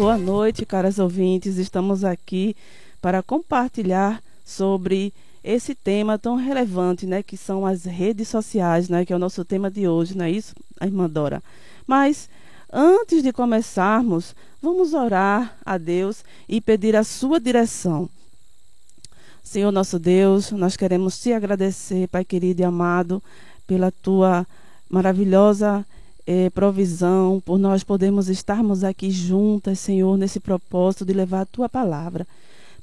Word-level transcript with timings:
Boa 0.00 0.16
noite, 0.16 0.64
caras 0.64 0.98
ouvintes. 0.98 1.58
Estamos 1.58 2.04
aqui 2.04 2.56
para 3.02 3.22
compartilhar 3.22 4.22
sobre 4.42 5.12
esse 5.44 5.74
tema 5.74 6.18
tão 6.18 6.36
relevante, 6.36 7.04
né, 7.04 7.22
que 7.22 7.36
são 7.36 7.66
as 7.66 7.84
redes 7.84 8.26
sociais, 8.26 8.88
né, 8.88 9.04
que 9.04 9.12
é 9.12 9.16
o 9.16 9.18
nosso 9.18 9.44
tema 9.44 9.70
de 9.70 9.86
hoje, 9.86 10.16
não 10.16 10.24
é 10.24 10.30
isso, 10.30 10.54
irmã 10.80 11.06
Dora? 11.06 11.42
Mas 11.86 12.30
antes 12.72 13.22
de 13.22 13.30
começarmos, 13.30 14.34
vamos 14.62 14.94
orar 14.94 15.54
a 15.66 15.76
Deus 15.76 16.24
e 16.48 16.62
pedir 16.62 16.96
a 16.96 17.04
sua 17.04 17.38
direção. 17.38 18.08
Senhor 19.42 19.70
nosso 19.70 19.98
Deus, 19.98 20.50
nós 20.50 20.78
queremos 20.78 21.20
te 21.20 21.30
agradecer, 21.34 22.08
Pai 22.08 22.24
querido 22.24 22.62
e 22.62 22.64
amado, 22.64 23.22
pela 23.66 23.92
tua 23.92 24.46
maravilhosa 24.88 25.84
eh, 26.26 26.50
provisão, 26.50 27.40
por 27.44 27.58
nós 27.58 27.82
podermos 27.82 28.28
estarmos 28.28 28.84
aqui 28.84 29.10
juntas, 29.10 29.78
Senhor, 29.78 30.16
nesse 30.16 30.40
propósito 30.40 31.04
de 31.04 31.12
levar 31.12 31.42
a 31.42 31.46
tua 31.46 31.68
palavra. 31.68 32.26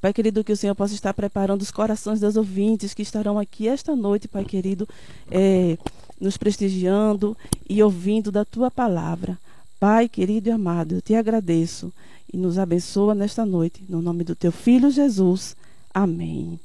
Pai 0.00 0.12
querido, 0.12 0.44
que 0.44 0.52
o 0.52 0.56
Senhor 0.56 0.74
possa 0.74 0.94
estar 0.94 1.12
preparando 1.12 1.62
os 1.62 1.70
corações 1.70 2.20
das 2.20 2.36
ouvintes 2.36 2.94
que 2.94 3.02
estarão 3.02 3.38
aqui 3.38 3.66
esta 3.66 3.96
noite, 3.96 4.28
Pai 4.28 4.44
querido, 4.44 4.88
é, 5.30 5.76
nos 6.20 6.36
prestigiando 6.36 7.36
e 7.68 7.82
ouvindo 7.82 8.30
da 8.30 8.44
tua 8.44 8.70
palavra. 8.70 9.38
Pai 9.80 10.08
querido 10.08 10.48
e 10.48 10.52
amado, 10.52 10.96
eu 10.96 11.02
te 11.02 11.14
agradeço 11.14 11.92
e 12.32 12.36
nos 12.36 12.58
abençoa 12.58 13.14
nesta 13.14 13.44
noite, 13.44 13.84
no 13.88 14.00
nome 14.00 14.22
do 14.22 14.36
teu 14.36 14.52
filho 14.52 14.90
Jesus. 14.90 15.56
Amém. 15.92 16.60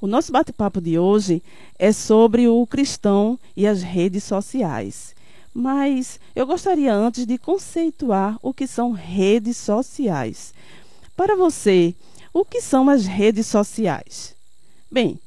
O 0.00 0.06
nosso 0.06 0.30
bate-papo 0.32 0.80
de 0.80 0.98
hoje 0.98 1.42
é 1.78 1.92
sobre 1.92 2.46
o 2.48 2.66
cristão 2.66 3.38
e 3.56 3.66
as 3.66 3.82
redes 3.82 4.24
sociais. 4.24 5.14
Mas 5.60 6.18
eu 6.34 6.46
gostaria 6.46 6.90
antes 6.94 7.26
de 7.26 7.36
conceituar 7.36 8.38
o 8.40 8.54
que 8.54 8.66
são 8.66 8.92
redes 8.92 9.58
sociais. 9.58 10.54
Para 11.14 11.36
você, 11.36 11.94
o 12.32 12.46
que 12.46 12.62
são 12.62 12.88
as 12.88 13.04
redes 13.04 13.46
sociais? 13.46 14.34
Bem, 14.90 15.20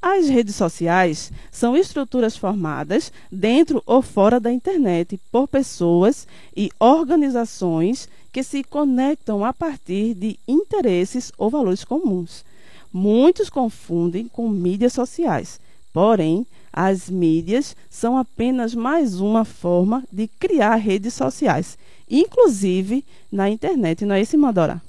as 0.00 0.28
redes 0.28 0.54
sociais 0.54 1.32
são 1.50 1.76
estruturas 1.76 2.36
formadas 2.36 3.12
dentro 3.30 3.82
ou 3.84 4.02
fora 4.02 4.38
da 4.38 4.52
internet 4.52 5.18
por 5.32 5.48
pessoas 5.48 6.28
e 6.56 6.70
organizações 6.78 8.08
que 8.32 8.44
se 8.44 8.62
conectam 8.62 9.44
a 9.44 9.52
partir 9.52 10.14
de 10.14 10.38
interesses 10.46 11.32
ou 11.36 11.50
valores 11.50 11.82
comuns. 11.82 12.44
Muitos 12.92 13.50
confundem 13.50 14.28
com 14.28 14.48
mídias 14.48 14.92
sociais, 14.92 15.58
porém, 15.92 16.46
as 16.76 17.08
mídias 17.08 17.74
são 17.88 18.18
apenas 18.18 18.74
mais 18.74 19.18
uma 19.18 19.44
forma 19.44 20.04
de 20.12 20.28
criar 20.28 20.76
redes 20.76 21.14
sociais, 21.14 21.78
inclusive 22.08 23.02
na 23.32 23.48
internet, 23.48 24.04
não 24.04 24.14
é 24.14 24.20
isso, 24.20 24.36
Madora? 24.36 24.82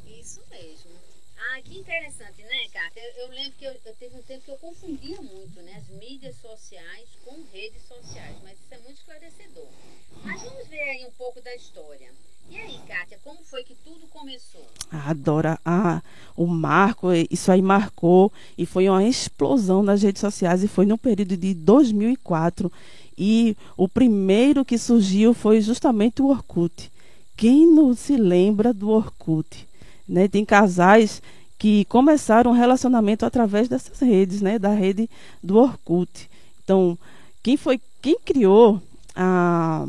interessante, 1.87 2.43
né, 2.43 2.67
Cátia? 2.73 3.01
Eu, 3.01 3.23
eu 3.23 3.27
lembro 3.29 3.51
que 3.53 3.65
eu, 3.65 3.75
eu, 3.85 3.95
teve 3.95 4.15
um 4.15 4.21
tempo 4.23 4.43
que 4.43 4.51
eu 4.51 4.57
confundia 4.57 5.21
muito, 5.21 5.61
né, 5.61 5.75
as 5.77 5.87
mídias 5.97 6.35
sociais 6.37 7.07
com 7.23 7.43
redes 7.53 7.81
sociais, 7.83 8.35
mas 8.43 8.53
isso 8.59 8.73
é 8.73 8.77
muito 8.79 8.97
esclarecedor. 8.97 9.67
Mas 10.23 10.41
vamos 10.41 10.67
ver 10.67 10.81
aí 10.81 11.05
um 11.05 11.11
pouco 11.11 11.41
da 11.41 11.55
história. 11.55 12.11
E 12.49 12.55
aí, 12.55 12.79
Kátia, 12.87 13.19
como 13.23 13.39
foi 13.43 13.63
que 13.63 13.75
tudo 13.83 14.07
começou? 14.09 14.65
Adora, 14.89 15.59
ah, 15.65 16.01
o 16.35 16.47
marco, 16.47 17.07
isso 17.29 17.51
aí 17.51 17.61
marcou 17.61 18.31
e 18.57 18.65
foi 18.65 18.87
uma 18.87 19.03
explosão 19.03 19.83
nas 19.83 20.01
redes 20.01 20.21
sociais 20.21 20.63
e 20.63 20.67
foi 20.67 20.85
no 20.85 20.97
período 20.97 21.35
de 21.35 21.53
2004. 21.53 22.71
E 23.17 23.57
o 23.75 23.87
primeiro 23.87 24.63
que 24.63 24.77
surgiu 24.77 25.33
foi 25.33 25.59
justamente 25.59 26.21
o 26.21 26.27
Orkut. 26.27 26.91
Quem 27.35 27.67
não 27.67 27.93
se 27.93 28.15
lembra 28.15 28.73
do 28.73 28.89
Orkut? 28.89 29.67
Né? 30.07 30.27
Tem 30.27 30.45
casais 30.45 31.21
que 31.57 31.85
começaram 31.85 32.51
um 32.51 32.53
relacionamento 32.53 33.25
através 33.25 33.67
dessas 33.67 33.99
redes, 33.99 34.41
né, 34.41 34.59
da 34.59 34.69
rede 34.69 35.09
do 35.43 35.57
Orkut. 35.57 36.29
Então, 36.63 36.97
quem 37.41 37.57
foi, 37.57 37.81
quem 38.01 38.17
criou 38.19 38.81
a, 39.15 39.87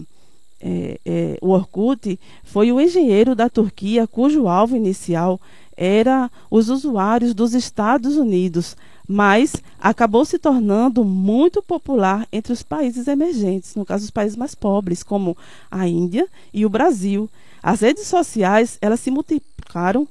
é, 0.60 0.98
é, 1.04 1.38
o 1.41 1.50
Orkut 1.50 2.19
foi 2.42 2.72
o 2.72 2.80
engenheiro 2.80 3.34
da 3.34 3.48
Turquia, 3.48 4.06
cujo 4.06 4.48
alvo 4.48 4.76
inicial 4.76 5.41
era 5.76 6.28
os 6.50 6.69
usuários 6.69 7.32
dos 7.32 7.54
Estados 7.54 8.16
Unidos, 8.16 8.76
mas 9.06 9.54
acabou 9.78 10.24
se 10.24 10.38
tornando 10.38 11.04
muito 11.04 11.62
popular 11.62 12.26
entre 12.32 12.52
os 12.52 12.64
países 12.64 13.06
emergentes, 13.06 13.76
no 13.76 13.84
caso 13.84 14.04
os 14.04 14.10
países 14.10 14.36
mais 14.36 14.56
pobres, 14.56 15.04
como 15.04 15.36
a 15.70 15.86
Índia 15.86 16.26
e 16.52 16.66
o 16.66 16.69
Brasil. 16.69 17.30
As 17.62 17.80
redes 17.80 18.08
sociais 18.08 18.76
elas 18.80 18.98
se 18.98 19.10
multiplicaram 19.10 20.06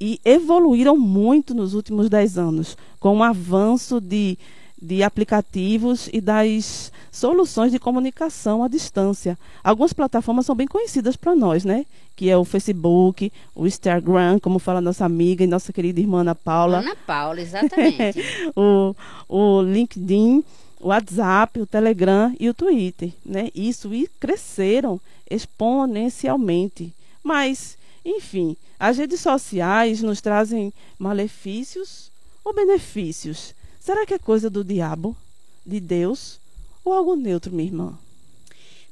e 0.00 0.20
evoluíram 0.24 0.96
muito 0.96 1.54
nos 1.54 1.72
últimos 1.72 2.10
dez 2.10 2.36
anos, 2.36 2.76
com 2.98 3.18
o 3.18 3.22
avanço 3.22 4.00
de, 4.00 4.36
de 4.82 5.02
aplicativos 5.04 6.08
e 6.12 6.20
das 6.20 6.90
soluções 7.12 7.70
de 7.70 7.78
comunicação 7.78 8.64
à 8.64 8.68
distância. 8.68 9.38
Algumas 9.62 9.92
plataformas 9.92 10.44
são 10.44 10.56
bem 10.56 10.66
conhecidas 10.66 11.14
para 11.14 11.36
nós, 11.36 11.64
né? 11.64 11.86
Que 12.16 12.28
é 12.28 12.36
o 12.36 12.44
Facebook, 12.44 13.32
o 13.54 13.64
Instagram, 13.64 14.40
como 14.40 14.58
fala 14.58 14.80
nossa 14.80 15.04
amiga 15.04 15.44
e 15.44 15.46
nossa 15.46 15.72
querida 15.72 16.00
irmã 16.00 16.22
Ana 16.22 16.34
Paula. 16.34 16.80
Ana 16.80 16.96
Paula, 17.06 17.40
exatamente. 17.40 18.20
o, 18.56 18.94
o 19.28 19.62
LinkedIn, 19.62 20.42
o 20.80 20.88
WhatsApp, 20.88 21.60
o 21.60 21.66
Telegram 21.66 22.34
e 22.40 22.48
o 22.48 22.54
Twitter, 22.54 23.12
né? 23.24 23.50
Isso 23.54 23.94
e 23.94 24.08
cresceram 24.18 25.00
exponencialmente. 25.30 26.92
Mas 27.22 27.78
enfim, 28.04 28.56
as 28.80 28.98
redes 28.98 29.20
sociais 29.20 30.02
nos 30.02 30.20
trazem 30.20 30.72
malefícios 30.98 32.10
ou 32.44 32.52
benefícios? 32.52 33.54
Será 33.82 34.06
que 34.06 34.14
é 34.14 34.18
coisa 34.18 34.48
do 34.48 34.62
diabo, 34.62 35.16
de 35.66 35.80
Deus 35.80 36.38
ou 36.84 36.92
algo 36.92 37.16
neutro, 37.16 37.52
minha 37.52 37.68
irmã? 37.68 37.98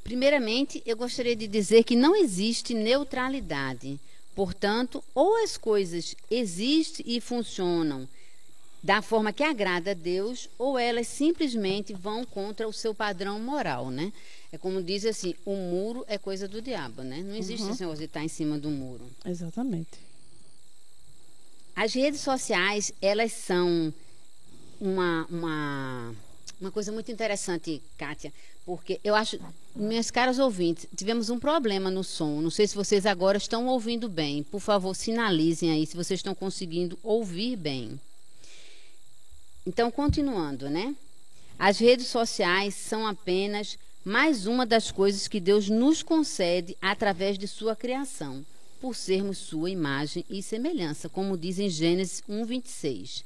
Primeiramente, 0.03 0.83
eu 0.85 0.97
gostaria 0.97 1.37
de 1.37 1.47
dizer 1.47 1.85
que 1.85 1.95
não 1.95 2.17
existe 2.17 2.75
neutralidade. 2.75 4.01
Portanto, 4.35 5.01
ou 5.15 5.45
as 5.45 5.57
coisas 5.57 6.17
existem 6.29 7.05
e 7.07 7.21
funcionam 7.21 8.09
da 8.83 9.01
forma 9.01 9.33
que 9.33 9.45
agrada 9.45 9.93
a 9.93 9.95
Deus, 9.95 10.49
ou 10.59 10.77
elas 10.77 11.07
simplesmente 11.07 11.93
vão 11.93 12.25
contra 12.25 12.67
o 12.67 12.73
seu 12.73 12.93
padrão 12.93 13.39
moral, 13.39 13.91
né? 13.91 14.13
É 14.51 14.59
como 14.59 14.83
diz 14.83 15.05
assim, 15.05 15.37
o 15.45 15.55
muro 15.55 16.05
é 16.09 16.19
coisa 16.19 16.49
do 16.49 16.61
diabo, 16.61 17.03
né? 17.03 17.23
Não 17.23 17.37
existe 17.37 17.63
uhum. 17.63 17.71
esse 17.71 17.81
negócio 17.83 17.99
de 18.01 18.07
estar 18.07 18.25
em 18.25 18.29
cima 18.29 18.59
do 18.59 18.71
muro. 18.71 19.09
Exatamente. 19.25 20.01
As 21.77 21.95
redes 21.95 22.21
sociais, 22.21 22.93
elas 23.01 23.33
são 23.33 23.95
uma, 24.81 25.27
uma, 25.31 26.15
uma 26.61 26.71
coisa 26.71 26.91
muito 26.91 27.13
interessante, 27.13 27.83
Kátia, 27.99 28.33
porque 28.65 29.01
eu 29.05 29.15
acho, 29.15 29.39
minhas 29.75 30.11
caras 30.11 30.39
ouvintes, 30.39 30.87
tivemos 30.97 31.29
um 31.29 31.39
problema 31.39 31.91
no 31.91 32.03
som. 32.03 32.41
Não 32.41 32.51
sei 32.51 32.67
se 32.67 32.75
vocês 32.75 33.05
agora 33.05 33.37
estão 33.37 33.67
ouvindo 33.67 34.09
bem. 34.09 34.43
Por 34.43 34.61
favor, 34.61 34.95
sinalizem 34.95 35.71
aí 35.71 35.87
se 35.87 35.97
vocês 35.97 36.19
estão 36.19 36.35
conseguindo 36.35 36.99
ouvir 37.03 37.57
bem. 37.57 38.01
Então, 39.67 39.91
continuando, 39.91 40.71
né? 40.71 40.95
As 41.59 41.79
redes 41.79 42.07
sociais 42.07 42.75
são 42.75 43.07
apenas 43.07 43.79
mais 44.03 44.47
uma 44.47 44.65
das 44.65 44.91
coisas 44.91 45.29
que 45.29 45.39
Deus 45.39 45.69
nos 45.69 46.03
concede 46.03 46.77
através 46.81 47.37
de 47.37 47.47
sua 47.47 47.77
criação, 47.77 48.45
por 48.81 48.97
sermos 48.97 49.37
sua 49.37 49.69
imagem 49.69 50.25
e 50.31 50.43
semelhança, 50.43 51.09
como 51.09 51.37
diz 51.37 51.59
em 51.59 51.69
Gênesis 51.69 52.23
1:26. 52.27 53.25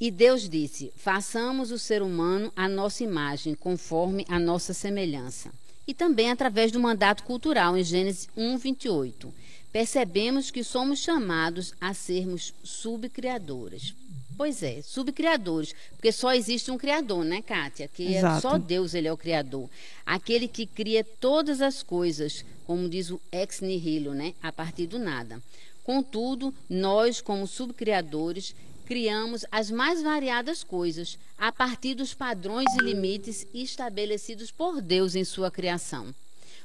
E 0.00 0.10
Deus 0.10 0.48
disse: 0.48 0.92
"Façamos 0.96 1.70
o 1.70 1.78
ser 1.78 2.02
humano 2.02 2.52
à 2.54 2.68
nossa 2.68 3.02
imagem, 3.02 3.54
conforme 3.54 4.26
a 4.28 4.38
nossa 4.38 4.74
semelhança." 4.74 5.50
E 5.86 5.94
também 5.94 6.30
através 6.30 6.72
do 6.72 6.80
mandato 6.80 7.22
cultural 7.22 7.76
em 7.76 7.84
Gênesis 7.84 8.28
1:28. 8.36 9.32
Percebemos 9.72 10.50
que 10.50 10.64
somos 10.64 10.98
chamados 10.98 11.74
a 11.80 11.92
sermos 11.94 12.52
subcriadoras. 12.62 13.94
Pois 14.36 14.62
é, 14.62 14.82
subcriadores, 14.82 15.74
porque 15.92 16.12
só 16.12 16.34
existe 16.34 16.70
um 16.70 16.76
criador, 16.76 17.24
né, 17.24 17.40
Kátia? 17.40 17.88
Que 17.88 18.16
é 18.16 18.40
só 18.40 18.58
Deus 18.58 18.92
ele 18.92 19.08
é 19.08 19.12
o 19.12 19.16
criador. 19.16 19.68
Aquele 20.04 20.46
que 20.46 20.66
cria 20.66 21.02
todas 21.02 21.62
as 21.62 21.82
coisas, 21.82 22.44
como 22.66 22.88
diz 22.88 23.10
o 23.10 23.20
ex 23.32 23.60
nihilo, 23.60 24.12
né, 24.12 24.34
a 24.42 24.52
partir 24.52 24.86
do 24.86 24.98
nada. 24.98 25.42
Contudo, 25.82 26.52
nós, 26.68 27.20
como 27.20 27.46
subcriadores, 27.46 28.54
criamos 28.86 29.44
as 29.50 29.70
mais 29.70 30.00
variadas 30.00 30.62
coisas 30.62 31.18
a 31.36 31.50
partir 31.50 31.94
dos 31.94 32.14
padrões 32.14 32.72
e 32.76 32.82
limites 32.82 33.46
estabelecidos 33.52 34.50
por 34.50 34.80
Deus 34.80 35.14
em 35.14 35.24
sua 35.24 35.50
criação. 35.50 36.14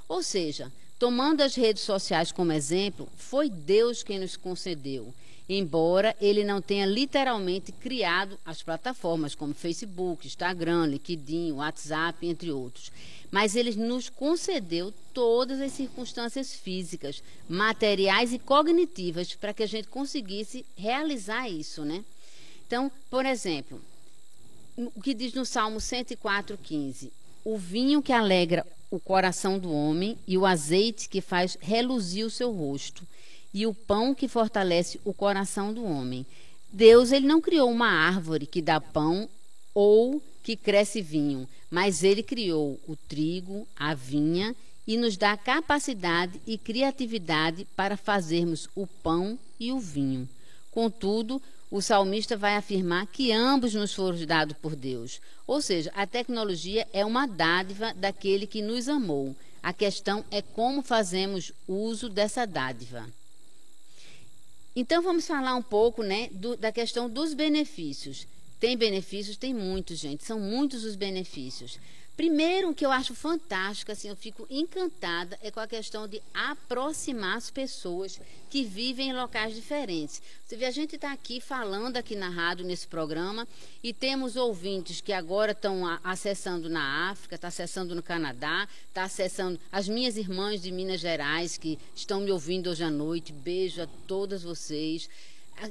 Ou 0.07 0.21
seja, 0.21 0.71
tomando 0.99 1.41
as 1.41 1.55
redes 1.55 1.81
sociais 1.81 2.31
como 2.31 2.51
exemplo, 2.51 3.09
foi 3.17 3.49
Deus 3.49 4.03
quem 4.03 4.19
nos 4.19 4.37
concedeu 4.37 5.13
embora 5.57 6.15
ele 6.21 6.45
não 6.45 6.61
tenha 6.61 6.85
literalmente 6.85 7.73
criado 7.73 8.39
as 8.45 8.63
plataformas 8.63 9.35
como 9.35 9.53
Facebook, 9.53 10.25
Instagram, 10.25 10.85
LinkedIn, 10.85 11.51
WhatsApp, 11.51 12.25
entre 12.25 12.51
outros. 12.51 12.89
Mas 13.29 13.55
ele 13.55 13.75
nos 13.75 14.09
concedeu 14.09 14.93
todas 15.13 15.59
as 15.59 15.73
circunstâncias 15.73 16.53
físicas, 16.53 17.21
materiais 17.49 18.31
e 18.31 18.39
cognitivas 18.39 19.35
para 19.35 19.53
que 19.53 19.63
a 19.63 19.67
gente 19.67 19.89
conseguisse 19.89 20.65
realizar 20.75 21.49
isso, 21.49 21.83
né? 21.83 22.03
Então, 22.65 22.89
por 23.09 23.25
exemplo, 23.25 23.81
o 24.77 25.01
que 25.01 25.13
diz 25.13 25.33
no 25.33 25.45
Salmo 25.45 25.79
104:15, 25.79 27.11
o 27.43 27.57
vinho 27.57 28.01
que 28.01 28.13
alegra 28.13 28.65
o 28.89 28.99
coração 28.99 29.59
do 29.59 29.71
homem 29.71 30.17
e 30.25 30.37
o 30.37 30.45
azeite 30.45 31.09
que 31.09 31.19
faz 31.19 31.57
reluzir 31.59 32.25
o 32.25 32.29
seu 32.29 32.51
rosto 32.53 33.05
e 33.53 33.65
o 33.65 33.73
pão 33.73 34.13
que 34.13 34.27
fortalece 34.27 34.99
o 35.03 35.13
coração 35.13 35.73
do 35.73 35.83
homem. 35.83 36.25
Deus 36.71 37.11
ele 37.11 37.27
não 37.27 37.41
criou 37.41 37.69
uma 37.69 37.89
árvore 37.89 38.45
que 38.45 38.61
dá 38.61 38.79
pão 38.79 39.27
ou 39.73 40.21
que 40.41 40.55
cresce 40.55 41.01
vinho, 41.01 41.47
mas 41.69 42.03
ele 42.03 42.23
criou 42.23 42.79
o 42.87 42.95
trigo, 42.95 43.67
a 43.75 43.93
vinha 43.93 44.55
e 44.87 44.97
nos 44.97 45.17
dá 45.17 45.37
capacidade 45.37 46.41
e 46.47 46.57
criatividade 46.57 47.67
para 47.75 47.97
fazermos 47.97 48.67
o 48.75 48.87
pão 48.87 49.37
e 49.59 49.71
o 49.71 49.79
vinho. 49.79 50.27
Contudo, 50.71 51.41
o 51.69 51.81
salmista 51.81 52.35
vai 52.35 52.55
afirmar 52.55 53.07
que 53.07 53.31
ambos 53.31 53.73
nos 53.73 53.93
foram 53.93 54.25
dados 54.25 54.57
por 54.57 54.75
Deus. 54.75 55.21
Ou 55.45 55.61
seja, 55.61 55.91
a 55.95 56.05
tecnologia 56.05 56.87
é 56.91 57.05
uma 57.05 57.25
dádiva 57.25 57.93
daquele 57.93 58.47
que 58.47 58.61
nos 58.61 58.89
amou. 58.89 59.35
A 59.63 59.71
questão 59.71 60.25
é 60.31 60.41
como 60.41 60.81
fazemos 60.81 61.53
uso 61.67 62.09
dessa 62.09 62.45
dádiva. 62.45 63.07
Então 64.75 65.01
vamos 65.01 65.27
falar 65.27 65.55
um 65.55 65.61
pouco, 65.61 66.01
né, 66.01 66.29
do, 66.31 66.55
da 66.55 66.71
questão 66.71 67.09
dos 67.09 67.33
benefícios. 67.33 68.27
Tem 68.59 68.77
benefícios, 68.77 69.37
tem 69.37 69.53
muitos, 69.53 69.97
gente. 69.99 70.23
São 70.23 70.39
muitos 70.39 70.83
os 70.83 70.95
benefícios. 70.95 71.79
Primeiro, 72.21 72.69
o 72.69 72.75
que 72.75 72.85
eu 72.85 72.91
acho 72.91 73.15
fantástico, 73.15 73.91
assim, 73.91 74.07
eu 74.07 74.15
fico 74.15 74.45
encantada, 74.47 75.39
é 75.41 75.49
com 75.49 75.59
a 75.59 75.65
questão 75.65 76.07
de 76.07 76.21
aproximar 76.31 77.35
as 77.35 77.49
pessoas 77.49 78.21
que 78.47 78.63
vivem 78.63 79.09
em 79.09 79.13
locais 79.13 79.55
diferentes. 79.55 80.21
Você 80.45 80.55
vê, 80.55 80.65
a 80.65 80.71
gente 80.71 80.97
está 80.97 81.11
aqui 81.11 81.41
falando 81.41 81.97
aqui 81.97 82.15
na 82.15 82.29
rádio, 82.29 82.63
nesse 82.63 82.87
programa, 82.87 83.47
e 83.81 83.91
temos 83.91 84.35
ouvintes 84.35 85.01
que 85.01 85.11
agora 85.11 85.53
estão 85.53 85.81
acessando 86.03 86.69
na 86.69 87.09
África, 87.09 87.33
está 87.33 87.47
acessando 87.47 87.95
no 87.95 88.03
Canadá, 88.03 88.67
está 88.87 89.01
acessando 89.01 89.59
as 89.71 89.89
minhas 89.89 90.15
irmãs 90.15 90.61
de 90.61 90.71
Minas 90.71 90.99
Gerais, 90.99 91.57
que 91.57 91.79
estão 91.95 92.21
me 92.21 92.31
ouvindo 92.31 92.69
hoje 92.69 92.83
à 92.83 92.91
noite. 92.91 93.33
Beijo 93.33 93.81
a 93.81 93.87
todas 94.05 94.43
vocês 94.43 95.09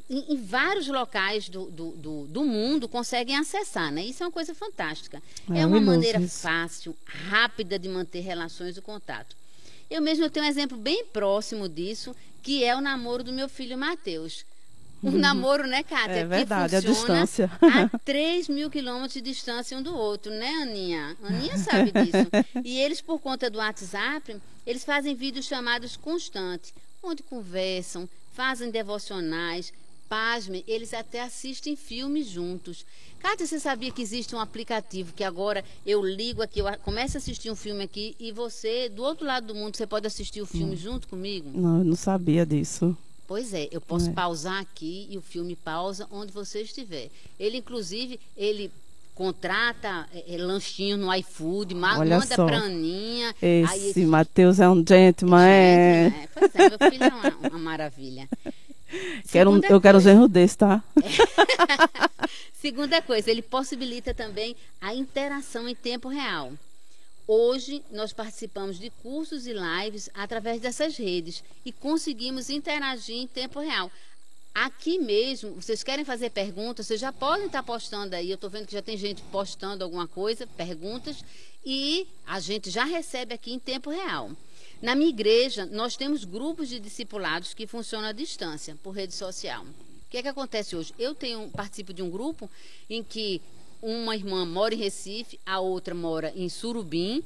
em, 0.08 0.34
em 0.34 0.36
vários 0.44 0.86
locais 0.88 1.48
do, 1.48 1.70
do, 1.70 1.90
do, 1.92 2.26
do, 2.26 2.44
mundo 2.44 2.88
conseguem 2.88 3.36
acessar, 3.36 3.90
né? 3.90 4.04
Isso 4.04 4.22
é 4.22 4.26
uma 4.26 4.32
coisa 4.32 4.54
fantástica. 4.54 5.22
É, 5.50 5.60
é 5.60 5.66
uma 5.66 5.80
maneira 5.80 6.20
isso. 6.20 6.40
fácil, 6.40 6.96
rápida 7.04 7.78
de 7.78 7.88
manter 7.88 8.20
relações 8.20 8.76
e 8.76 8.80
contato. 8.80 9.36
Eu 9.90 10.00
mesmo 10.00 10.30
tenho 10.30 10.46
um 10.46 10.48
exemplo 10.48 10.78
bem 10.78 11.04
próximo 11.06 11.68
disso, 11.68 12.14
que 12.42 12.64
é 12.64 12.76
o 12.76 12.80
namoro 12.80 13.24
do 13.24 13.32
meu 13.32 13.48
filho 13.48 13.76
Matheus. 13.76 14.44
Um 15.02 15.12
uhum. 15.12 15.18
namoro, 15.18 15.66
né, 15.66 15.82
Kátia? 15.82 16.12
É 16.12 16.24
verdade, 16.26 16.76
a 16.76 16.80
distância. 16.80 17.50
A 17.62 17.98
3 18.04 18.48
mil 18.48 18.70
quilômetros 18.70 19.14
de 19.14 19.22
distância 19.22 19.76
um 19.76 19.82
do 19.82 19.96
outro, 19.96 20.30
né, 20.30 20.50
Aninha? 20.62 21.16
Aninha 21.22 21.56
sabe 21.58 21.90
disso. 21.90 22.62
E 22.62 22.78
eles, 22.78 23.00
por 23.00 23.18
conta 23.18 23.48
do 23.48 23.58
WhatsApp, 23.58 24.36
eles 24.66 24.84
fazem 24.84 25.14
vídeos 25.14 25.46
chamados 25.46 25.96
constantes, 25.96 26.74
onde 27.02 27.22
conversam, 27.22 28.06
fazem 28.40 28.70
devocionais, 28.70 29.70
pasmem, 30.08 30.64
eles 30.66 30.94
até 30.94 31.20
assistem 31.20 31.76
filmes 31.76 32.26
juntos. 32.26 32.86
Cátia, 33.18 33.46
você 33.46 33.60
sabia 33.60 33.92
que 33.92 34.00
existe 34.00 34.34
um 34.34 34.40
aplicativo 34.40 35.12
que 35.12 35.22
agora 35.22 35.62
eu 35.84 36.02
ligo 36.02 36.40
aqui, 36.40 36.60
eu 36.60 36.78
começo 36.78 37.18
a 37.18 37.18
assistir 37.18 37.50
um 37.50 37.54
filme 37.54 37.84
aqui 37.84 38.16
e 38.18 38.32
você, 38.32 38.88
do 38.88 39.02
outro 39.02 39.26
lado 39.26 39.48
do 39.48 39.54
mundo, 39.54 39.76
você 39.76 39.86
pode 39.86 40.06
assistir 40.06 40.40
o 40.40 40.46
filme 40.46 40.72
hum. 40.72 40.76
junto 40.78 41.06
comigo? 41.06 41.50
Não, 41.52 41.80
eu 41.80 41.84
não 41.84 41.94
sabia 41.94 42.46
disso. 42.46 42.96
Pois 43.28 43.52
é, 43.52 43.68
eu 43.70 43.80
posso 43.80 44.08
é. 44.08 44.12
pausar 44.14 44.58
aqui 44.58 45.06
e 45.10 45.18
o 45.18 45.22
filme 45.22 45.54
pausa 45.54 46.08
onde 46.10 46.32
você 46.32 46.62
estiver. 46.62 47.10
Ele, 47.38 47.58
inclusive, 47.58 48.18
ele 48.34 48.72
contrata 49.20 50.08
é, 50.14 50.34
é 50.34 50.38
lanchinho 50.38 50.96
no 50.96 51.14
iFood, 51.16 51.74
Olha 51.74 52.18
manda 52.18 52.34
só. 52.34 52.46
pra 52.46 52.56
Aninha. 52.56 53.34
Esse, 53.42 53.90
esse 53.90 54.06
Matheus 54.06 54.58
é 54.58 54.66
um 54.66 54.82
gentleman. 54.86 55.46
É. 55.46 56.06
é. 56.06 56.28
Pois 56.32 56.54
é, 56.54 56.68
meu 56.70 56.90
filho 56.90 57.04
é 57.04 57.08
uma, 57.08 57.48
uma 57.50 57.58
maravilha. 57.58 58.26
Quero, 59.30 59.54
eu 59.54 59.60
coisa, 59.60 59.80
quero 59.80 59.98
um 59.98 60.00
genro 60.00 60.26
desse, 60.26 60.56
tá? 60.56 60.82
É. 60.96 62.28
Segunda 62.54 63.02
coisa, 63.02 63.30
ele 63.30 63.42
possibilita 63.42 64.14
também 64.14 64.56
a 64.80 64.94
interação 64.94 65.68
em 65.68 65.74
tempo 65.74 66.08
real. 66.08 66.52
Hoje, 67.28 67.82
nós 67.92 68.14
participamos 68.14 68.78
de 68.78 68.88
cursos 69.02 69.46
e 69.46 69.52
lives 69.52 70.08
através 70.14 70.62
dessas 70.62 70.96
redes 70.96 71.44
e 71.64 71.70
conseguimos 71.70 72.48
interagir 72.48 73.16
em 73.16 73.26
tempo 73.26 73.60
real. 73.60 73.90
Aqui 74.54 74.98
mesmo, 74.98 75.54
vocês 75.54 75.82
querem 75.82 76.04
fazer 76.04 76.30
perguntas, 76.30 76.86
vocês 76.86 77.00
já 77.00 77.12
podem 77.12 77.46
estar 77.46 77.62
postando 77.62 78.16
aí. 78.16 78.30
Eu 78.30 78.34
estou 78.34 78.50
vendo 78.50 78.66
que 78.66 78.72
já 78.72 78.82
tem 78.82 78.96
gente 78.96 79.22
postando 79.30 79.84
alguma 79.84 80.08
coisa, 80.08 80.46
perguntas, 80.46 81.24
e 81.64 82.06
a 82.26 82.40
gente 82.40 82.68
já 82.68 82.84
recebe 82.84 83.32
aqui 83.32 83.52
em 83.52 83.58
tempo 83.58 83.90
real. 83.90 84.30
Na 84.82 84.94
minha 84.94 85.08
igreja, 85.08 85.66
nós 85.66 85.96
temos 85.96 86.24
grupos 86.24 86.68
de 86.68 86.80
discipulados 86.80 87.54
que 87.54 87.66
funcionam 87.66 88.08
à 88.08 88.12
distância, 88.12 88.76
por 88.82 88.90
rede 88.90 89.14
social. 89.14 89.62
O 89.62 90.10
que 90.10 90.18
é 90.18 90.22
que 90.22 90.28
acontece 90.28 90.74
hoje? 90.74 90.92
Eu 90.98 91.14
tenho, 91.14 91.48
participo 91.50 91.92
de 91.92 92.02
um 92.02 92.10
grupo 92.10 92.50
em 92.88 93.04
que 93.04 93.40
uma 93.80 94.16
irmã 94.16 94.44
mora 94.44 94.74
em 94.74 94.78
Recife, 94.78 95.38
a 95.46 95.60
outra 95.60 95.94
mora 95.94 96.32
em 96.34 96.48
Surubim, 96.48 97.22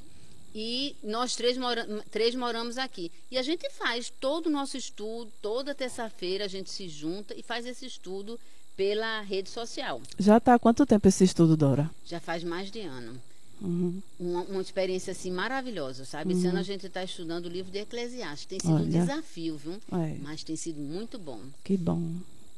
e 0.57 0.95
nós 1.03 1.35
três, 1.35 1.57
mora, 1.57 1.85
três 2.09 2.33
moramos 2.33 2.77
aqui. 2.77 3.11
E 3.29 3.37
a 3.37 3.43
gente 3.43 3.69
faz 3.71 4.09
todo 4.21 4.47
o 4.47 4.49
nosso 4.49 4.77
estudo, 4.77 5.29
toda 5.41 5.75
terça-feira 5.75 6.45
a 6.45 6.47
gente 6.47 6.69
se 6.69 6.87
junta 6.87 7.35
e 7.37 7.43
faz 7.43 7.65
esse 7.65 7.85
estudo 7.85 8.39
pela 8.77 9.19
rede 9.19 9.49
social. 9.49 10.01
Já 10.17 10.37
está 10.37 10.53
há 10.53 10.59
quanto 10.59 10.85
tempo 10.85 11.05
esse 11.09 11.25
estudo, 11.25 11.57
Dora? 11.57 11.91
Já 12.05 12.21
faz 12.21 12.41
mais 12.41 12.71
de 12.71 12.79
ano. 12.79 13.19
Uhum. 13.61 14.01
Uma, 14.17 14.41
uma, 14.43 14.61
experiência 14.61 15.11
assim 15.11 15.31
maravilhosa, 15.31 16.05
sabe? 16.05 16.31
Uhum. 16.31 16.39
Esse 16.39 16.47
ano 16.47 16.59
a 16.59 16.63
gente 16.63 16.87
está 16.87 17.03
estudando 17.03 17.47
o 17.47 17.49
livro 17.49 17.71
de 17.71 17.79
Eclesiastes. 17.79 18.45
Tem 18.45 18.59
sido 18.59 18.73
Olha. 18.73 18.85
um 18.85 18.89
desafio, 18.89 19.57
viu? 19.57 19.73
É. 19.91 20.17
Mas 20.21 20.43
tem 20.43 20.55
sido 20.55 20.79
muito 20.79 21.19
bom. 21.19 21.41
Que 21.63 21.75
bom. 21.75 22.01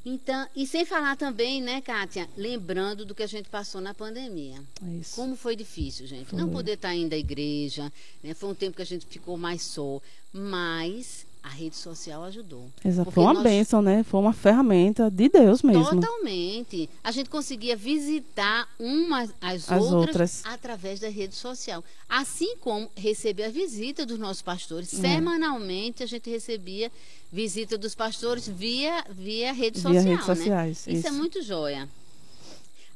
Então, 0.05 0.47
e 0.55 0.65
sem 0.65 0.85
falar 0.85 1.17
também, 1.17 1.61
né, 1.61 1.81
Kátia, 1.81 2.29
lembrando 2.37 3.05
do 3.05 3.13
que 3.13 3.23
a 3.23 3.27
gente 3.27 3.49
passou 3.49 3.81
na 3.81 3.93
pandemia. 3.93 4.63
Isso. 4.99 5.15
Como 5.15 5.35
foi 5.35 5.55
difícil, 5.55 6.07
gente. 6.07 6.29
Foi. 6.29 6.39
Não 6.39 6.49
poder 6.49 6.73
estar 6.73 6.95
indo 6.95 7.13
à 7.13 7.17
igreja, 7.17 7.91
né? 8.23 8.33
Foi 8.33 8.49
um 8.49 8.55
tempo 8.55 8.77
que 8.77 8.81
a 8.81 8.85
gente 8.85 9.05
ficou 9.05 9.37
mais 9.37 9.61
só. 9.63 10.01
Mas 10.31 11.26
a 11.47 11.49
rede 11.49 11.75
social 11.75 12.23
ajudou. 12.23 12.69
Exato. 12.83 13.09
Foi 13.09 13.23
uma 13.23 13.35
nós... 13.35 13.43
bênção, 13.43 13.81
né? 13.81 14.03
Foi 14.03 14.19
uma 14.19 14.33
ferramenta 14.33 15.09
de 15.09 15.29
Deus 15.29 15.63
mesmo. 15.63 16.01
Totalmente. 16.01 16.89
A 17.03 17.11
gente 17.11 17.29
conseguia 17.29 17.75
visitar 17.75 18.67
umas 18.77 19.33
as, 19.41 19.71
as 19.71 19.83
outras, 19.83 19.93
outras, 19.93 20.45
através 20.45 20.99
da 20.99 21.09
rede 21.09 21.35
social. 21.35 21.83
Assim 22.09 22.57
como 22.57 22.89
receber 22.95 23.45
a 23.45 23.49
visita 23.49 24.05
dos 24.05 24.19
nossos 24.19 24.41
pastores. 24.41 24.93
É. 24.93 24.97
Semanalmente 24.97 26.03
a 26.03 26.05
gente 26.05 26.29
recebia 26.29 26.91
visita 27.31 27.77
dos 27.77 27.95
pastores 27.95 28.47
via, 28.47 29.05
via 29.09 29.53
rede 29.53 29.79
social. 29.79 30.03
Via 30.03 30.11
redes 30.11 30.27
né? 30.27 30.35
sociais. 30.35 30.77
Isso, 30.79 30.89
é 30.89 30.93
isso 30.93 31.07
é 31.07 31.11
muito 31.11 31.41
joia. 31.41 31.87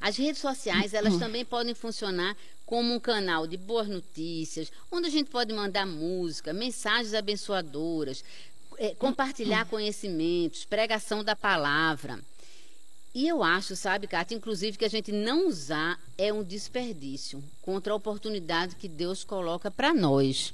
As 0.01 0.17
redes 0.17 0.41
sociais, 0.41 0.95
elas 0.95 1.17
também 1.17 1.45
podem 1.45 1.75
funcionar 1.75 2.35
como 2.65 2.93
um 2.93 2.99
canal 2.99 3.45
de 3.45 3.55
boas 3.55 3.87
notícias, 3.87 4.71
onde 4.91 5.05
a 5.07 5.11
gente 5.11 5.29
pode 5.29 5.53
mandar 5.53 5.85
música, 5.85 6.51
mensagens 6.51 7.13
abençoadoras, 7.13 8.23
é, 8.77 8.95
compartilhar 8.95 9.65
conhecimentos, 9.65 10.65
pregação 10.65 11.23
da 11.23 11.35
palavra. 11.35 12.19
E 13.13 13.27
eu 13.27 13.43
acho, 13.43 13.75
sabe, 13.75 14.07
Cátia, 14.07 14.35
inclusive 14.35 14.77
que 14.77 14.85
a 14.85 14.89
gente 14.89 15.11
não 15.11 15.47
usar 15.47 15.99
é 16.17 16.31
um 16.31 16.43
desperdício 16.43 17.43
contra 17.61 17.91
a 17.93 17.95
oportunidade 17.95 18.77
que 18.77 18.87
Deus 18.87 19.23
coloca 19.23 19.69
para 19.69 19.93
nós. 19.93 20.53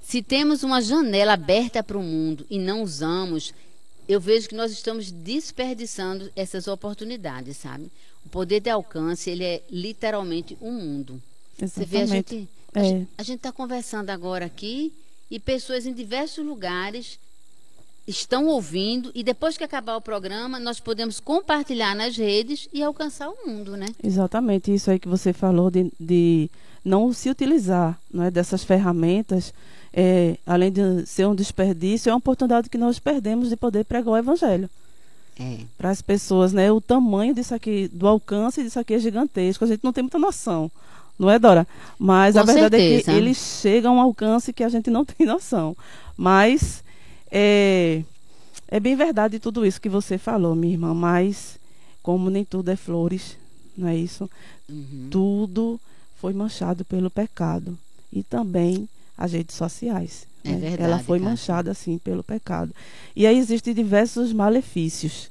Se 0.00 0.22
temos 0.22 0.62
uma 0.62 0.80
janela 0.80 1.32
aberta 1.34 1.82
para 1.82 1.98
o 1.98 2.02
mundo 2.02 2.46
e 2.48 2.58
não 2.58 2.82
usamos, 2.82 3.52
eu 4.08 4.20
vejo 4.20 4.48
que 4.48 4.54
nós 4.54 4.72
estamos 4.72 5.10
desperdiçando 5.10 6.30
essas 6.36 6.68
oportunidades, 6.68 7.56
sabe? 7.56 7.90
Poder 8.32 8.58
de 8.58 8.70
alcance, 8.70 9.30
ele 9.30 9.44
é 9.44 9.62
literalmente 9.70 10.58
um 10.60 10.72
mundo. 10.72 11.22
Exatamente. 11.56 11.72
Você 11.72 11.84
vê, 11.84 12.02
a 12.02 12.06
gente 12.06 12.48
é. 12.74 13.04
a 13.18 13.22
gente 13.22 13.36
está 13.36 13.52
conversando 13.52 14.10
agora 14.10 14.46
aqui 14.46 14.92
e 15.30 15.38
pessoas 15.38 15.86
em 15.86 15.92
diversos 15.92 16.44
lugares 16.44 17.18
estão 18.08 18.46
ouvindo 18.46 19.12
e 19.14 19.22
depois 19.22 19.56
que 19.56 19.62
acabar 19.62 19.96
o 19.96 20.00
programa 20.00 20.58
nós 20.58 20.80
podemos 20.80 21.20
compartilhar 21.20 21.94
nas 21.94 22.16
redes 22.16 22.68
e 22.72 22.82
alcançar 22.82 23.28
o 23.28 23.46
mundo, 23.46 23.76
né? 23.76 23.86
Exatamente 24.02 24.74
isso 24.74 24.90
aí 24.90 24.98
que 24.98 25.06
você 25.06 25.32
falou 25.32 25.70
de, 25.70 25.92
de 26.00 26.50
não 26.84 27.12
se 27.12 27.30
utilizar 27.30 28.00
não 28.12 28.24
é, 28.24 28.30
dessas 28.30 28.64
ferramentas, 28.64 29.52
é, 29.92 30.38
além 30.46 30.72
de 30.72 31.06
ser 31.06 31.26
um 31.26 31.34
desperdício, 31.34 32.08
é 32.08 32.12
uma 32.12 32.18
oportunidade 32.18 32.70
que 32.70 32.78
nós 32.78 32.98
perdemos 32.98 33.50
de 33.50 33.56
poder 33.56 33.84
pregar 33.84 34.14
o 34.14 34.16
evangelho. 34.16 34.68
É. 35.38 35.58
Para 35.78 35.90
as 35.90 36.02
pessoas, 36.02 36.52
né? 36.52 36.70
O 36.70 36.80
tamanho 36.80 37.34
disso 37.34 37.54
aqui, 37.54 37.88
do 37.88 38.06
alcance 38.06 38.62
disso 38.62 38.78
aqui 38.78 38.94
é 38.94 38.98
gigantesco. 38.98 39.64
A 39.64 39.68
gente 39.68 39.82
não 39.82 39.92
tem 39.92 40.02
muita 40.02 40.18
noção. 40.18 40.70
Não 41.18 41.30
é, 41.30 41.38
Dora? 41.38 41.66
Mas 41.98 42.34
Com 42.34 42.40
a 42.40 42.44
verdade 42.44 42.76
certeza. 42.76 43.10
é 43.10 43.14
que 43.14 43.20
eles 43.20 43.36
chegam 43.36 43.94
a 43.94 43.96
um 43.96 44.00
alcance 44.00 44.52
que 44.52 44.64
a 44.64 44.68
gente 44.68 44.90
não 44.90 45.04
tem 45.06 45.26
noção. 45.26 45.76
Mas 46.16 46.82
é, 47.30 48.02
é 48.68 48.80
bem 48.80 48.96
verdade 48.96 49.38
tudo 49.38 49.64
isso 49.64 49.80
que 49.80 49.88
você 49.88 50.18
falou, 50.18 50.54
minha 50.54 50.74
irmã. 50.74 50.92
Mas 50.94 51.58
como 52.02 52.28
nem 52.28 52.44
tudo 52.44 52.70
é 52.70 52.76
flores, 52.76 53.36
não 53.76 53.88
é 53.88 53.96
isso? 53.96 54.28
Uhum. 54.68 55.08
Tudo 55.10 55.80
foi 56.16 56.32
manchado 56.32 56.84
pelo 56.84 57.10
pecado. 57.10 57.78
E 58.12 58.22
também 58.22 58.88
as 59.16 59.32
redes 59.32 59.56
sociais. 59.56 60.26
É 60.44 60.50
né? 60.50 60.56
verdade, 60.56 60.82
Ela 60.82 60.98
foi 60.98 61.18
Kátia. 61.18 61.30
manchada, 61.30 61.70
assim, 61.70 61.98
pelo 61.98 62.22
pecado. 62.22 62.74
E 63.14 63.26
aí 63.26 63.38
existem 63.38 63.72
diversos 63.74 64.32
malefícios. 64.32 65.30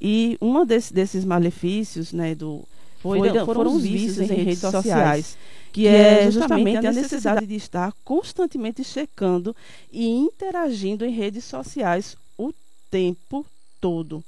E 0.00 0.36
um 0.40 0.64
desse, 0.64 0.92
desses 0.94 1.24
malefícios, 1.24 2.12
né, 2.12 2.34
do, 2.34 2.62
foi, 3.00 3.18
Foram- 3.18 3.46
foram, 3.46 3.74
os 3.76 3.82
vícios 3.82 4.18
em 4.30 4.34
redes 4.44 4.58
sociais, 4.60 5.36
que, 5.72 5.82
que 5.82 5.86
é 5.88 6.24
é 6.24 6.30
justamente 6.30 6.76
a 6.86 6.92
necessidade 6.92 7.46
de 7.46 7.54
estar 7.54 7.92
constantemente 8.04 8.82
checando 8.84 9.54
e 9.92 10.06
interagindo 10.08 11.04
em 11.04 11.10
redes 11.10 11.44
sociais 11.44 12.16
o 12.38 12.52
tempo 12.90 13.44
todo. 13.80 14.22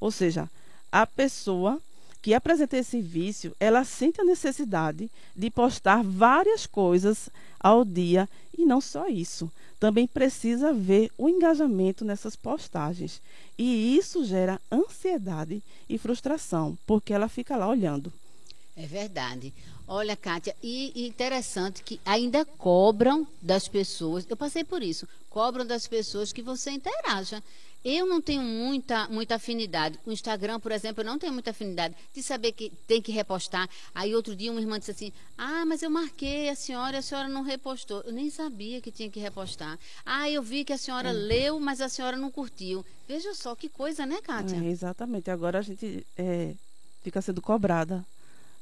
Ou 0.00 0.10
seja, 0.10 0.48
a 0.90 1.06
pessoa 1.06 1.80
que 2.20 2.34
apresenta 2.34 2.76
esse 2.76 3.00
vício, 3.00 3.54
ela 3.60 3.84
sente 3.84 4.20
a 4.20 4.24
necessidade 4.24 5.10
de 5.34 5.50
postar 5.50 6.02
várias 6.02 6.66
coisas 6.66 7.28
ao 7.60 7.84
dia 7.84 8.28
e 8.56 8.64
não 8.64 8.80
só 8.80 9.08
isso. 9.08 9.50
Também 9.78 10.06
precisa 10.06 10.72
ver 10.72 11.10
o 11.16 11.28
engajamento 11.28 12.04
nessas 12.04 12.34
postagens. 12.34 13.22
E 13.56 13.96
isso 13.96 14.24
gera 14.24 14.60
ansiedade 14.70 15.62
e 15.88 15.96
frustração, 15.96 16.76
porque 16.86 17.12
ela 17.12 17.28
fica 17.28 17.56
lá 17.56 17.68
olhando. 17.68 18.12
É 18.76 18.86
verdade. 18.86 19.52
Olha, 19.86 20.16
Kátia, 20.16 20.54
e 20.62 21.06
interessante 21.06 21.82
que 21.82 21.98
ainda 22.04 22.44
cobram 22.44 23.26
das 23.40 23.66
pessoas, 23.66 24.26
eu 24.28 24.36
passei 24.36 24.62
por 24.62 24.82
isso, 24.82 25.08
cobram 25.30 25.64
das 25.64 25.86
pessoas 25.86 26.32
que 26.32 26.42
você 26.42 26.70
interaja. 26.70 27.42
Eu 27.84 28.06
não 28.06 28.20
tenho 28.20 28.42
muita, 28.42 29.08
muita 29.08 29.36
afinidade. 29.36 29.98
O 30.04 30.10
Instagram, 30.12 30.58
por 30.60 30.72
exemplo, 30.72 31.02
eu 31.02 31.06
não 31.06 31.18
tenho 31.18 31.32
muita 31.32 31.50
afinidade 31.52 31.94
de 32.12 32.22
saber 32.22 32.52
que 32.52 32.70
tem 32.86 33.00
que 33.00 33.12
repostar. 33.12 33.68
Aí 33.94 34.14
outro 34.14 34.34
dia 34.34 34.50
uma 34.50 34.60
irmã 34.60 34.78
disse 34.78 34.90
assim: 34.90 35.12
Ah, 35.36 35.64
mas 35.64 35.82
eu 35.82 35.88
marquei 35.90 36.48
a 36.48 36.54
senhora 36.56 36.96
e 36.96 36.98
a 36.98 37.02
senhora 37.02 37.28
não 37.28 37.42
repostou. 37.42 38.00
Eu 38.02 38.12
nem 38.12 38.28
sabia 38.30 38.80
que 38.80 38.90
tinha 38.90 39.08
que 39.08 39.20
repostar. 39.20 39.78
Ah, 40.04 40.28
eu 40.28 40.42
vi 40.42 40.64
que 40.64 40.72
a 40.72 40.78
senhora 40.78 41.10
leu, 41.12 41.58
mas 41.60 41.80
a 41.80 41.88
senhora 41.88 42.16
não 42.16 42.30
curtiu. 42.30 42.84
Veja 43.06 43.32
só 43.34 43.54
que 43.54 43.68
coisa, 43.68 44.04
né, 44.04 44.20
Kátia? 44.22 44.56
É, 44.56 44.68
exatamente. 44.68 45.30
Agora 45.30 45.58
a 45.60 45.62
gente 45.62 46.06
é, 46.16 46.54
fica 47.02 47.22
sendo 47.22 47.40
cobrada 47.40 48.04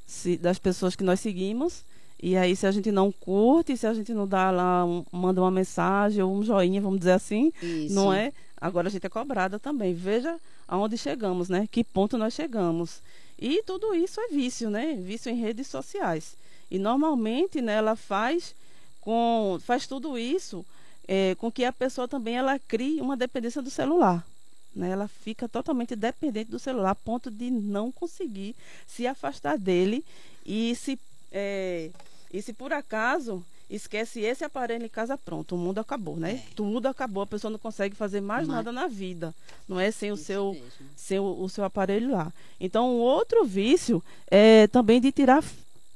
se- 0.05 0.37
das 0.37 0.59
pessoas 0.59 0.95
que 0.95 1.03
nós 1.03 1.19
seguimos. 1.19 1.83
E 2.21 2.35
aí, 2.35 2.55
se 2.55 2.65
a 2.65 2.71
gente 2.71 2.91
não 2.91 3.11
curte, 3.11 3.77
se 3.77 3.85
a 3.85 3.93
gente 3.93 4.13
não 4.13 4.27
dá 4.27 4.49
lá, 4.49 4.83
um- 4.85 5.05
manda 5.11 5.39
uma 5.41 5.51
mensagem 5.51 6.23
ou 6.23 6.33
um 6.33 6.43
joinha, 6.43 6.81
vamos 6.81 6.99
dizer 6.99 7.11
assim, 7.11 7.51
Isso. 7.61 7.93
não 7.93 8.11
é? 8.11 8.33
Agora 8.59 8.87
a 8.87 8.91
gente 8.91 9.05
é 9.05 9.09
cobrada 9.09 9.59
também. 9.59 9.93
Veja 9.93 10.37
aonde 10.67 10.97
chegamos, 10.97 11.47
né? 11.47 11.67
Que 11.71 11.83
ponto 11.83 12.17
nós 12.17 12.33
chegamos. 12.33 13.01
E 13.37 13.61
tudo 13.63 13.93
isso 13.93 14.19
é 14.19 14.29
vício, 14.29 14.69
né? 14.69 14.95
Vício 14.95 15.31
em 15.31 15.35
redes 15.35 15.67
sociais. 15.67 16.35
E 16.71 16.79
normalmente, 16.79 17.61
né, 17.61 17.73
ela 17.73 17.95
faz 17.95 18.55
com 18.99 19.59
faz 19.63 19.85
tudo 19.87 20.17
isso 20.17 20.65
é, 21.07 21.35
com 21.35 21.51
que 21.51 21.63
a 21.63 21.71
pessoa 21.71 22.07
também 22.07 22.35
ela 22.35 22.59
crie 22.59 22.99
uma 22.99 23.15
dependência 23.15 23.61
do 23.61 23.69
celular. 23.69 24.25
Né? 24.75 24.89
Ela 24.89 25.07
fica 25.07 25.47
totalmente 25.47 25.95
dependente 25.95 26.51
do 26.51 26.59
celular, 26.59 26.89
a 26.91 26.95
ponto 26.95 27.31
de 27.31 27.49
não 27.49 27.91
conseguir 27.91 28.55
se 28.85 29.07
afastar 29.07 29.57
dele 29.57 30.03
e 30.45 30.75
se 30.75 30.99
é, 31.31 31.89
e 32.33 32.41
se 32.41 32.53
por 32.53 32.71
acaso 32.73 33.43
esquece 33.69 34.21
esse 34.21 34.43
aparelho 34.45 34.85
em 34.85 34.89
casa, 34.89 35.17
pronto, 35.17 35.55
o 35.55 35.57
mundo 35.57 35.79
acabou, 35.79 36.15
né? 36.15 36.35
É. 36.35 36.43
Tudo 36.55 36.87
acabou, 36.87 37.23
a 37.23 37.27
pessoa 37.27 37.51
não 37.51 37.59
consegue 37.59 37.95
fazer 37.95 38.21
mais 38.21 38.47
Mas- 38.47 38.55
nada 38.55 38.71
na 38.71 38.87
vida, 38.87 39.35
não 39.67 39.77
é 39.79 39.91
sem 39.91 40.11
o 40.11 40.15
Isso 40.15 40.23
seu 40.23 40.53
mesmo. 40.53 40.67
sem 40.95 41.19
o, 41.19 41.41
o 41.43 41.49
seu 41.49 41.63
aparelho 41.65 42.11
lá. 42.11 42.31
Então, 42.59 42.89
um 42.89 42.99
outro 42.99 43.43
vício 43.43 44.01
é 44.31 44.67
também 44.67 45.01
de 45.01 45.11
tirar 45.11 45.43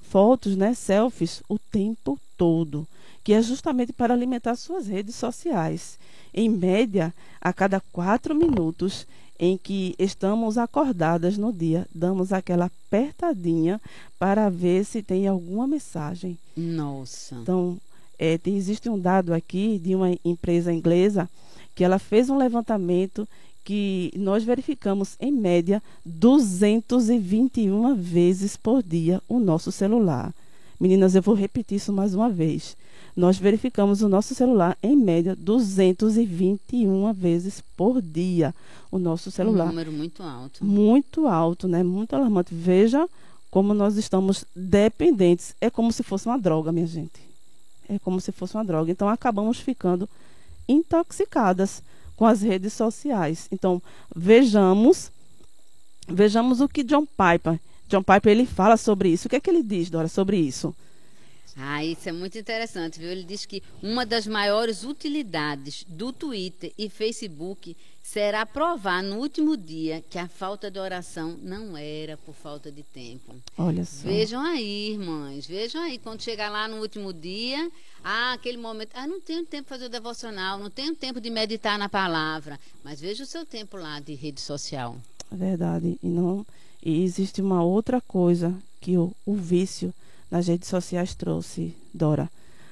fotos, 0.01 0.57
né, 0.57 0.73
selfies, 0.73 1.41
o 1.47 1.57
tempo 1.57 2.19
todo, 2.37 2.85
que 3.23 3.31
é 3.33 3.41
justamente 3.41 3.93
para 3.93 4.13
alimentar 4.13 4.55
suas 4.55 4.87
redes 4.87 5.15
sociais. 5.15 5.97
Em 6.33 6.49
média, 6.49 7.13
a 7.39 7.53
cada 7.53 7.79
quatro 7.79 8.35
minutos 8.35 9.07
em 9.41 9.57
que 9.57 9.95
estamos 9.97 10.55
acordadas 10.55 11.35
no 11.35 11.51
dia, 11.51 11.87
damos 11.93 12.31
aquela 12.31 12.65
apertadinha 12.65 13.81
para 14.19 14.51
ver 14.51 14.85
se 14.85 15.01
tem 15.01 15.27
alguma 15.27 15.65
mensagem. 15.65 16.37
Nossa. 16.55 17.33
Então, 17.41 17.75
é, 18.19 18.37
tem, 18.37 18.55
existe 18.55 18.87
um 18.87 18.99
dado 18.99 19.33
aqui 19.33 19.79
de 19.79 19.95
uma 19.95 20.15
empresa 20.23 20.71
inglesa 20.71 21.27
que 21.73 21.83
ela 21.83 21.97
fez 21.97 22.29
um 22.29 22.37
levantamento 22.37 23.27
que 23.63 24.11
nós 24.15 24.43
verificamos, 24.43 25.15
em 25.19 25.31
média, 25.31 25.81
221 26.05 27.95
vezes 27.95 28.55
por 28.55 28.83
dia 28.83 29.19
o 29.27 29.39
nosso 29.39 29.71
celular. 29.71 30.31
Meninas, 30.79 31.15
eu 31.15 31.21
vou 31.21 31.33
repetir 31.33 31.77
isso 31.77 31.91
mais 31.91 32.13
uma 32.13 32.29
vez. 32.29 32.77
Nós 33.15 33.37
verificamos 33.37 34.01
o 34.01 34.09
nosso 34.09 34.33
celular, 34.33 34.77
em 34.81 34.95
média, 34.95 35.35
221 35.35 37.11
vezes 37.13 37.61
por 37.75 38.01
dia 38.01 38.53
o 38.91 38.97
nosso 38.97 39.29
Um 39.29 39.31
celular 39.31 39.67
número 39.67 39.91
muito 39.91 40.23
alto. 40.23 40.63
muito 40.63 41.27
alto, 41.27 41.67
né? 41.67 41.83
Muito 41.83 42.15
alarmante. 42.15 42.53
Veja 42.53 43.07
como 43.49 43.73
nós 43.73 43.97
estamos 43.97 44.45
dependentes. 44.55 45.53
É 45.59 45.69
como 45.69 45.91
se 45.91 46.03
fosse 46.03 46.27
uma 46.27 46.37
droga, 46.37 46.71
minha 46.71 46.87
gente. 46.87 47.19
É 47.89 47.99
como 47.99 48.21
se 48.21 48.31
fosse 48.31 48.55
uma 48.55 48.63
droga. 48.63 48.91
Então 48.91 49.09
acabamos 49.09 49.59
ficando 49.59 50.07
intoxicadas 50.67 51.83
com 52.15 52.25
as 52.25 52.41
redes 52.41 52.73
sociais. 52.73 53.47
Então 53.51 53.81
vejamos, 54.15 55.11
vejamos 56.07 56.61
o 56.61 56.67
que 56.69 56.83
John 56.83 57.05
Piper, 57.05 57.59
John 57.89 58.03
Piper 58.03 58.31
ele 58.31 58.45
fala 58.45 58.77
sobre 58.77 59.09
isso. 59.09 59.27
O 59.27 59.29
que 59.29 59.35
é 59.35 59.39
que 59.39 59.49
ele 59.49 59.63
diz, 59.63 59.89
Dora, 59.89 60.07
sobre 60.07 60.37
isso? 60.37 60.73
Ah, 61.57 61.83
isso 61.83 62.07
é 62.07 62.11
muito 62.11 62.37
interessante, 62.37 62.99
viu? 62.99 63.09
Ele 63.09 63.23
diz 63.23 63.45
que 63.45 63.61
uma 63.81 64.05
das 64.05 64.25
maiores 64.25 64.83
utilidades 64.83 65.85
do 65.87 66.13
Twitter 66.13 66.71
e 66.77 66.89
Facebook 66.89 67.75
será 68.01 68.45
provar 68.45 69.03
no 69.03 69.17
último 69.17 69.55
dia 69.55 70.03
que 70.09 70.17
a 70.17 70.27
falta 70.27 70.71
de 70.71 70.79
oração 70.79 71.37
não 71.41 71.77
era 71.77 72.17
por 72.17 72.33
falta 72.33 72.71
de 72.71 72.83
tempo. 72.83 73.35
Olha 73.57 73.85
só. 73.85 74.07
Vejam 74.07 74.41
aí, 74.41 74.91
irmãs, 74.93 75.45
vejam 75.45 75.81
aí, 75.81 75.97
quando 75.97 76.21
chegar 76.21 76.49
lá 76.49 76.67
no 76.67 76.77
último 76.77 77.13
dia, 77.13 77.69
ah, 78.03 78.33
aquele 78.33 78.57
momento, 78.57 78.91
ah, 78.93 79.05
não 79.05 79.19
tenho 79.21 79.45
tempo 79.45 79.67
para 79.67 79.77
fazer 79.77 79.85
o 79.85 79.89
devocional, 79.89 80.57
não 80.57 80.69
tenho 80.69 80.95
tempo 80.95 81.21
de 81.21 81.29
meditar 81.29 81.77
na 81.77 81.89
palavra, 81.89 82.59
mas 82.83 82.99
veja 82.99 83.23
o 83.23 83.27
seu 83.27 83.45
tempo 83.45 83.77
lá 83.77 83.99
de 83.99 84.13
rede 84.15 84.41
social. 84.41 84.97
É 85.31 85.35
verdade. 85.35 85.99
E 86.01 86.07
não 86.07 86.45
e 86.83 87.03
existe 87.03 87.41
uma 87.41 87.63
outra 87.63 88.01
coisa 88.01 88.55
que 88.79 88.97
o, 88.97 89.13
o 89.25 89.35
vício 89.35 89.93
nas 90.31 90.47
redes 90.47 90.69
sociais 90.69 91.13
trouxe, 91.13 91.75
Dora. 91.93 92.31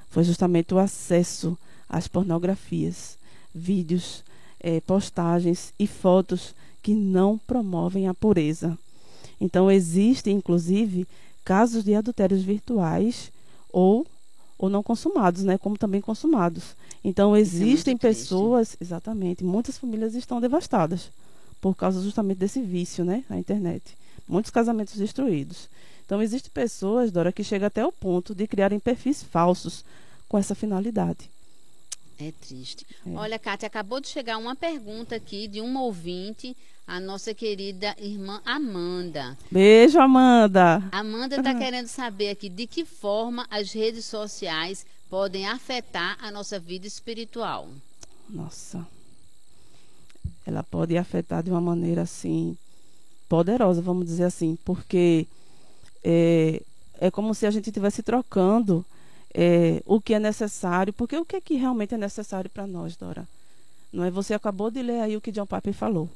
Foi 0.09 0.23
justamente 0.23 0.73
o 0.73 0.79
acesso 0.79 1.57
às 1.87 2.07
pornografias, 2.07 3.17
vídeos, 3.53 4.23
eh, 4.59 4.81
postagens 4.81 5.73
e 5.77 5.85
fotos 5.85 6.55
que 6.81 6.95
não 6.95 7.37
promovem 7.37 8.07
a 8.07 8.13
pureza. 8.13 8.77
Então 9.39 9.69
existem, 9.69 10.37
inclusive, 10.37 11.05
casos 11.43 11.83
de 11.83 11.93
adultérios 11.93 12.41
virtuais 12.41 13.31
ou 13.71 14.07
ou 14.61 14.69
não 14.69 14.83
consumados, 14.83 15.45
né, 15.45 15.57
como 15.57 15.77
também 15.77 16.01
consumados. 16.01 16.75
Então 17.01 17.35
existem 17.35 17.93
muito 17.93 18.01
triste. 18.01 18.23
pessoas, 18.23 18.75
exatamente, 18.81 19.41
muitas 19.41 19.77
famílias 19.77 20.15
estão 20.15 20.41
devastadas 20.41 21.11
por 21.61 21.73
causa 21.75 22.01
justamente 22.01 22.39
desse 22.39 22.61
vício, 22.61 23.05
né, 23.05 23.23
na 23.29 23.39
internet. 23.39 23.97
Muitos 24.27 24.51
casamentos 24.51 24.97
destruídos. 24.97 25.69
Então 26.09 26.23
existem 26.23 26.51
pessoas, 26.51 27.11
Dora, 27.11 27.31
que 27.31 27.43
chegam 27.43 27.67
até 27.67 27.85
o 27.85 27.91
ponto 27.91 28.33
de 28.33 28.47
criarem 28.47 28.79
perfis 28.79 29.21
falsos 29.21 29.85
com 30.27 30.39
essa 30.39 30.55
finalidade. 30.55 31.29
É 32.17 32.31
triste. 32.31 32.83
É. 33.05 33.11
Olha, 33.11 33.37
Kátia, 33.37 33.67
acabou 33.67 34.01
de 34.01 34.07
chegar 34.07 34.39
uma 34.39 34.55
pergunta 34.55 35.17
aqui 35.17 35.47
de 35.47 35.61
uma 35.61 35.83
ouvinte, 35.83 36.57
a 36.87 36.99
nossa 36.99 37.31
querida 37.31 37.95
irmã 37.99 38.41
Amanda. 38.43 39.37
Beijo, 39.51 39.99
Amanda. 39.99 40.81
Amanda 40.91 41.35
está 41.35 41.53
querendo 41.53 41.85
saber 41.85 42.31
aqui 42.31 42.49
de 42.49 42.65
que 42.65 42.85
forma 42.85 43.45
as 43.47 43.71
redes 43.71 44.05
sociais 44.05 44.87
podem 45.11 45.45
afetar 45.45 46.17
a 46.19 46.31
nossa 46.31 46.59
vida 46.59 46.87
espiritual. 46.87 47.69
Nossa. 48.27 48.83
Ela 50.43 50.63
pode 50.63 50.97
afetar 50.97 51.43
de 51.43 51.51
uma 51.51 51.61
maneira 51.61 52.01
assim 52.01 52.57
poderosa, 53.29 53.79
vamos 53.79 54.07
dizer 54.07 54.23
assim, 54.23 54.57
porque 54.65 55.27
é, 56.03 56.61
é 56.99 57.11
como 57.11 57.33
se 57.33 57.45
a 57.45 57.51
gente 57.51 57.67
estivesse 57.67 58.01
trocando 58.03 58.85
é, 59.33 59.81
o 59.85 59.99
que 60.01 60.13
é 60.13 60.19
necessário, 60.19 60.91
porque 60.93 61.17
o 61.17 61.25
que 61.25 61.35
é 61.35 61.41
que 61.41 61.55
realmente 61.55 61.93
é 61.93 61.97
necessário 61.97 62.49
para 62.49 62.65
nós, 62.67 62.95
Dora? 62.95 63.27
Não 63.91 64.03
é? 64.03 64.11
Você 64.11 64.33
acabou 64.33 64.69
de 64.69 64.81
ler 64.81 65.01
aí 65.01 65.15
o 65.17 65.21
que 65.21 65.31
John 65.31 65.45
Piper 65.45 65.73
falou. 65.73 66.09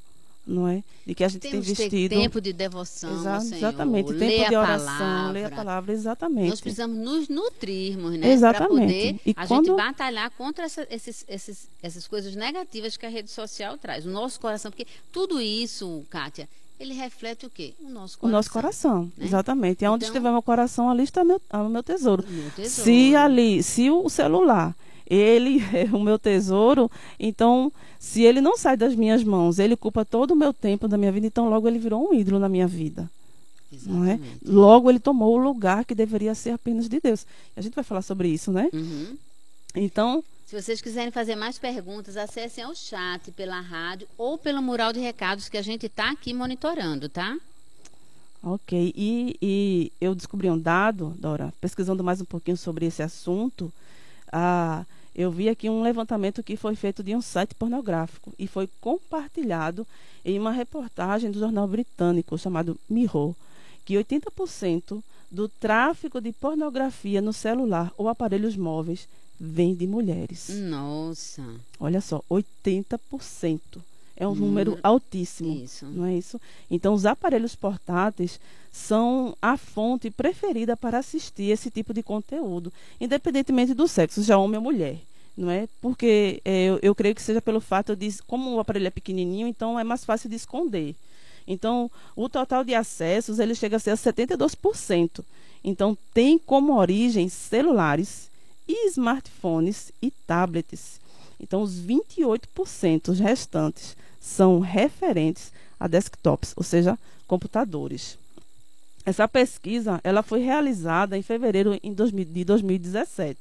não 0.45 0.67
é? 0.67 0.83
De 1.07 1.15
que 1.15 1.23
a 1.23 1.27
gente 1.29 1.41
Temos 1.43 1.65
tem 1.65 1.73
vestido. 1.75 2.15
tempo 2.15 2.41
de 2.41 2.51
devoção, 2.51 3.13
Exa- 3.17 3.39
Senhor, 3.39 3.57
exatamente, 3.59 4.13
tempo 4.13 4.49
de 4.49 4.55
oração, 4.57 4.97
palavra. 4.97 5.31
ler 5.31 5.45
a 5.45 5.49
palavra, 5.49 5.93
exatamente. 5.93 6.49
Nós 6.49 6.59
precisamos 6.59 6.97
nos 6.97 7.29
nutrirmos, 7.29 8.11
né? 8.11 8.19
Para 8.19 8.29
Exatamente. 8.29 8.81
poder 8.93 9.19
E 9.25 9.33
a 9.37 9.47
quando- 9.47 9.67
gente 9.67 9.77
batalhar 9.77 10.29
contra 10.31 10.65
essa- 10.65 10.85
esses, 10.89 11.23
esses, 11.29 11.69
essas 11.81 12.07
coisas 12.09 12.35
negativas 12.35 12.97
que 12.97 13.05
a 13.05 13.09
rede 13.09 13.31
social 13.31 13.77
traz. 13.77 14.05
O 14.05 14.09
nosso 14.09 14.37
coração, 14.37 14.69
porque 14.69 14.85
tudo 15.13 15.39
isso, 15.39 16.03
Kátia, 16.09 16.49
ele 16.83 16.93
reflete 16.93 17.45
o 17.45 17.49
quê? 17.49 17.73
O 17.79 17.89
nosso 17.89 18.15
O 18.17 18.19
coração. 18.19 18.37
nosso 18.37 18.51
coração, 18.51 19.03
né? 19.17 19.25
exatamente. 19.25 19.83
E 19.83 19.87
onde 19.87 20.05
Então- 20.05 20.13
estiver 20.13 20.31
meu 20.31 20.41
coração, 20.41 20.89
ali 20.89 21.03
está 21.03 21.23
meu, 21.23 21.41
ah, 21.49 21.63
o 21.63 21.69
meu 21.69 21.81
tesouro. 21.83 22.23
O 22.27 22.31
meu 22.31 22.49
tesouro. 22.51 22.69
Se 22.69 23.15
ali, 23.15 23.63
se 23.63 23.89
o 23.89 24.09
celular, 24.09 24.75
ele 25.07 25.59
é 25.73 25.85
o 25.95 25.99
meu 25.99 26.17
tesouro, 26.19 26.89
então, 27.19 27.71
se 27.99 28.21
ele 28.23 28.41
não 28.41 28.57
sai 28.57 28.75
das 28.77 28.95
minhas 28.95 29.23
mãos, 29.23 29.59
ele 29.59 29.73
ocupa 29.75 30.03
todo 30.05 30.31
o 30.31 30.35
meu 30.35 30.53
tempo 30.53 30.87
da 30.87 30.97
minha 30.97 31.11
vida, 31.11 31.27
então 31.27 31.49
logo 31.49 31.67
ele 31.67 31.79
virou 31.79 32.09
um 32.09 32.13
ídolo 32.13 32.39
na 32.39 32.49
minha 32.49 32.67
vida. 32.67 33.09
Não 33.87 34.05
é? 34.05 34.19
Logo 34.45 34.87
ele 34.87 34.99
tomou 34.99 35.33
o 35.33 35.37
lugar 35.43 35.83
que 35.83 35.95
deveria 35.95 36.35
ser 36.35 36.51
apenas 36.51 36.87
de 36.87 36.99
Deus. 37.01 37.25
A 37.57 37.61
gente 37.61 37.73
vai 37.73 37.83
falar 37.83 38.03
sobre 38.03 38.27
isso, 38.27 38.51
né? 38.51 38.69
Uhum. 38.71 39.17
Então, 39.75 40.23
Se 40.45 40.61
vocês 40.61 40.81
quiserem 40.81 41.11
fazer 41.11 41.35
mais 41.35 41.57
perguntas, 41.57 42.17
acessem 42.17 42.63
ao 42.63 42.75
chat 42.75 43.31
pela 43.31 43.59
rádio 43.59 44.07
ou 44.17 44.37
pelo 44.37 44.61
mural 44.61 44.93
de 44.93 44.99
recados 44.99 45.49
que 45.49 45.57
a 45.57 45.61
gente 45.61 45.85
está 45.87 46.11
aqui 46.11 46.33
monitorando, 46.33 47.09
tá? 47.09 47.37
Ok, 48.41 48.93
e, 48.95 49.37
e 49.41 49.91
eu 50.01 50.13
descobri 50.13 50.49
um 50.49 50.59
dado, 50.59 51.15
Dora, 51.17 51.53
pesquisando 51.61 52.03
mais 52.03 52.19
um 52.19 52.25
pouquinho 52.25 52.57
sobre 52.57 52.85
esse 52.85 53.01
assunto, 53.01 53.71
ah, 54.31 54.85
eu 55.15 55.31
vi 55.31 55.47
aqui 55.47 55.69
um 55.69 55.81
levantamento 55.81 56.43
que 56.43 56.57
foi 56.57 56.75
feito 56.75 57.01
de 57.01 57.15
um 57.15 57.21
site 57.21 57.55
pornográfico 57.55 58.33
e 58.37 58.45
foi 58.45 58.67
compartilhado 58.81 59.87
em 60.25 60.37
uma 60.37 60.51
reportagem 60.51 61.31
do 61.31 61.39
jornal 61.39 61.67
britânico 61.67 62.37
chamado 62.37 62.77
Mirror, 62.89 63.33
que 63.85 63.93
80% 63.93 65.01
do 65.31 65.47
tráfico 65.47 66.19
de 66.19 66.31
pornografia 66.33 67.21
no 67.21 67.31
celular 67.31 67.93
ou 67.97 68.09
aparelhos 68.09 68.57
móveis 68.57 69.07
vem 69.39 69.73
de 69.75 69.85
mulheres. 69.87 70.49
Nossa, 70.49 71.43
Olha 71.79 71.99
só, 72.01 72.21
80%. 72.29 73.59
É 74.15 74.27
um 74.27 74.35
número 74.35 74.71
Número- 74.71 74.79
altíssimo. 74.83 75.51
isso. 75.63 75.85
Não 75.87 76.05
é 76.05 76.15
isso? 76.15 76.39
Então, 76.69 76.93
os 76.93 77.05
aparelhos 77.05 77.55
portáteis 77.55 78.39
são 78.71 79.35
a 79.41 79.57
fonte 79.57 80.09
preferida 80.11 80.77
para 80.77 80.99
assistir 80.99 81.49
esse 81.51 81.69
tipo 81.71 81.93
de 81.93 82.03
conteúdo, 82.03 82.71
independentemente 83.01 83.73
do 83.73 83.87
sexo, 83.87 84.21
já 84.23 84.37
homem 84.37 84.57
ou 84.57 84.63
mulher. 84.63 84.97
Não 85.35 85.49
é? 85.49 85.67
Porque 85.81 86.39
é, 86.45 86.65
eu, 86.65 86.79
eu 86.83 86.93
creio 86.93 87.15
que 87.15 87.21
seja 87.21 87.41
pelo 87.41 87.59
fato 87.59 87.95
de, 87.95 88.15
como 88.27 88.51
o 88.53 88.59
aparelho 88.59 88.85
é 88.87 88.91
pequenininho, 88.91 89.47
então 89.47 89.79
é 89.79 89.83
mais 89.83 90.05
fácil 90.05 90.29
de 90.29 90.35
esconder. 90.35 90.95
Então, 91.47 91.89
o 92.15 92.29
total 92.29 92.63
de 92.63 92.75
acessos 92.75 93.39
ele 93.39 93.55
chega 93.55 93.77
a 93.77 93.79
ser 93.79 93.89
a 93.89 93.95
72%. 93.97 95.23
Então, 95.63 95.97
tem 96.13 96.37
como 96.37 96.77
origem 96.77 97.27
celulares 97.29 98.29
e 98.73 98.87
smartphones 98.87 99.91
e 100.01 100.11
tablets. 100.25 100.99
Então, 101.39 101.61
os 101.61 101.79
28% 101.79 103.13
restantes 103.13 103.95
são 104.19 104.59
referentes 104.59 105.51
a 105.79 105.87
desktops, 105.87 106.53
ou 106.55 106.63
seja, 106.63 106.97
computadores. 107.27 108.17
Essa 109.05 109.27
pesquisa 109.27 109.99
ela 110.03 110.23
foi 110.23 110.39
realizada 110.39 111.17
em 111.17 111.21
fevereiro 111.21 111.77
em 111.83 111.93
2000 111.93 112.25
de 112.25 112.43
2017. 112.45 113.37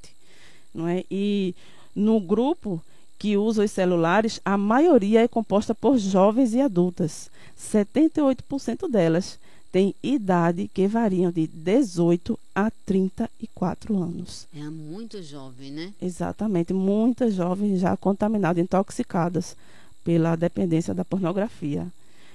Não 0.74 0.88
é? 0.88 1.04
E 1.10 1.54
no 1.94 2.20
grupo 2.20 2.82
que 3.18 3.36
usa 3.36 3.62
os 3.62 3.70
celulares, 3.70 4.40
a 4.44 4.58
maioria 4.58 5.22
é 5.22 5.28
composta 5.28 5.74
por 5.74 5.96
jovens 5.96 6.54
e 6.54 6.60
adultas. 6.60 7.30
78% 7.56 8.90
delas 8.90 9.38
têm 9.72 9.94
idade 10.02 10.70
que 10.72 10.86
variam 10.86 11.32
de 11.32 11.46
18 11.46 12.38
a 12.54 12.70
34 12.84 13.96
anos. 13.96 14.46
é 14.54 14.68
muito 14.68 15.22
jovem, 15.22 15.72
né? 15.72 15.94
Exatamente, 16.00 16.74
muitas 16.74 17.34
jovens 17.34 17.80
já 17.80 17.96
contaminadas, 17.96 18.62
intoxicadas 18.62 19.56
pela 20.04 20.36
dependência 20.36 20.92
da 20.92 21.04
pornografia. 21.04 21.86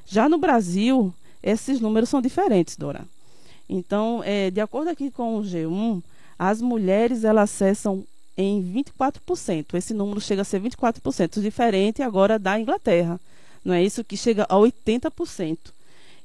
Já 0.07 0.27
no 0.27 0.39
Brasil, 0.39 1.13
esses 1.43 1.79
números 1.79 2.09
são 2.09 2.21
diferentes, 2.21 2.75
Dora. 2.75 3.05
Então, 3.69 4.23
é, 4.25 4.49
de 4.49 4.59
acordo 4.59 4.89
aqui 4.89 5.11
com 5.11 5.37
o 5.37 5.43
G1, 5.43 6.01
as 6.39 6.61
mulheres 6.61 7.23
elas 7.23 7.51
acessam 7.51 8.03
em 8.35 8.63
24%. 8.63 9.75
Esse 9.75 9.93
número 9.93 10.21
chega 10.21 10.41
a 10.41 10.45
ser 10.45 10.61
24%, 10.61 11.41
diferente 11.41 12.01
agora 12.01 12.39
da 12.39 12.59
Inglaterra. 12.59 13.19
Não 13.63 13.73
é 13.73 13.83
isso 13.83 14.03
que 14.03 14.15
chega 14.15 14.43
a 14.43 14.55
80%. 14.55 15.57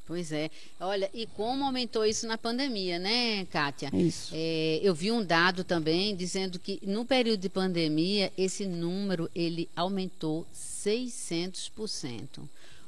Pois 0.05 0.33
é. 0.33 0.51
Olha, 0.81 1.09
e 1.15 1.27
como 1.27 1.65
aumentou 1.65 2.05
isso 2.05 2.27
na 2.27 2.37
pandemia, 2.37 2.99
né, 2.99 3.45
Kátia? 3.47 3.89
Isso. 3.95 4.33
É, 4.35 4.81
eu 4.83 4.93
vi 4.95 5.13
um 5.13 5.25
dado 5.25 5.63
também 5.63 6.17
dizendo 6.17 6.59
que 6.59 6.81
no 6.83 7.05
período 7.05 7.41
de 7.41 7.49
pandemia 7.49 8.33
esse 8.37 8.67
número 8.67 9.31
ele 9.35 9.69
aumentou 9.77 10.45
600%. 10.55 12.41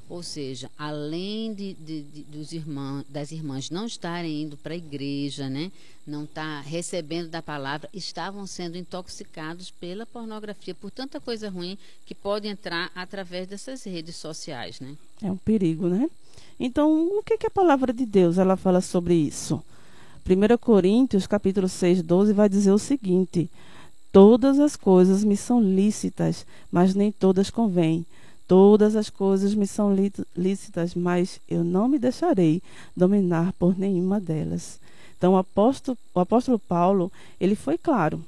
Ou 0.09 0.23
seja, 0.23 0.71
além 0.79 1.55
de, 1.55 1.73
de- 1.75 2.03
de- 2.03 2.23
dos 2.25 2.53
irmãos, 2.53 3.05
das 3.09 3.33
irmãs 3.33 3.71
não 3.71 3.87
estarem 3.87 4.43
indo 4.43 4.57
para 4.57 4.75
a 4.75 4.77
igreja, 4.77 5.49
né, 5.49 5.73
não 6.07 6.25
estar 6.25 6.61
recebendo 6.61 7.29
da 7.31 7.41
palavra, 7.41 7.89
estavam 7.93 8.47
sendo 8.47 8.77
intoxicados 8.77 9.71
pela 9.71 10.05
pornografia, 10.05 10.75
por 10.75 10.91
tanta 10.91 11.19
coisa 11.21 11.49
ruim 11.49 11.79
que 12.05 12.15
pode 12.15 12.47
entrar 12.47 12.91
através 12.95 13.49
dessas 13.49 13.83
redes 13.85 14.17
sociais, 14.17 14.79
né? 14.79 14.95
É 15.23 15.31
um 15.31 15.37
perigo, 15.39 15.89
né? 15.89 16.09
Então, 16.61 17.09
o 17.19 17.23
que, 17.23 17.39
que 17.39 17.47
a 17.47 17.51
palavra 17.51 17.93
de 17.93 18.05
Deus 18.05 18.37
ela 18.39 18.57
fala 18.57 18.81
sobre 18.83 19.15
isso? 19.15 19.63
1 20.29 20.57
Coríntios, 20.59 21.27
capítulo 21.27 21.69
6, 21.69 22.03
12, 22.03 22.33
vai 22.33 22.49
dizer 22.49 22.73
o 22.73 22.79
seguinte: 22.79 23.51
Todas 24.13 24.59
as 24.61 24.77
coisas 24.77 25.25
me 25.25 25.37
são 25.37 25.61
lícitas, 25.61 26.47
mas 26.71 26.95
nem 26.95 27.11
todas 27.11 27.51
convêm. 27.51 28.07
Todas 28.47 28.95
as 28.95 29.09
coisas 29.09 29.55
me 29.55 29.67
são 29.67 29.95
lí- 29.95 30.13
lícitas, 30.37 30.95
mas 30.95 31.41
eu 31.49 31.65
não 31.65 31.89
me 31.89 31.99
deixarei 31.99 32.63
dominar 32.97 33.53
por 33.55 33.79
nenhuma 33.79 34.21
delas. 34.21 34.79
Então, 35.17 35.33
o 35.33 35.39
apóstolo, 35.39 35.97
o 36.15 36.21
apóstolo 36.21 36.59
Paulo, 36.59 37.11
ele 37.41 37.55
foi 37.55 37.79
claro. 37.79 38.23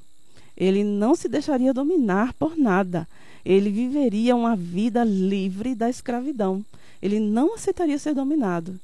Ele 0.56 0.82
não 0.82 1.14
se 1.14 1.28
deixaria 1.28 1.74
dominar 1.74 2.32
por 2.34 2.56
nada. 2.56 3.06
Ele 3.44 3.68
viveria 3.70 4.34
uma 4.34 4.56
vida 4.56 5.04
livre 5.04 5.74
da 5.74 5.90
escravidão. 5.90 6.64
Ele 7.02 7.20
não 7.20 7.54
aceitaria 7.54 7.98
ser 7.98 8.14
dominado. 8.14 8.80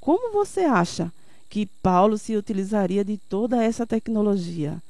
Como 0.00 0.32
você 0.32 0.62
acha 0.62 1.12
que 1.48 1.66
Paulo 1.80 2.18
se 2.18 2.36
utilizaria 2.36 3.04
de 3.04 3.16
toda 3.16 3.62
essa 3.62 3.86
tecnologia? 3.86 4.82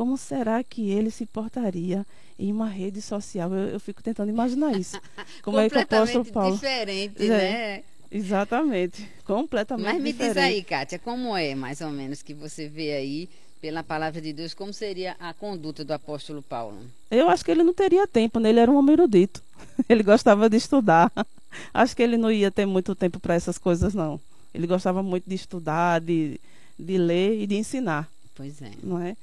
Como 0.00 0.16
será 0.16 0.64
que 0.64 0.88
ele 0.88 1.10
se 1.10 1.26
portaria 1.26 2.06
em 2.38 2.50
uma 2.50 2.66
rede 2.66 3.02
social? 3.02 3.52
Eu, 3.52 3.68
eu 3.68 3.78
fico 3.78 4.02
tentando 4.02 4.30
imaginar 4.30 4.72
isso. 4.74 4.98
Como 5.44 5.58
é 5.60 5.68
que 5.68 5.76
o 5.76 5.78
apóstolo 5.78 6.24
Completamente 6.24 6.32
Paulo. 6.32 6.54
diferente, 6.54 7.22
É. 7.22 7.28
né? 7.28 7.82
Exatamente. 8.10 9.06
Completamente 9.26 9.84
Mas 9.84 10.02
me 10.02 10.10
diferente. 10.12 10.32
diz 10.36 10.42
aí, 10.42 10.62
Kátia, 10.64 10.98
como 10.98 11.36
é 11.36 11.54
mais 11.54 11.82
ou 11.82 11.90
menos 11.90 12.22
que 12.22 12.32
você 12.32 12.66
vê 12.66 12.92
aí, 12.94 13.28
pela 13.60 13.82
palavra 13.82 14.22
de 14.22 14.32
Deus, 14.32 14.54
como 14.54 14.72
seria 14.72 15.16
a 15.20 15.34
conduta 15.34 15.84
do 15.84 15.92
apóstolo 15.92 16.40
Paulo? 16.40 16.78
Eu 17.10 17.28
acho 17.28 17.44
que 17.44 17.50
ele 17.50 17.62
não 17.62 17.74
teria 17.74 18.06
tempo, 18.06 18.40
né? 18.40 18.48
Ele 18.48 18.60
era 18.60 18.70
um 18.70 18.76
homem 18.78 18.94
erudito. 18.94 19.42
Ele 19.86 20.02
gostava 20.02 20.48
de 20.48 20.56
estudar. 20.56 21.12
Acho 21.74 21.94
que 21.94 22.02
ele 22.02 22.16
não 22.16 22.32
ia 22.32 22.50
ter 22.50 22.64
muito 22.64 22.94
tempo 22.94 23.20
para 23.20 23.34
essas 23.34 23.58
coisas, 23.58 23.92
não. 23.92 24.18
Ele 24.54 24.66
gostava 24.66 25.02
muito 25.02 25.28
de 25.28 25.34
estudar, 25.34 26.00
de, 26.00 26.40
de 26.78 26.96
ler 26.96 27.42
e 27.42 27.46
de 27.46 27.56
ensinar, 27.56 28.08
Pois 28.34 28.62
é. 28.62 28.70
não 28.82 28.98
é? 28.98 29.14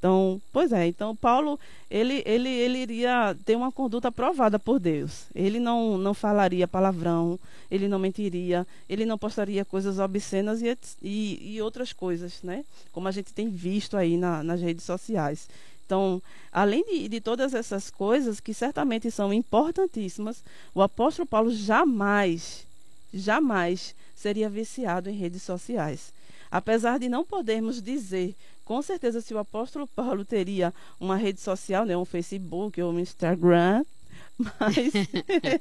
Então, 0.00 0.40
pois 0.50 0.72
é, 0.72 0.86
então 0.86 1.14
Paulo, 1.14 1.60
ele, 1.90 2.22
ele, 2.24 2.48
ele 2.48 2.78
iria 2.78 3.36
ter 3.44 3.54
uma 3.54 3.70
conduta 3.70 4.08
aprovada 4.08 4.58
por 4.58 4.80
Deus. 4.80 5.26
Ele 5.34 5.60
não, 5.60 5.98
não 5.98 6.14
falaria 6.14 6.66
palavrão, 6.66 7.38
ele 7.70 7.86
não 7.86 7.98
mentiria, 7.98 8.66
ele 8.88 9.04
não 9.04 9.18
postaria 9.18 9.62
coisas 9.62 9.98
obscenas 9.98 10.62
e, 10.62 10.74
e, 11.02 11.54
e 11.56 11.62
outras 11.62 11.92
coisas, 11.92 12.42
né? 12.42 12.64
Como 12.92 13.08
a 13.08 13.10
gente 13.10 13.34
tem 13.34 13.50
visto 13.50 13.94
aí 13.94 14.16
na, 14.16 14.42
nas 14.42 14.62
redes 14.62 14.84
sociais. 14.84 15.50
Então, 15.84 16.22
além 16.50 16.82
de, 16.82 17.06
de 17.06 17.20
todas 17.20 17.52
essas 17.52 17.90
coisas, 17.90 18.40
que 18.40 18.54
certamente 18.54 19.10
são 19.10 19.34
importantíssimas, 19.34 20.42
o 20.74 20.80
apóstolo 20.80 21.26
Paulo 21.26 21.50
jamais, 21.50 22.64
jamais 23.12 23.94
seria 24.16 24.48
viciado 24.48 25.10
em 25.10 25.14
redes 25.14 25.42
sociais. 25.42 26.10
Apesar 26.50 26.98
de 26.98 27.08
não 27.08 27.22
podermos 27.22 27.82
dizer 27.82 28.34
com 28.70 28.80
certeza 28.82 29.20
se 29.20 29.34
o 29.34 29.38
apóstolo 29.38 29.84
Paulo 29.84 30.24
teria 30.24 30.72
uma 31.00 31.16
rede 31.16 31.40
social, 31.40 31.84
né, 31.84 31.96
um 31.96 32.04
Facebook 32.04 32.80
ou 32.80 32.92
um 32.92 33.00
Instagram, 33.00 33.84
mas, 34.38 34.92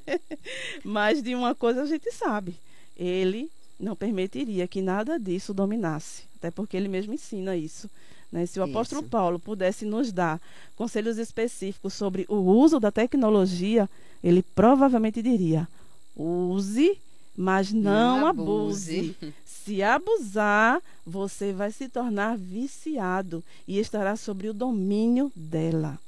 mas 0.86 1.24
de 1.24 1.34
uma 1.34 1.56
coisa 1.56 1.82
a 1.82 1.86
gente 1.88 2.12
sabe. 2.12 2.54
Ele 2.96 3.50
não 3.80 3.96
permitiria 3.96 4.68
que 4.68 4.80
nada 4.80 5.18
disso 5.18 5.56
dominasse, 5.56 6.26
até 6.38 6.52
porque 6.52 6.78
ele 6.78 6.88
mesmo 6.88 7.12
ensina 7.12 7.56
isso. 7.56 7.90
Né? 8.32 8.46
Se 8.46 8.60
o 8.60 8.64
isso. 8.64 8.72
apóstolo 8.72 9.02
Paulo 9.02 9.40
pudesse 9.40 9.86
nos 9.86 10.12
dar 10.12 10.40
conselhos 10.76 11.18
específicos 11.18 11.96
sobre 11.96 12.28
o 12.30 12.36
uso 12.36 12.80
da 12.80 12.92
tecnologia, 12.92 13.90
ele 14.24 14.44
provavelmente 14.44 15.20
diria: 15.20 15.68
use, 16.16 16.96
mas 17.36 17.72
não, 17.72 18.22
não 18.22 18.28
abuse. 18.28 19.16
abuse. 19.20 19.34
Se 19.46 19.84
abusar, 19.84 20.82
você 21.06 21.54
vai 21.54 21.72
se 21.72 21.88
tornar 21.88 22.38
viciado 22.38 23.44
e 23.68 23.80
estará 23.80 24.16
sobre 24.16 24.50
o 24.50 24.54
domínio 24.54 25.32
dela. 25.36 26.00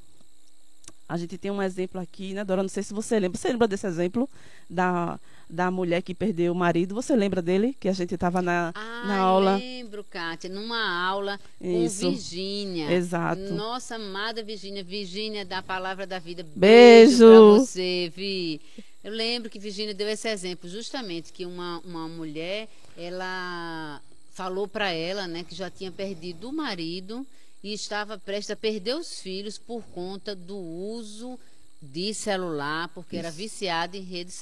A 1.12 1.18
gente 1.18 1.38
tem 1.38 1.52
um 1.52 1.62
exemplo 1.62 2.00
aqui, 2.00 2.34
né, 2.34 2.42
Dora? 2.46 2.64
Não 2.64 2.70
sei 2.70 2.84
se 2.84 2.94
você 2.94 3.20
lembra. 3.20 3.38
Você 3.38 3.50
lembra 3.50 3.68
desse 3.68 3.86
exemplo 3.86 4.30
da, 4.70 5.20
da 5.50 5.70
mulher 5.70 6.02
que 6.02 6.16
perdeu 6.16 6.54
o 6.54 6.56
marido? 6.56 6.96
Você 6.96 7.14
lembra 7.18 7.42
dele? 7.42 7.76
Que 7.78 7.90
a 7.90 7.92
gente 7.92 8.14
estava 8.14 8.42
na, 8.42 8.72
ah, 8.74 9.04
na 9.06 9.18
aula. 9.18 9.58
lembro, 9.58 10.06
Kátia. 10.06 10.50
Numa 10.50 11.06
aula 11.06 11.38
Isso. 11.60 12.06
com 12.06 12.12
Virgínia. 12.12 12.90
Exato. 12.94 13.42
Nossa 13.54 13.96
amada 13.96 14.42
Virgínia. 14.42 14.86
Virgínia 14.86 15.44
da 15.44 15.62
Palavra 15.62 16.08
da 16.08 16.18
Vida. 16.18 16.44
Beijo, 16.44 16.56
Beijo 16.56 17.26
pra 17.26 17.40
você, 17.60 18.14
Vi. 18.16 18.62
Eu 19.04 19.12
lembro 19.12 19.50
que 19.50 19.58
Virgínia 19.58 19.94
deu 19.94 20.08
esse 20.08 20.30
exemplo, 20.30 20.70
justamente, 20.70 21.34
que 21.34 21.46
uma, 21.46 21.80
uma 21.80 22.08
mulher, 22.08 22.70
ela 22.96 24.02
falou 24.32 24.68
para 24.68 24.92
ela, 24.92 25.28
né, 25.28 25.44
que 25.44 25.56
já 25.56 25.70
tinha 25.70 25.92
perdido 25.92 26.50
o 26.50 26.54
marido 26.54 27.26
e 27.64 27.74
estava 27.74 28.18
prestes 28.18 28.52
a 28.52 28.56
perder 28.56 28.96
os 28.96 29.20
filhos 29.20 29.58
por 29.58 29.84
conta 29.86 30.36
do 30.36 30.58
uso 30.58 31.40
de 31.82 32.14
celular, 32.14 32.90
porque 32.90 33.16
Isso. 33.16 33.26
era 33.26 33.32
viciada 33.32 33.98
em 33.98 34.02
redes, 34.02 34.42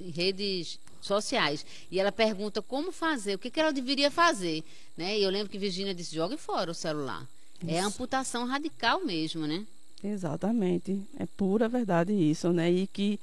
em 0.00 0.10
redes 0.10 0.78
sociais. 1.00 1.64
E 1.90 1.98
ela 1.98 2.12
pergunta 2.12 2.60
como 2.60 2.92
fazer, 2.92 3.34
o 3.34 3.38
que, 3.38 3.50
que 3.50 3.60
ela 3.60 3.72
deveria 3.72 4.10
fazer. 4.10 4.62
Né? 4.96 5.18
E 5.18 5.22
eu 5.22 5.30
lembro 5.30 5.48
que 5.48 5.58
Virginia 5.58 5.94
disse, 5.94 6.14
jogue 6.14 6.36
fora 6.36 6.70
o 6.70 6.74
celular. 6.74 7.26
É 7.62 7.66
isso. 7.66 7.74
É 7.76 7.80
amputação 7.80 8.46
radical 8.46 9.04
mesmo, 9.04 9.46
né? 9.46 9.66
Exatamente. 10.02 11.00
É 11.18 11.24
pura 11.24 11.68
verdade 11.68 12.12
isso, 12.12 12.52
né? 12.52 12.70
E 12.70 12.86
que 12.86 13.18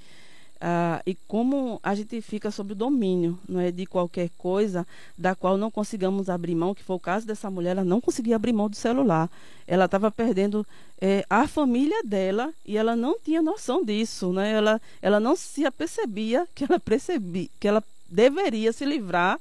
ah, 0.63 1.01
e 1.07 1.15
como 1.27 1.79
a 1.81 1.95
gente 1.95 2.21
fica 2.21 2.51
sob 2.51 2.73
o 2.73 2.75
domínio 2.75 3.39
não 3.49 3.59
é, 3.59 3.71
de 3.71 3.87
qualquer 3.87 4.29
coisa 4.37 4.85
da 5.17 5.33
qual 5.33 5.57
não 5.57 5.71
consigamos 5.71 6.29
abrir 6.29 6.53
mão, 6.53 6.75
que 6.75 6.83
foi 6.83 6.95
o 6.95 6.99
caso 6.99 7.25
dessa 7.25 7.49
mulher, 7.49 7.71
ela 7.71 7.83
não 7.83 7.99
conseguia 7.99 8.35
abrir 8.35 8.53
mão 8.53 8.69
do 8.69 8.75
celular. 8.75 9.27
Ela 9.65 9.85
estava 9.85 10.11
perdendo 10.11 10.65
é, 11.01 11.25
a 11.27 11.47
família 11.47 12.03
dela 12.03 12.53
e 12.63 12.77
ela 12.77 12.95
não 12.95 13.19
tinha 13.19 13.41
noção 13.41 13.83
disso. 13.83 14.31
Né? 14.31 14.51
Ela, 14.51 14.79
ela 15.01 15.19
não 15.19 15.35
se 15.35 15.65
apercebia 15.65 16.47
que 16.53 16.63
ela, 16.63 16.79
percebi, 16.79 17.49
que 17.59 17.67
ela 17.67 17.83
deveria 18.07 18.71
se 18.71 18.85
livrar 18.85 19.39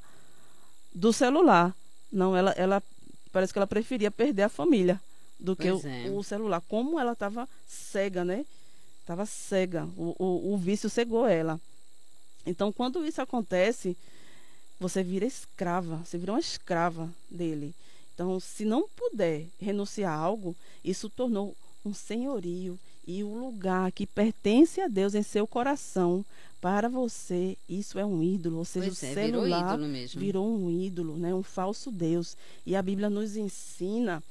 do 0.94 1.12
celular. 1.12 1.76
Não, 2.10 2.34
ela, 2.34 2.52
ela 2.52 2.82
parece 3.30 3.52
que 3.52 3.58
ela 3.58 3.66
preferia 3.66 4.10
perder 4.10 4.44
a 4.44 4.48
família 4.48 4.98
do 5.38 5.54
que 5.54 5.70
o, 5.70 5.82
é. 5.84 6.08
o 6.10 6.22
celular. 6.22 6.62
Como 6.66 6.98
ela 6.98 7.12
estava 7.12 7.46
cega, 7.68 8.24
né? 8.24 8.46
Estava 9.10 9.26
cega. 9.26 9.88
O, 9.96 10.14
o, 10.16 10.54
o 10.54 10.56
vício 10.56 10.88
cegou 10.88 11.26
ela. 11.26 11.60
Então, 12.46 12.72
quando 12.72 13.04
isso 13.04 13.20
acontece, 13.20 13.96
você 14.78 15.02
vira 15.02 15.26
escrava. 15.26 15.96
Você 15.96 16.16
vira 16.16 16.30
uma 16.30 16.38
escrava 16.38 17.10
dele. 17.28 17.74
Então, 18.14 18.38
se 18.38 18.64
não 18.64 18.88
puder 18.88 19.46
renunciar 19.60 20.12
a 20.12 20.16
algo, 20.16 20.54
isso 20.84 21.10
tornou 21.10 21.56
um 21.84 21.92
senhorio 21.92 22.78
e 23.04 23.24
o 23.24 23.34
lugar 23.34 23.90
que 23.90 24.06
pertence 24.06 24.80
a 24.80 24.86
Deus 24.86 25.16
em 25.16 25.24
seu 25.24 25.44
coração 25.44 26.24
para 26.60 26.88
você, 26.88 27.56
isso 27.68 27.98
é 27.98 28.06
um 28.06 28.22
ídolo, 28.22 28.58
ou 28.58 28.64
seja, 28.64 28.86
pois 28.86 29.02
o 29.02 29.06
é, 29.06 29.14
celular 29.14 29.76
virou, 29.76 30.20
virou, 30.20 30.56
um 30.56 30.70
ídolo, 30.70 31.16
né, 31.16 31.34
um 31.34 31.42
falso 31.42 31.90
Deus. 31.90 32.36
E 32.64 32.76
a 32.76 32.82
Bíblia 32.82 33.10
nos 33.10 33.36
ensina 33.36 34.22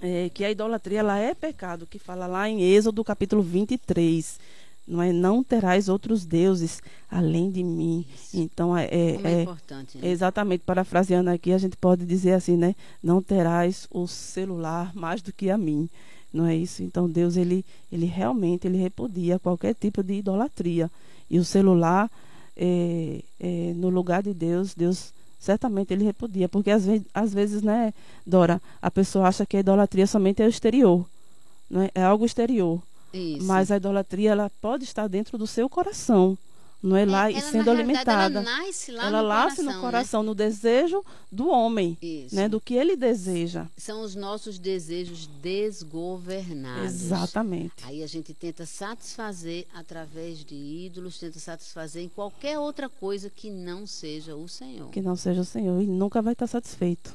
é, 0.00 0.28
que 0.28 0.44
a 0.44 0.50
idolatria 0.50 1.00
ela 1.00 1.18
é 1.18 1.34
pecado, 1.34 1.86
que 1.86 1.98
fala 1.98 2.26
lá 2.26 2.48
em 2.48 2.62
Êxodo 2.62 3.04
capítulo 3.04 3.42
23. 3.42 4.38
Não 4.86 5.02
é 5.02 5.12
não 5.12 5.44
terás 5.44 5.88
outros 5.88 6.24
deuses 6.24 6.80
além 7.10 7.50
de 7.50 7.62
mim. 7.62 8.06
Isso. 8.14 8.38
Então 8.38 8.76
é, 8.76 8.86
é, 8.86 9.20
é, 9.22 9.32
é 9.32 9.42
importante. 9.42 9.98
Né? 9.98 10.08
Exatamente, 10.08 10.62
parafraseando 10.64 11.28
aqui, 11.28 11.52
a 11.52 11.58
gente 11.58 11.76
pode 11.76 12.06
dizer 12.06 12.32
assim, 12.32 12.56
né? 12.56 12.74
Não 13.02 13.22
terás 13.22 13.86
o 13.90 14.06
celular 14.06 14.94
mais 14.94 15.20
do 15.20 15.32
que 15.32 15.50
a 15.50 15.58
mim. 15.58 15.90
Não 16.32 16.46
é 16.46 16.56
isso? 16.56 16.82
Então 16.82 17.08
Deus 17.08 17.36
ele 17.36 17.64
ele 17.92 18.06
realmente 18.06 18.66
ele 18.66 18.78
repudia 18.78 19.38
qualquer 19.38 19.74
tipo 19.74 20.02
de 20.02 20.14
idolatria. 20.14 20.90
E 21.28 21.38
o 21.38 21.44
celular 21.44 22.10
é, 22.56 23.22
é, 23.38 23.72
no 23.76 23.90
lugar 23.90 24.22
de 24.22 24.32
Deus, 24.32 24.74
Deus 24.74 25.12
certamente 25.38 25.92
ele 25.92 26.04
repudia, 26.04 26.48
porque 26.48 26.70
às 26.70 26.84
vezes, 26.84 27.06
às 27.14 27.32
vezes, 27.32 27.62
né, 27.62 27.92
Dora, 28.26 28.60
a 28.82 28.90
pessoa 28.90 29.28
acha 29.28 29.46
que 29.46 29.56
a 29.56 29.60
idolatria 29.60 30.06
somente 30.06 30.42
é 30.42 30.46
o 30.46 30.48
exterior, 30.48 31.06
né? 31.70 31.90
é 31.94 32.02
algo 32.02 32.24
exterior. 32.24 32.82
Isso. 33.12 33.46
Mas 33.46 33.70
a 33.70 33.76
idolatria 33.76 34.32
ela 34.32 34.50
pode 34.60 34.84
estar 34.84 35.06
dentro 35.08 35.38
do 35.38 35.46
seu 35.46 35.68
coração 35.68 36.36
não 36.82 36.96
é, 36.96 37.02
é 37.02 37.06
lá 37.06 37.30
e 37.30 37.40
sendo 37.40 37.70
alimentada. 37.70 38.38
Ela 38.38 38.42
nasce 38.42 38.92
lá 38.92 39.06
ela 39.06 39.22
no 39.22 39.28
nasce 39.28 39.56
coração, 39.56 39.74
no 39.74 39.80
coração, 39.80 40.22
né? 40.22 40.26
no 40.28 40.34
desejo 40.34 41.04
do 41.30 41.48
homem, 41.48 41.98
Isso. 42.00 42.34
né, 42.34 42.48
do 42.48 42.60
que 42.60 42.74
ele 42.74 42.96
deseja. 42.96 43.66
São 43.76 44.02
os 44.02 44.14
nossos 44.14 44.58
desejos 44.58 45.26
desgovernados. 45.42 46.84
Exatamente. 46.84 47.84
Aí 47.84 48.02
a 48.02 48.06
gente 48.06 48.32
tenta 48.32 48.64
satisfazer 48.64 49.66
através 49.74 50.44
de 50.44 50.54
ídolos, 50.54 51.18
tenta 51.18 51.38
satisfazer 51.38 52.02
em 52.02 52.08
qualquer 52.08 52.58
outra 52.58 52.88
coisa 52.88 53.28
que 53.28 53.50
não 53.50 53.86
seja 53.86 54.36
o 54.36 54.48
Senhor. 54.48 54.90
Que 54.90 55.02
não 55.02 55.16
seja 55.16 55.40
o 55.40 55.44
Senhor 55.44 55.82
e 55.82 55.86
nunca 55.86 56.22
vai 56.22 56.32
estar 56.32 56.46
satisfeito. 56.46 57.14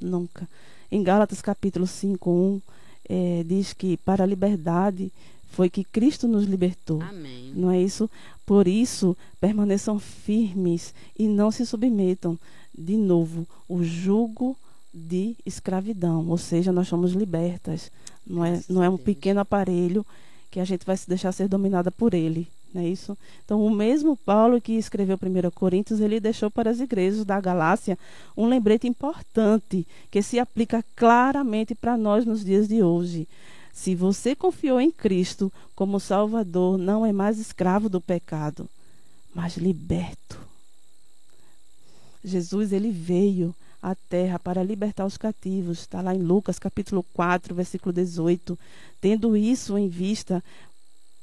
Nunca. 0.00 0.48
Em 0.90 1.02
Gálatas 1.02 1.42
capítulo 1.42 1.86
5, 1.86 2.30
1, 2.30 2.62
é, 3.08 3.44
diz 3.44 3.72
que 3.72 3.96
para 3.96 4.22
a 4.22 4.26
liberdade 4.26 5.12
foi 5.50 5.68
que 5.68 5.84
Cristo 5.84 6.26
nos 6.26 6.44
libertou. 6.44 7.02
Amém. 7.02 7.52
Não 7.54 7.70
é 7.70 7.80
isso? 7.80 8.08
Por 8.46 8.66
isso, 8.66 9.16
permaneçam 9.40 9.98
firmes 9.98 10.94
e 11.18 11.28
não 11.28 11.50
se 11.50 11.66
submetam 11.66 12.38
de 12.76 12.96
novo 12.96 13.46
o 13.68 13.82
jugo 13.82 14.56
de 14.92 15.36
escravidão, 15.46 16.26
ou 16.28 16.38
seja, 16.38 16.72
nós 16.72 16.88
somos 16.88 17.12
libertas. 17.12 17.92
Não 18.26 18.44
é, 18.44 18.60
não 18.68 18.82
é 18.82 18.88
um 18.88 18.96
pequeno 18.96 19.40
aparelho 19.40 20.04
que 20.50 20.58
a 20.58 20.64
gente 20.64 20.84
vai 20.84 20.96
se 20.96 21.08
deixar 21.08 21.30
ser 21.32 21.48
dominada 21.48 21.90
por 21.90 22.14
ele. 22.14 22.48
Não 22.72 22.82
é 22.82 22.88
isso? 22.88 23.18
Então, 23.44 23.64
o 23.64 23.70
mesmo 23.70 24.16
Paulo 24.16 24.60
que 24.60 24.72
escreveu 24.72 25.16
1 25.16 25.50
Coríntios, 25.50 26.00
ele 26.00 26.20
deixou 26.20 26.50
para 26.50 26.70
as 26.70 26.78
igrejas 26.78 27.24
da 27.24 27.40
Galácia 27.40 27.98
um 28.36 28.46
lembrete 28.46 28.86
importante 28.86 29.86
que 30.10 30.22
se 30.22 30.38
aplica 30.38 30.84
claramente 30.94 31.74
para 31.74 31.96
nós 31.96 32.24
nos 32.24 32.44
dias 32.44 32.68
de 32.68 32.82
hoje. 32.82 33.28
Se 33.72 33.94
você 33.94 34.34
confiou 34.34 34.80
em 34.80 34.90
Cristo 34.90 35.52
como 35.74 36.00
Salvador, 36.00 36.76
não 36.76 37.04
é 37.04 37.12
mais 37.12 37.38
escravo 37.38 37.88
do 37.88 38.00
pecado, 38.00 38.68
mas 39.34 39.56
liberto. 39.56 40.38
Jesus 42.22 42.72
ele 42.72 42.90
veio 42.90 43.54
à 43.82 43.94
terra 43.94 44.38
para 44.38 44.62
libertar 44.62 45.06
os 45.06 45.16
cativos. 45.16 45.80
Está 45.80 46.02
lá 46.02 46.14
em 46.14 46.22
Lucas 46.22 46.58
capítulo 46.58 47.04
4, 47.14 47.54
versículo 47.54 47.92
18. 47.92 48.58
Tendo 49.00 49.36
isso 49.36 49.78
em 49.78 49.88
vista, 49.88 50.44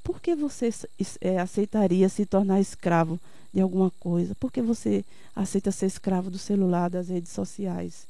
por 0.03 0.21
que 0.21 0.35
você 0.35 0.69
é, 1.21 1.39
aceitaria 1.39 2.09
se 2.09 2.25
tornar 2.25 2.59
escravo 2.59 3.19
de 3.53 3.61
alguma 3.61 3.91
coisa? 3.99 4.33
Por 4.35 4.51
que 4.51 4.61
você 4.61 5.05
aceita 5.35 5.71
ser 5.71 5.85
escravo 5.85 6.31
do 6.31 6.37
celular, 6.37 6.89
das 6.89 7.09
redes 7.09 7.31
sociais? 7.31 8.07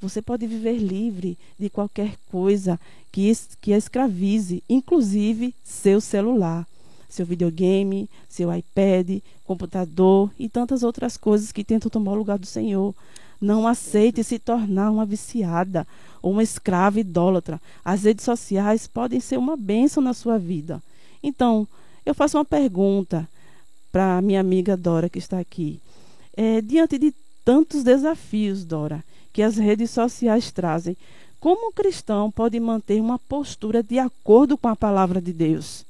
Você 0.00 0.20
pode 0.20 0.46
viver 0.46 0.76
livre 0.76 1.38
de 1.58 1.70
qualquer 1.70 2.16
coisa 2.30 2.78
que, 3.10 3.32
que 3.60 3.72
escravize, 3.72 4.62
inclusive 4.68 5.54
seu 5.64 6.00
celular, 6.00 6.66
seu 7.08 7.24
videogame, 7.24 8.08
seu 8.28 8.54
iPad, 8.54 9.20
computador 9.44 10.30
e 10.38 10.48
tantas 10.48 10.82
outras 10.82 11.16
coisas 11.16 11.50
que 11.50 11.64
tentam 11.64 11.90
tomar 11.90 12.12
o 12.12 12.16
lugar 12.16 12.38
do 12.38 12.46
Senhor. 12.46 12.94
Não 13.40 13.66
aceite 13.66 14.22
se 14.22 14.38
tornar 14.38 14.90
uma 14.90 15.06
viciada 15.06 15.86
ou 16.22 16.32
uma 16.32 16.42
escrava 16.42 17.00
idólatra. 17.00 17.60
As 17.84 18.04
redes 18.04 18.24
sociais 18.24 18.86
podem 18.86 19.20
ser 19.20 19.38
uma 19.38 19.56
bênção 19.56 20.02
na 20.02 20.12
sua 20.12 20.38
vida. 20.38 20.82
Então, 21.22 21.66
eu 22.04 22.14
faço 22.14 22.36
uma 22.36 22.44
pergunta 22.44 23.28
para 23.90 24.20
minha 24.20 24.40
amiga 24.40 24.76
Dora 24.76 25.08
que 25.08 25.18
está 25.18 25.38
aqui. 25.38 25.80
É, 26.36 26.60
diante 26.60 26.98
de 26.98 27.14
tantos 27.44 27.82
desafios, 27.82 28.64
Dora, 28.64 29.02
que 29.36 29.42
as 29.42 29.58
redes 29.58 29.90
sociais 29.90 30.50
trazem, 30.50 30.96
como 31.38 31.68
o 31.68 31.72
cristão 31.72 32.30
pode 32.30 32.58
manter 32.58 33.02
uma 33.02 33.18
postura 33.18 33.82
de 33.82 33.98
acordo 33.98 34.56
com 34.56 34.66
a 34.66 34.74
palavra 34.74 35.20
de 35.20 35.30
Deus? 35.30 35.84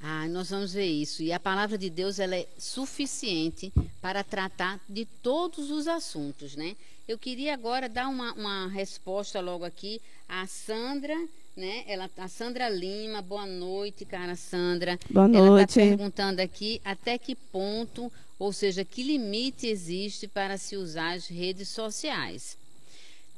Ah, 0.00 0.28
nós 0.28 0.50
vamos 0.50 0.72
ver 0.72 0.86
isso. 0.86 1.20
E 1.20 1.32
a 1.32 1.40
palavra 1.40 1.76
de 1.76 1.90
Deus 1.90 2.20
ela 2.20 2.36
é 2.36 2.46
suficiente 2.56 3.72
para 4.00 4.22
tratar 4.22 4.78
de 4.88 5.04
todos 5.20 5.68
os 5.72 5.88
assuntos, 5.88 6.54
né? 6.54 6.76
Eu 7.08 7.18
queria 7.18 7.54
agora 7.54 7.88
dar 7.88 8.06
uma, 8.06 8.34
uma 8.34 8.68
resposta 8.68 9.40
logo 9.40 9.64
aqui 9.64 10.00
a 10.28 10.46
Sandra 10.46 11.16
né? 11.56 11.82
Ela, 11.86 12.08
a 12.16 12.28
Sandra 12.28 12.68
Lima, 12.68 13.20
boa 13.20 13.46
noite, 13.46 14.04
cara 14.04 14.36
Sandra. 14.36 14.98
Boa 15.10 15.26
Ela 15.26 15.46
noite. 15.46 15.68
está 15.70 15.80
perguntando 15.80 16.40
aqui 16.40 16.80
até 16.84 17.18
que 17.18 17.34
ponto, 17.34 18.10
ou 18.38 18.52
seja, 18.52 18.84
que 18.84 19.02
limite 19.02 19.66
existe 19.66 20.28
para 20.28 20.56
se 20.56 20.76
usar 20.76 21.12
as 21.12 21.26
redes 21.26 21.68
sociais. 21.68 22.56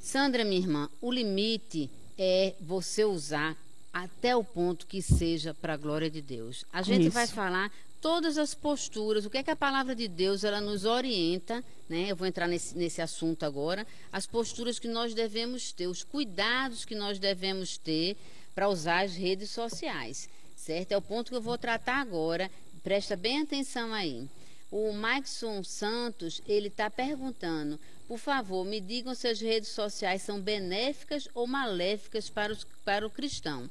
Sandra, 0.03 0.43
minha 0.43 0.59
irmã, 0.59 0.89
o 1.01 1.09
limite 1.09 1.89
é 2.19 2.53
você 2.59 3.05
usar 3.05 3.55
até 3.93 4.35
o 4.35 4.43
ponto 4.43 4.85
que 4.85 5.01
seja 5.01 5.53
para 5.53 5.75
a 5.75 5.77
glória 5.77 6.09
de 6.09 6.21
Deus. 6.21 6.65
A 6.73 6.81
gente 6.81 7.03
Isso. 7.03 7.11
vai 7.11 7.25
falar 7.25 7.71
todas 8.01 8.37
as 8.37 8.53
posturas, 8.53 9.25
o 9.25 9.29
que 9.29 9.37
é 9.37 9.43
que 9.43 9.49
a 9.49 9.55
palavra 9.55 9.95
de 9.95 10.09
Deus 10.09 10.43
ela 10.43 10.59
nos 10.59 10.83
orienta, 10.83 11.63
né? 11.87 12.07
Eu 12.11 12.17
vou 12.17 12.27
entrar 12.27 12.49
nesse, 12.49 12.77
nesse 12.77 13.01
assunto 13.01 13.45
agora, 13.45 13.87
as 14.11 14.27
posturas 14.27 14.77
que 14.77 14.89
nós 14.89 15.13
devemos 15.13 15.71
ter, 15.71 15.87
os 15.87 16.03
cuidados 16.03 16.83
que 16.83 16.95
nós 16.95 17.17
devemos 17.17 17.77
ter 17.77 18.17
para 18.53 18.67
usar 18.67 19.05
as 19.05 19.15
redes 19.15 19.51
sociais, 19.51 20.27
certo? 20.53 20.91
É 20.91 20.97
o 20.97 21.01
ponto 21.01 21.29
que 21.29 21.37
eu 21.37 21.41
vou 21.41 21.57
tratar 21.57 22.01
agora. 22.01 22.51
Presta 22.83 23.15
bem 23.15 23.41
atenção 23.41 23.93
aí. 23.93 24.27
O 24.69 24.91
Maxon 24.91 25.63
Santos, 25.63 26.41
ele 26.45 26.67
está 26.67 26.89
perguntando, 26.89 27.79
por 28.13 28.19
favor, 28.19 28.63
me 28.63 28.79
digam 28.79 29.15
se 29.15 29.27
as 29.27 29.41
redes 29.41 29.69
sociais 29.69 30.21
são 30.21 30.39
benéficas 30.39 31.27
ou 31.33 31.47
maléficas 31.47 32.29
para, 32.29 32.53
os, 32.53 32.63
para 32.85 33.07
o 33.07 33.09
cristão. 33.09 33.67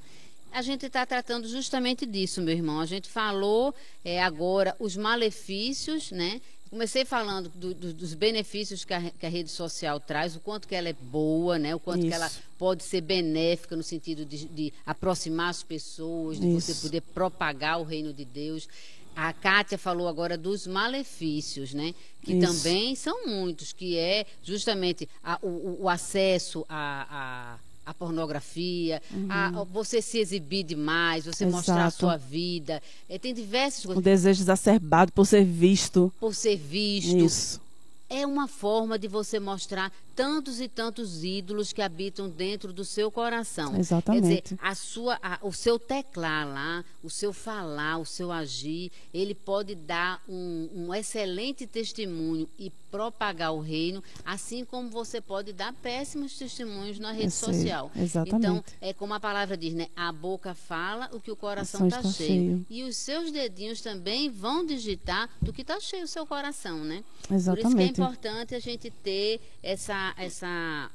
A 0.50 0.60
gente 0.62 0.84
está 0.84 1.06
tratando 1.06 1.46
justamente 1.46 2.04
disso, 2.04 2.42
meu 2.42 2.52
irmão. 2.52 2.80
A 2.80 2.84
gente 2.84 3.08
falou 3.08 3.72
é, 4.04 4.20
agora 4.20 4.74
os 4.80 4.96
malefícios, 4.96 6.10
né? 6.10 6.40
Comecei 6.68 7.04
falando 7.04 7.50
do, 7.50 7.72
do, 7.72 7.94
dos 7.94 8.14
benefícios 8.14 8.84
que 8.84 8.92
a, 8.92 9.12
que 9.12 9.24
a, 9.24 9.28
rede 9.28 9.48
social 9.48 10.00
traz, 10.00 10.34
o 10.34 10.40
quanto 10.40 10.66
que 10.66 10.74
ela 10.74 10.88
é 10.88 10.92
boa, 10.92 11.56
né? 11.56 11.72
O 11.76 11.78
quanto 11.78 12.00
Isso. 12.00 12.08
que 12.08 12.14
ela 12.14 12.30
pode 12.58 12.82
ser 12.82 13.00
benéfica 13.00 13.76
no 13.76 13.82
sentido 13.84 14.24
de, 14.24 14.46
de 14.46 14.72
aproximar 14.84 15.50
as 15.50 15.62
pessoas, 15.62 16.40
de 16.40 16.48
Isso. 16.48 16.72
você 16.72 16.84
poder 16.84 17.02
propagar 17.14 17.80
o 17.80 17.84
reino 17.84 18.12
de 18.12 18.24
Deus. 18.24 18.68
A 19.14 19.32
Kátia 19.32 19.76
falou 19.76 20.08
agora 20.08 20.36
dos 20.38 20.66
malefícios, 20.66 21.74
né? 21.74 21.94
Que 22.22 22.32
Isso. 22.34 22.46
também 22.62 22.94
são 22.94 23.26
muitos, 23.26 23.72
que 23.72 23.96
é 23.98 24.24
justamente 24.42 25.08
a- 25.22 25.38
o, 25.42 25.82
o 25.82 25.88
acesso 25.88 26.64
a, 26.68 27.56
a 27.58 27.72
a 27.84 27.92
pornografia, 27.92 29.02
a, 29.28 29.64
você 29.64 30.00
se 30.00 30.16
exibir 30.18 30.62
demais, 30.62 31.24
você 31.26 31.44
mostrar 31.44 31.74
a 31.74 31.78
Uhum. 31.78 31.86
Exato. 31.88 31.98
sua 31.98 32.16
vida. 32.16 32.80
É, 33.08 33.18
tem 33.18 33.34
diversas 33.34 33.82
O 33.82 33.86
coisas. 33.88 34.04
desejo 34.04 34.40
exacerbado 34.40 35.10
por 35.12 35.26
ser 35.26 35.44
visto. 35.44 36.12
Por 36.20 36.32
ser 36.32 36.56
visto. 36.56 37.16
Isso. 37.16 37.60
É 38.08 38.24
uma 38.24 38.46
forma 38.46 38.96
de 38.96 39.08
você 39.08 39.40
mostrar 39.40 39.90
tantos 40.14 40.60
e 40.60 40.68
tantos 40.68 41.24
ídolos 41.24 41.72
que 41.72 41.80
habitam 41.82 42.28
dentro 42.28 42.72
do 42.72 42.84
seu 42.84 43.10
coração. 43.10 43.76
Exatamente. 43.78 44.22
Quer 44.28 44.42
dizer, 44.42 44.58
a 44.62 44.74
sua, 44.74 45.18
a- 45.22 45.38
o 45.42 45.52
seu 45.52 45.78
teclar 45.78 46.46
lá, 46.46 46.84
o 47.02 47.10
seu 47.10 47.32
falar, 47.32 47.98
o 47.98 48.04
seu 48.04 48.30
agir, 48.30 48.90
ele 49.12 49.34
pode 49.34 49.74
dar 49.74 50.22
um, 50.28 50.68
um 50.74 50.94
excelente 50.94 51.66
testemunho 51.66 52.48
e 52.58 52.70
propagar 52.90 53.54
o 53.54 53.60
reino, 53.60 54.04
assim 54.22 54.66
como 54.66 54.90
você 54.90 55.18
pode 55.18 55.50
dar 55.54 55.72
péssimos 55.72 56.36
testemunhos 56.36 56.98
na 56.98 57.10
rede 57.10 57.24
Eu 57.24 57.30
sei, 57.30 57.54
social. 57.54 57.90
exatamente. 57.96 58.36
Então, 58.36 58.64
é 58.82 58.92
como 58.92 59.14
a 59.14 59.20
palavra 59.20 59.56
diz, 59.56 59.72
né? 59.72 59.88
A 59.96 60.12
boca 60.12 60.54
fala 60.54 61.08
o 61.10 61.18
que 61.18 61.30
o 61.30 61.36
coração 61.36 61.80
Coração 61.80 62.10
está 62.10 62.12
cheio. 62.18 62.28
cheio. 62.28 62.66
E 62.68 62.82
os 62.82 62.96
seus 62.98 63.32
dedinhos 63.32 63.80
também 63.80 64.28
vão 64.28 64.66
digitar 64.66 65.30
do 65.40 65.54
que 65.54 65.62
está 65.62 65.80
cheio 65.80 66.04
o 66.04 66.06
seu 66.06 66.26
coração, 66.26 66.84
né? 66.84 67.02
Por 67.26 67.34
isso 67.36 67.44
que 67.44 67.50
é 67.60 67.62
Exatamente. 67.62 68.00
importante 68.00 68.54
a 68.54 68.58
gente 68.60 68.90
ter 68.90 69.40
essa, 69.62 70.01
essa 70.16 70.90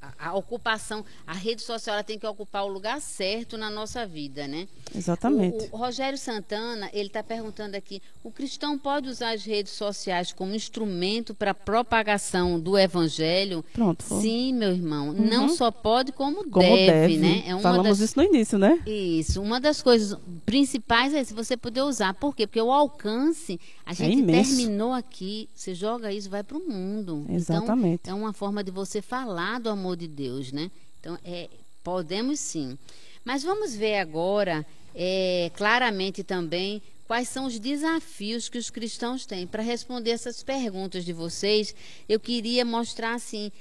a- 0.00 0.28
a 0.30 0.34
ocupação. 0.34 1.04
A 1.26 1.32
rede 1.32 1.62
social 1.62 1.94
ela 1.94 2.04
tem 2.04 2.18
que 2.18 2.26
ocupar 2.26 2.64
o 2.64 2.68
lugar 2.68 3.00
certo 3.00 3.56
na 3.58 3.70
nossa 3.70 4.06
vida, 4.06 4.46
né? 4.46 4.68
Exatamente. 4.94 5.68
O, 5.72 5.76
o 5.76 5.78
Rogério 5.78 6.18
Santana, 6.18 6.88
ele 6.92 7.06
está 7.08 7.22
perguntando 7.22 7.76
aqui: 7.76 8.00
o 8.22 8.30
cristão 8.30 8.78
pode 8.78 9.08
usar 9.08 9.32
as 9.34 9.44
redes 9.44 9.72
sociais 9.72 10.32
como 10.32 10.54
instrumento 10.54 11.34
para 11.34 11.54
propagação 11.54 12.58
do 12.60 12.78
evangelho? 12.78 13.64
Pronto. 13.72 14.02
foi. 14.04 14.20
Sim, 14.22 14.54
meu 14.54 14.70
irmão. 14.72 15.12
Não 15.12 15.48
só 15.48 15.70
pode, 15.70 16.12
como, 16.12 16.48
Como 16.48 16.50
deve, 16.76 16.86
deve. 16.86 17.16
né? 17.18 17.42
É 17.46 17.58
Falamos 17.60 17.98
das, 17.98 18.10
isso 18.10 18.18
no 18.18 18.24
início, 18.24 18.58
né? 18.58 18.80
isso, 18.86 19.40
uma 19.42 19.60
das 19.60 19.82
coisas 19.82 20.18
principais 20.44 21.14
é 21.14 21.22
se 21.24 21.32
você 21.34 21.56
poder 21.56 21.82
usar. 21.82 22.14
Por 22.14 22.34
quê? 22.34 22.46
Porque 22.46 22.60
o 22.60 22.70
alcance, 22.72 23.58
a 23.86 23.92
gente 23.92 24.22
É 24.22 24.26
terminou 24.42 24.92
aqui, 24.92 25.48
você 25.54 25.74
joga 25.74 26.12
isso, 26.12 26.28
vai 26.30 26.42
para 26.42 26.56
o 26.58 26.60
mundo. 26.68 27.24
Exatamente. 27.28 28.00
Então, 28.02 28.18
é 28.18 28.20
uma 28.20 28.32
forma 28.32 28.62
de 28.62 28.70
você 28.70 29.00
falar 29.00 29.60
do 29.60 29.68
amor 29.72 29.96
de 29.96 30.06
Deus, 30.06 30.52
né? 30.52 30.70
Então, 31.00 31.18
é, 31.24 31.48
podemos 31.82 32.38
sim. 32.38 32.78
Mas 33.24 33.42
vamos 33.42 33.74
ver 33.74 33.98
agora, 33.98 34.66
é, 34.94 35.50
claramente 35.54 36.22
também, 36.22 36.82
quais 37.06 37.28
são 37.28 37.46
os 37.46 37.58
desafios 37.58 38.48
que 38.48 38.58
os 38.58 38.70
cristãos 38.70 39.26
têm. 39.26 39.46
Para 39.46 39.62
responder 39.62 40.10
essas 40.10 40.42
perguntas 40.42 41.04
de 41.04 41.12
vocês, 41.12 41.74
eu 42.08 42.18
queria 42.18 42.64
mostrar, 42.64 43.14
assim, 43.14 43.52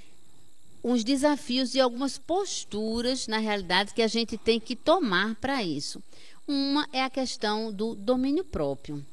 uns 0.83 1.03
desafios 1.03 1.75
e 1.75 1.79
algumas 1.79 2.17
posturas, 2.17 3.27
na 3.27 3.37
realidade, 3.37 3.93
que 3.93 4.01
a 4.01 4.07
gente 4.07 4.37
tem 4.37 4.59
que 4.59 4.75
tomar 4.75 5.35
para 5.35 5.63
isso. 5.63 6.01
Uma 6.47 6.87
é 6.91 7.03
a 7.03 7.09
questão 7.09 7.71
do 7.71 7.95
domínio 7.95 8.43
próprio. 8.43 9.05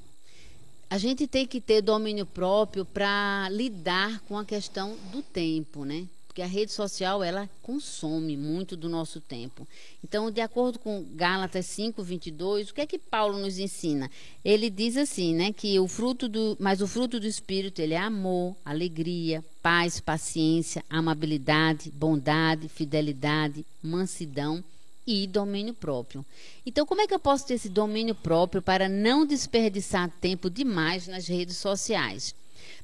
A 0.90 0.96
gente 0.96 1.26
tem 1.26 1.46
que 1.46 1.61
ter 1.61 1.82
domínio 1.82 2.24
próprio 2.24 2.84
para 2.84 3.48
lidar 3.50 4.20
com 4.20 4.38
a 4.38 4.44
questão 4.44 4.96
do 5.12 5.20
tempo, 5.20 5.84
né? 5.84 6.08
Porque 6.38 6.42
a 6.44 6.46
rede 6.46 6.70
social, 6.70 7.20
ela 7.20 7.51
consome 7.64 8.37
muito 8.37 8.77
do 8.77 8.88
nosso 8.88 9.20
tempo. 9.20 9.66
Então, 10.05 10.31
de 10.31 10.40
acordo 10.40 10.79
com 10.79 11.05
Gálatas 11.16 11.66
5, 11.66 12.01
22, 12.01 12.70
o 12.70 12.74
que 12.74 12.81
é 12.81 12.87
que 12.87 12.96
Paulo 12.96 13.40
nos 13.40 13.59
ensina? 13.59 14.09
Ele 14.44 14.70
diz 14.70 14.96
assim, 14.96 15.35
né? 15.35 15.53
Que 15.53 15.81
o 15.81 15.88
fruto 15.88 16.29
do... 16.29 16.57
Mas 16.61 16.81
o 16.81 16.87
fruto 16.87 17.18
do 17.18 17.27
Espírito, 17.27 17.83
ele 17.83 17.94
é 17.94 17.98
amor, 17.98 18.55
alegria, 18.64 19.44
paz, 19.61 19.98
paciência, 19.98 20.85
amabilidade, 20.88 21.90
bondade, 21.90 22.68
fidelidade, 22.68 23.66
mansidão 23.83 24.62
e 25.05 25.27
domínio 25.27 25.74
próprio. 25.74 26.24
Então, 26.64 26.87
como 26.87 27.01
é 27.01 27.09
que 27.09 27.14
eu 27.14 27.18
posso 27.18 27.48
ter 27.48 27.55
esse 27.55 27.68
domínio 27.68 28.14
próprio 28.14 28.62
para 28.62 28.88
não 28.88 29.27
desperdiçar 29.27 30.09
tempo 30.20 30.48
demais 30.48 31.09
nas 31.09 31.27
redes 31.27 31.57
sociais? 31.57 32.33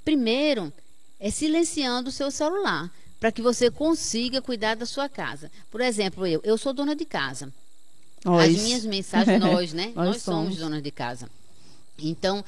Primeiro, 0.04 0.72
é 1.20 1.30
silenciando 1.30 2.08
o 2.08 2.12
seu 2.12 2.32
celular, 2.32 2.90
para 3.20 3.32
que 3.32 3.42
você 3.42 3.70
consiga 3.70 4.42
cuidar 4.42 4.76
da 4.76 4.86
sua 4.86 5.08
casa. 5.08 5.50
Por 5.70 5.80
exemplo, 5.80 6.26
eu, 6.26 6.40
eu 6.44 6.58
sou 6.58 6.72
dona 6.72 6.94
de 6.94 7.04
casa. 7.04 7.52
As 8.18 8.24
Nós. 8.24 8.62
minhas 8.62 8.84
mensagens, 8.84 9.38
nós, 9.40 9.72
né? 9.72 9.92
Nós 9.94 10.06
nós 10.06 10.22
somos 10.22 10.54
somos. 10.54 10.58
donas 10.58 10.82
de 10.82 10.90
casa. 10.90 11.28
Então, 11.98 12.44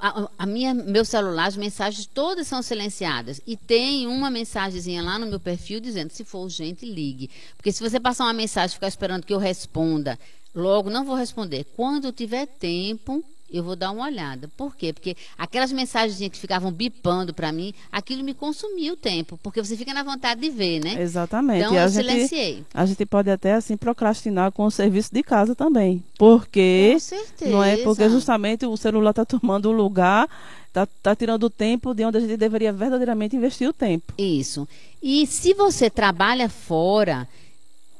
a, 0.00 0.30
a 0.38 0.46
minha, 0.46 0.72
meu 0.72 1.04
celular, 1.04 1.46
as 1.46 1.56
mensagens 1.56 2.06
todas 2.06 2.46
são 2.46 2.62
silenciadas. 2.62 3.40
E 3.46 3.56
tem 3.56 4.06
uma 4.06 4.30
mensagenzinha 4.30 5.02
lá 5.02 5.18
no 5.18 5.26
meu 5.26 5.40
perfil 5.40 5.80
dizendo: 5.80 6.10
se 6.10 6.24
for 6.24 6.40
urgente, 6.40 6.86
ligue. 6.86 7.30
Porque 7.56 7.72
se 7.72 7.82
você 7.82 7.98
passar 7.98 8.24
uma 8.24 8.32
mensagem 8.32 8.72
e 8.72 8.74
ficar 8.74 8.88
esperando 8.88 9.24
que 9.24 9.34
eu 9.34 9.38
responda, 9.38 10.18
logo 10.54 10.88
não 10.88 11.04
vou 11.04 11.16
responder. 11.16 11.64
Quando 11.74 12.06
eu 12.06 12.12
tiver 12.12 12.46
tempo, 12.46 13.24
eu 13.50 13.62
vou 13.62 13.76
dar 13.76 13.90
uma 13.90 14.04
olhada. 14.04 14.48
Por 14.56 14.74
quê? 14.76 14.92
Porque 14.92 15.16
aquelas 15.38 15.70
mensagens 15.72 16.18
que 16.30 16.38
ficavam 16.38 16.70
bipando 16.72 17.32
para 17.32 17.52
mim, 17.52 17.72
aquilo 17.90 18.22
me 18.24 18.34
consumia 18.34 18.92
o 18.92 18.96
tempo. 18.96 19.38
Porque 19.42 19.62
você 19.62 19.76
fica 19.76 19.94
na 19.94 20.02
vontade 20.02 20.40
de 20.40 20.50
ver, 20.50 20.80
né? 20.80 21.00
Exatamente. 21.00 21.60
Então 21.64 21.74
E 21.74 21.78
a 21.78 21.82
eu 21.84 21.88
gente, 21.88 22.06
silenciei. 22.06 22.64
a 22.74 22.84
gente 22.86 23.06
pode 23.06 23.30
até 23.30 23.54
assim 23.54 23.76
procrastinar 23.76 24.52
com 24.52 24.64
o 24.64 24.70
serviço 24.70 25.14
de 25.14 25.22
casa 25.22 25.54
também. 25.54 26.02
Porque 26.18 26.90
Com 26.94 27.00
certeza. 27.00 27.50
não 27.50 27.62
é 27.62 27.76
porque 27.78 28.08
justamente 28.08 28.66
o 28.66 28.76
celular 28.76 29.10
está 29.10 29.24
tomando 29.24 29.68
o 29.68 29.72
lugar, 29.72 30.28
está 30.66 30.86
tá 31.02 31.14
tirando 31.14 31.44
o 31.44 31.50
tempo 31.50 31.94
de 31.94 32.04
onde 32.04 32.18
a 32.18 32.20
gente 32.20 32.36
deveria 32.36 32.72
verdadeiramente 32.72 33.36
investir 33.36 33.68
o 33.68 33.72
tempo. 33.72 34.12
Isso. 34.18 34.66
E 35.02 35.26
se 35.26 35.54
você 35.54 35.88
trabalha 35.88 36.48
fora, 36.48 37.28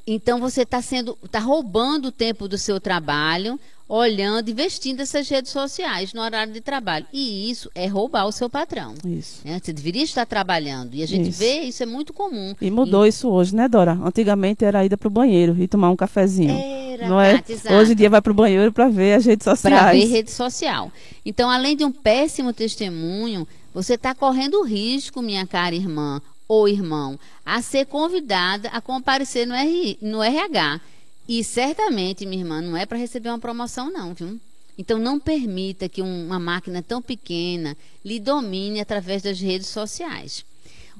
então 0.07 0.39
você 0.39 0.61
está 0.61 0.81
sendo, 0.81 1.17
está 1.21 1.39
roubando 1.39 2.07
o 2.07 2.11
tempo 2.11 2.47
do 2.47 2.57
seu 2.57 2.79
trabalho, 2.79 3.59
olhando, 3.89 4.49
investindo 4.49 5.01
essas 5.01 5.27
redes 5.27 5.51
sociais 5.51 6.13
no 6.13 6.21
horário 6.21 6.53
de 6.53 6.61
trabalho. 6.61 7.05
E 7.11 7.49
isso 7.49 7.69
é 7.75 7.87
roubar 7.87 8.25
o 8.25 8.31
seu 8.31 8.49
patrão. 8.49 8.93
Isso. 9.05 9.41
né? 9.45 9.59
Você 9.61 9.73
deveria 9.73 10.03
estar 10.03 10.25
trabalhando. 10.25 10.93
E 10.93 11.03
a 11.03 11.05
gente 11.05 11.29
Isso. 11.29 11.39
vê, 11.39 11.61
isso 11.61 11.83
é 11.83 11.85
muito 11.85 12.13
comum. 12.13 12.55
E 12.59 12.71
mudou 12.71 13.05
isso 13.05 13.29
hoje, 13.29 13.55
né, 13.55 13.67
Dora? 13.67 13.99
Antigamente 14.03 14.65
era 14.65 14.85
ida 14.85 14.97
para 14.97 15.07
o 15.07 15.11
banheiro 15.11 15.55
e 15.61 15.67
tomar 15.67 15.89
um 15.89 15.95
cafezinho. 15.95 16.57
Era, 16.57 17.07
não 17.07 17.19
é? 17.19 17.43
Exato. 17.47 17.75
Hoje 17.75 17.91
em 17.93 17.95
dia 17.95 18.09
vai 18.09 18.21
para 18.21 18.31
o 18.31 18.35
banheiro 18.35 18.71
para 18.71 18.89
ver 18.89 19.15
as 19.15 19.25
redes 19.25 19.45
para 19.45 19.55
sociais. 19.55 20.03
ver 20.03 20.09
rede 20.09 20.31
social. 20.31 20.91
Então, 21.25 21.49
além 21.49 21.75
de 21.75 21.83
um 21.85 21.91
péssimo 21.91 22.53
testemunho, 22.53 23.47
você 23.73 23.95
está 23.95 24.15
correndo 24.15 24.63
risco, 24.63 25.21
minha 25.21 25.45
cara 25.45 25.75
irmã 25.75 26.21
ou 26.47 26.67
irmão, 26.67 27.19
a 27.45 27.61
ser 27.61 27.85
convidada 27.85 28.69
a 28.69 28.79
comparecer 28.81 29.45
no, 29.45 29.55
RI, 29.55 29.97
no 30.01 30.23
RH. 30.23 30.81
E 31.27 31.43
certamente, 31.43 32.25
minha 32.25 32.41
irmã, 32.41 32.61
não 32.61 32.77
é 32.77 32.85
para 32.85 32.97
receber 32.97 33.29
uma 33.29 33.39
promoção, 33.39 33.91
não, 33.91 34.13
viu? 34.13 34.39
Então, 34.77 34.97
não 34.97 35.19
permita 35.19 35.89
que 35.89 36.01
um- 36.01 36.25
uma 36.27 36.39
máquina 36.39 36.81
tão 36.81 37.01
pequena 37.01 37.75
lhe 38.05 38.19
domine 38.19 38.79
através 38.79 39.23
das 39.23 39.39
redes 39.39 39.67
sociais. 39.67 40.45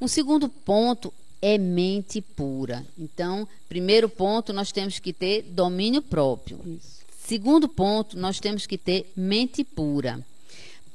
Um 0.01 0.07
segundo 0.07 0.49
ponto 0.49 1.13
é 1.41 1.57
mente 1.57 2.19
pura. 2.19 2.85
Então, 2.97 3.47
primeiro 3.69 4.09
ponto, 4.09 4.51
nós 4.51 4.71
temos 4.71 4.99
que 4.99 5.13
ter 5.13 5.43
domínio 5.43 6.01
próprio. 6.01 6.59
Isso. 6.65 6.97
Segundo 7.25 7.67
ponto, 7.67 8.17
nós 8.17 8.39
temos 8.39 8.65
que 8.65 8.77
ter 8.77 9.11
mente 9.15 9.63
pura 9.63 10.25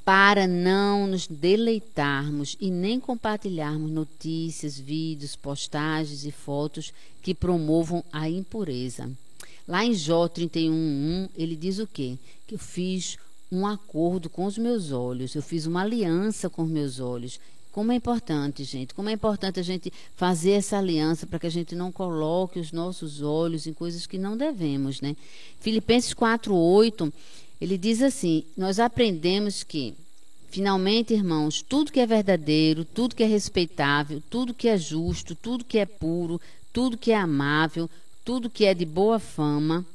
para 0.05 0.47
não 0.47 1.07
nos 1.07 1.27
deleitarmos 1.27 2.57
e 2.61 2.71
nem 2.71 2.99
compartilharmos 2.99 3.91
notícias, 3.91 4.79
vídeos, 4.79 5.37
postagens 5.37 6.25
e 6.25 6.33
fotos 6.33 6.93
que 7.21 7.35
promovam 7.35 8.05
a 8.13 8.29
impureza. 8.29 9.11
Lá 9.67 9.85
em 9.85 9.95
Jó 9.95 10.27
31:1, 10.27 11.29
ele 11.37 11.55
diz 11.55 11.79
o 11.79 11.87
quê? 11.87 12.19
Que 12.47 12.57
eu 12.57 12.59
fiz 12.59 13.17
um 13.51 13.67
acordo 13.67 14.29
com 14.29 14.45
os 14.45 14.59
meus 14.59 14.91
olhos, 14.91 15.35
eu 15.35 15.43
fiz 15.43 15.67
uma 15.67 15.83
aliança 15.83 16.51
com 16.51 16.63
os 16.63 16.71
meus 16.71 16.99
olhos. 16.99 17.39
Como 17.71 17.91
é 17.91 17.95
importante, 17.95 18.65
gente, 18.65 18.93
como 18.93 19.09
é 19.09 19.13
importante 19.13 19.59
a 19.59 19.63
gente 19.63 19.91
fazer 20.15 20.53
essa 20.53 20.77
aliança 20.77 21.27
para 21.27 21.39
que 21.39 21.47
a 21.47 21.51
gente 21.51 21.75
não 21.75 21.91
coloque 21.91 22.59
os 22.61 22.71
nossos 22.71 23.23
olhos 23.23 23.67
em 23.67 23.73
coisas 23.73 24.07
que 24.07 24.19
não 24.19 24.37
devemos, 24.37 25.01
né? 25.01 25.17
Filipenses 25.59 26.13
4:8 26.13 27.11
ele 27.63 27.79
diz 27.79 28.03
assim: 28.03 28.43
Nós 28.57 28.81
aprendemos 28.81 29.63
que, 29.63 29.95
finalmente, 30.51 31.15
irmãos, 31.15 31.63
tudo 31.63 31.93
que 31.93 32.01
é 32.01 32.07
verdadeiro, 32.07 32.85
tudo 32.85 33.15
que 33.15 33.23
é 33.23 33.27
respeitável, 33.27 34.21
tudo 34.29 34.53
que 34.53 34.67
é 34.67 34.77
justo, 34.77 35.37
tudo 35.37 35.65
que 35.65 35.79
é 35.79 35.87
puro, 35.87 36.41
tudo 36.73 36.99
que 36.99 37.13
é 37.13 37.17
amável, 37.17 37.89
tudo 38.25 38.51
que 38.51 38.65
é 38.65 38.75
de 38.75 38.85
boa 38.85 39.21
fama, 39.21 39.87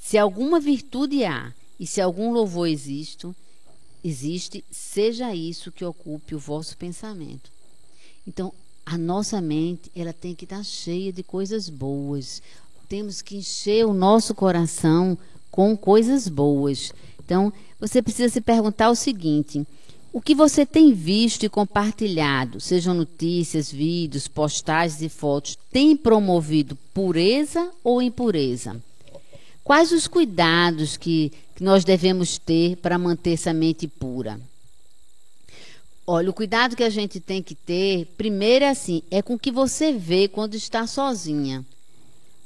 se 0.00 0.16
alguma 0.16 0.58
virtude 0.58 1.26
há 1.26 1.52
e 1.78 1.86
se 1.86 2.00
algum 2.00 2.32
louvor 2.32 2.68
existe, 2.68 3.28
existe, 4.02 4.64
seja 4.70 5.34
isso 5.34 5.70
que 5.70 5.84
ocupe 5.84 6.34
o 6.34 6.38
vosso 6.38 6.74
pensamento. 6.78 7.52
Então, 8.26 8.50
a 8.86 8.96
nossa 8.96 9.42
mente, 9.42 9.92
ela 9.94 10.14
tem 10.14 10.34
que 10.34 10.46
estar 10.46 10.64
cheia 10.64 11.12
de 11.12 11.22
coisas 11.22 11.68
boas. 11.68 12.40
Temos 12.88 13.20
que 13.20 13.36
encher 13.36 13.84
o 13.84 13.92
nosso 13.92 14.34
coração 14.34 15.18
com 15.60 15.76
coisas 15.76 16.26
boas. 16.26 16.90
Então, 17.22 17.52
você 17.78 18.00
precisa 18.00 18.32
se 18.32 18.40
perguntar 18.40 18.88
o 18.88 18.94
seguinte: 18.94 19.66
o 20.10 20.18
que 20.18 20.34
você 20.34 20.64
tem 20.64 20.94
visto 20.94 21.44
e 21.44 21.50
compartilhado, 21.50 22.58
sejam 22.58 22.94
notícias, 22.94 23.70
vídeos, 23.70 24.26
postagens 24.26 25.02
e 25.02 25.08
fotos, 25.10 25.58
tem 25.70 25.94
promovido 25.94 26.78
pureza 26.94 27.70
ou 27.84 28.00
impureza? 28.00 28.82
Quais 29.62 29.92
os 29.92 30.08
cuidados 30.08 30.96
que, 30.96 31.30
que 31.54 31.62
nós 31.62 31.84
devemos 31.84 32.38
ter 32.38 32.76
para 32.76 32.96
manter 32.96 33.34
essa 33.34 33.52
mente 33.52 33.86
pura? 33.86 34.40
Olha, 36.06 36.30
o 36.30 36.34
cuidado 36.34 36.74
que 36.74 36.82
a 36.82 36.90
gente 36.90 37.20
tem 37.20 37.42
que 37.42 37.54
ter, 37.54 38.06
primeiro 38.16 38.64
é 38.64 38.70
assim, 38.70 39.02
é 39.10 39.20
com 39.20 39.34
o 39.34 39.38
que 39.38 39.52
você 39.52 39.92
vê 39.92 40.26
quando 40.26 40.54
está 40.54 40.86
sozinha. 40.86 41.62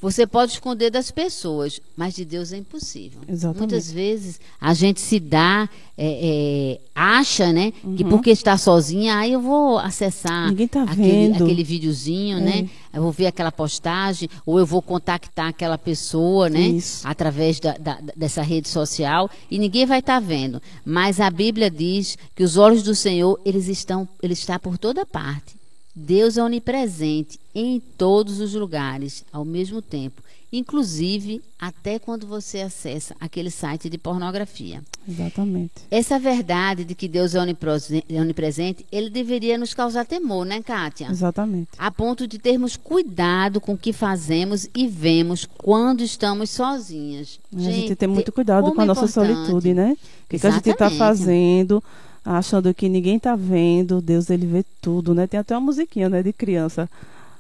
Você 0.04 0.26
pode 0.26 0.52
esconder 0.52 0.90
das 0.90 1.10
pessoas, 1.10 1.80
mas 1.96 2.14
de 2.14 2.26
Deus 2.26 2.52
é 2.52 2.58
impossível. 2.58 3.22
Exatamente. 3.26 3.58
Muitas 3.60 3.90
vezes 3.90 4.38
a 4.60 4.74
gente 4.74 5.00
se 5.00 5.18
dá, 5.18 5.66
é, 5.96 6.76
é, 6.76 6.80
acha, 6.94 7.50
né, 7.50 7.72
uhum. 7.82 7.96
que 7.96 8.04
porque 8.04 8.28
está 8.28 8.58
sozinha, 8.58 9.16
aí 9.16 9.32
eu 9.32 9.40
vou 9.40 9.78
acessar 9.78 10.54
tá 10.68 10.82
aquele, 10.82 11.08
vendo. 11.08 11.44
aquele 11.44 11.64
videozinho, 11.64 12.38
né? 12.38 12.58
é. 12.58 12.62
né? 12.64 12.70
Eu 12.92 13.00
vou 13.00 13.12
ver 13.12 13.28
aquela 13.28 13.50
postagem, 13.50 14.28
ou 14.44 14.58
eu 14.58 14.66
vou 14.66 14.82
contactar 14.82 15.48
aquela 15.48 15.78
pessoa, 15.78 16.50
né? 16.50 16.60
Isso. 16.60 17.08
Através 17.08 17.58
da, 17.58 17.72
da, 17.78 17.98
dessa 18.14 18.42
rede 18.42 18.68
social, 18.68 19.30
e 19.50 19.58
ninguém 19.58 19.86
vai 19.86 20.00
estar 20.00 20.20
tá 20.20 20.26
vendo. 20.26 20.60
Mas 20.84 21.18
a 21.18 21.30
Bíblia 21.30 21.70
diz 21.70 22.18
que 22.34 22.44
os 22.44 22.58
olhos 22.58 22.82
do 22.82 22.94
Senhor, 22.94 23.40
eles 23.42 23.68
estão, 23.68 24.06
ele 24.22 24.34
está 24.34 24.58
por 24.58 24.76
toda 24.76 25.06
parte. 25.06 25.63
Deus 25.94 26.36
é 26.36 26.42
onipresente 26.42 27.38
em 27.54 27.80
todos 27.96 28.40
os 28.40 28.52
lugares 28.54 29.24
ao 29.32 29.44
mesmo 29.44 29.80
tempo, 29.80 30.20
inclusive 30.52 31.40
até 31.56 32.00
quando 32.00 32.26
você 32.26 32.62
acessa 32.62 33.14
aquele 33.20 33.48
site 33.48 33.88
de 33.88 33.96
pornografia. 33.96 34.82
Exatamente. 35.08 35.72
Essa 35.90 36.18
verdade 36.18 36.84
de 36.84 36.96
que 36.96 37.06
Deus 37.06 37.34
é, 37.34 37.38
é 37.38 38.20
onipresente, 38.20 38.84
ele 38.90 39.08
deveria 39.08 39.56
nos 39.56 39.72
causar 39.72 40.04
temor, 40.04 40.44
né, 40.44 40.60
Kátia? 40.62 41.06
Exatamente. 41.08 41.70
A 41.78 41.92
ponto 41.92 42.26
de 42.26 42.38
termos 42.38 42.76
cuidado 42.76 43.60
com 43.60 43.74
o 43.74 43.78
que 43.78 43.92
fazemos 43.92 44.68
e 44.74 44.88
vemos 44.88 45.46
quando 45.46 46.02
estamos 46.02 46.50
sozinhas. 46.50 47.38
A 47.54 47.60
gente, 47.60 47.74
gente 47.74 47.96
tem 47.96 48.08
muito 48.08 48.32
cuidado 48.32 48.72
com 48.72 48.80
a 48.80 48.84
nossa 48.84 49.04
importante. 49.04 49.44
solitude, 49.44 49.74
né? 49.74 49.92
O 49.92 50.28
que, 50.28 50.38
que 50.40 50.46
a 50.46 50.50
gente 50.50 50.70
está 50.70 50.90
fazendo? 50.90 51.82
Achando 52.24 52.72
que 52.72 52.88
ninguém 52.88 53.16
está 53.16 53.36
vendo, 53.36 54.00
Deus 54.00 54.30
ele 54.30 54.46
vê 54.46 54.64
tudo, 54.80 55.14
né? 55.14 55.26
Tem 55.26 55.38
até 55.38 55.54
uma 55.54 55.66
musiquinha, 55.66 56.08
né, 56.08 56.22
de 56.22 56.32
criança. 56.32 56.88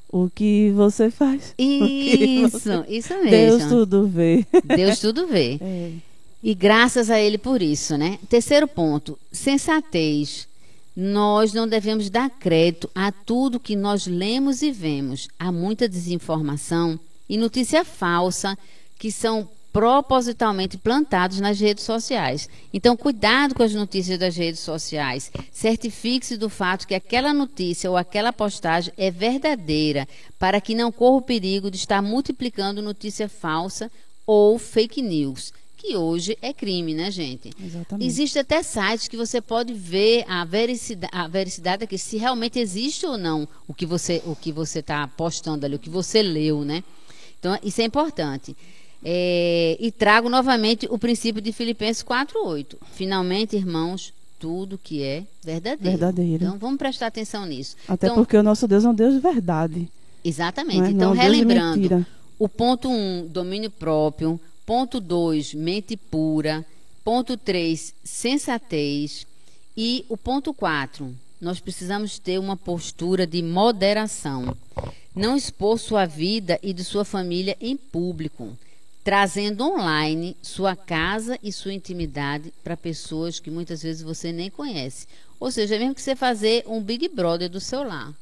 O 0.08 0.30
que 0.30 0.70
você 0.76 1.10
faz? 1.10 1.54
Isso, 1.58 2.60
você... 2.60 2.84
isso 2.88 3.14
mesmo. 3.14 3.30
Deus 3.30 3.64
tudo 3.64 4.06
vê. 4.06 4.46
Deus 4.76 4.98
tudo 5.00 5.26
vê. 5.26 5.58
É. 5.64 5.92
E 6.46 6.54
graças 6.54 7.08
a 7.08 7.18
ele 7.18 7.38
por 7.38 7.62
isso, 7.62 7.96
né? 7.96 8.18
Terceiro 8.28 8.68
ponto, 8.68 9.18
sensatez. 9.32 10.46
Nós 10.94 11.54
não 11.54 11.66
devemos 11.66 12.10
dar 12.10 12.28
crédito 12.28 12.90
a 12.94 13.10
tudo 13.10 13.58
que 13.58 13.74
nós 13.74 14.06
lemos 14.06 14.60
e 14.60 14.70
vemos. 14.70 15.26
Há 15.38 15.50
muita 15.50 15.88
desinformação 15.88 17.00
e 17.30 17.38
notícia 17.38 17.82
falsa 17.82 18.58
que 18.98 19.10
são 19.10 19.48
propositalmente 19.74 20.78
plantados 20.78 21.40
nas 21.40 21.58
redes 21.58 21.82
sociais. 21.82 22.48
Então, 22.72 22.96
cuidado 22.96 23.56
com 23.56 23.62
as 23.64 23.74
notícias 23.74 24.16
das 24.16 24.36
redes 24.36 24.60
sociais. 24.60 25.32
Certifique-se 25.50 26.36
do 26.36 26.48
fato 26.48 26.86
que 26.86 26.94
aquela 26.94 27.34
notícia 27.34 27.90
ou 27.90 27.96
aquela 27.96 28.32
postagem 28.32 28.94
é 28.96 29.10
verdadeira, 29.10 30.06
para 30.38 30.60
que 30.60 30.76
não 30.76 30.92
corra 30.92 31.16
o 31.16 31.22
perigo 31.22 31.72
de 31.72 31.76
estar 31.76 32.00
multiplicando 32.00 32.80
notícia 32.80 33.28
falsa 33.28 33.90
ou 34.24 34.60
fake 34.60 35.02
news 35.02 35.52
que 35.76 35.96
hoje 35.96 36.38
é 36.40 36.50
crime, 36.50 36.94
né, 36.94 37.10
gente? 37.10 37.50
Exatamente. 37.62 38.06
Existe 38.06 38.38
até 38.38 38.62
sites 38.62 39.06
que 39.06 39.18
você 39.18 39.38
pode 39.42 39.74
ver 39.74 40.24
a 40.26 40.42
vericidade, 40.42 41.12
a 41.14 41.28
vericidade 41.28 41.84
aqui, 41.84 41.98
se 41.98 42.16
realmente 42.16 42.58
existe 42.58 43.04
ou 43.04 43.18
não 43.18 43.46
o 43.68 43.74
que 43.74 43.84
você 43.84 44.22
o 44.24 44.34
que 44.34 44.50
você 44.50 44.78
está 44.78 45.06
postando 45.06 45.66
ali, 45.66 45.74
o 45.74 45.78
que 45.78 45.90
você 45.90 46.22
leu, 46.22 46.64
né? 46.64 46.82
Então, 47.38 47.58
isso 47.62 47.82
é 47.82 47.84
importante. 47.84 48.56
É, 49.06 49.76
e 49.78 49.92
trago 49.92 50.30
novamente 50.30 50.88
o 50.90 50.98
princípio 50.98 51.42
de 51.42 51.52
Filipenses 51.52 52.02
4:8. 52.02 52.78
Finalmente, 52.92 53.54
irmãos, 53.54 54.14
tudo 54.38 54.78
que 54.78 55.02
é 55.02 55.24
verdadeiro. 55.44 55.98
Verdadeiro. 55.98 56.44
Então 56.44 56.58
vamos 56.58 56.78
prestar 56.78 57.08
atenção 57.08 57.44
nisso. 57.44 57.76
Até 57.86 58.06
então, 58.06 58.16
porque 58.16 58.36
o 58.36 58.42
nosso 58.42 58.66
Deus 58.66 58.82
é 58.82 58.88
um 58.88 58.94
Deus 58.94 59.12
de 59.12 59.20
verdade. 59.20 59.88
Exatamente. 60.24 60.88
É, 60.88 60.90
então, 60.90 61.14
não, 61.14 61.22
relembrando, 61.22 62.06
o 62.38 62.48
ponto 62.48 62.88
1, 62.88 62.92
um, 62.92 63.26
domínio 63.26 63.70
próprio. 63.70 64.40
Ponto 64.64 64.98
2, 64.98 65.52
mente 65.52 65.98
pura. 65.98 66.64
Ponto 67.04 67.36
3, 67.36 67.94
sensatez. 68.02 69.26
E 69.76 70.06
o 70.08 70.16
ponto 70.16 70.54
4, 70.54 71.14
nós 71.38 71.60
precisamos 71.60 72.18
ter 72.18 72.38
uma 72.38 72.56
postura 72.56 73.26
de 73.26 73.42
moderação. 73.42 74.56
Não 75.14 75.36
expor 75.36 75.78
sua 75.78 76.06
vida 76.06 76.58
e 76.62 76.72
de 76.72 76.82
sua 76.82 77.04
família 77.04 77.54
em 77.60 77.76
público 77.76 78.56
trazendo 79.04 79.62
online 79.70 80.34
sua 80.40 80.74
casa 80.74 81.38
e 81.42 81.52
sua 81.52 81.74
intimidade 81.74 82.52
para 82.64 82.74
pessoas 82.74 83.38
que 83.38 83.50
muitas 83.50 83.82
vezes 83.82 84.02
você 84.02 84.32
nem 84.32 84.50
conhece. 84.50 85.06
Ou 85.38 85.50
seja, 85.50 85.78
mesmo 85.78 85.94
que 85.94 86.00
você 86.00 86.16
fazer 86.16 86.64
um 86.66 86.80
Big 86.80 87.06
Brother 87.08 87.50
do 87.50 87.60
seu 87.60 87.82
lar. 87.82 88.14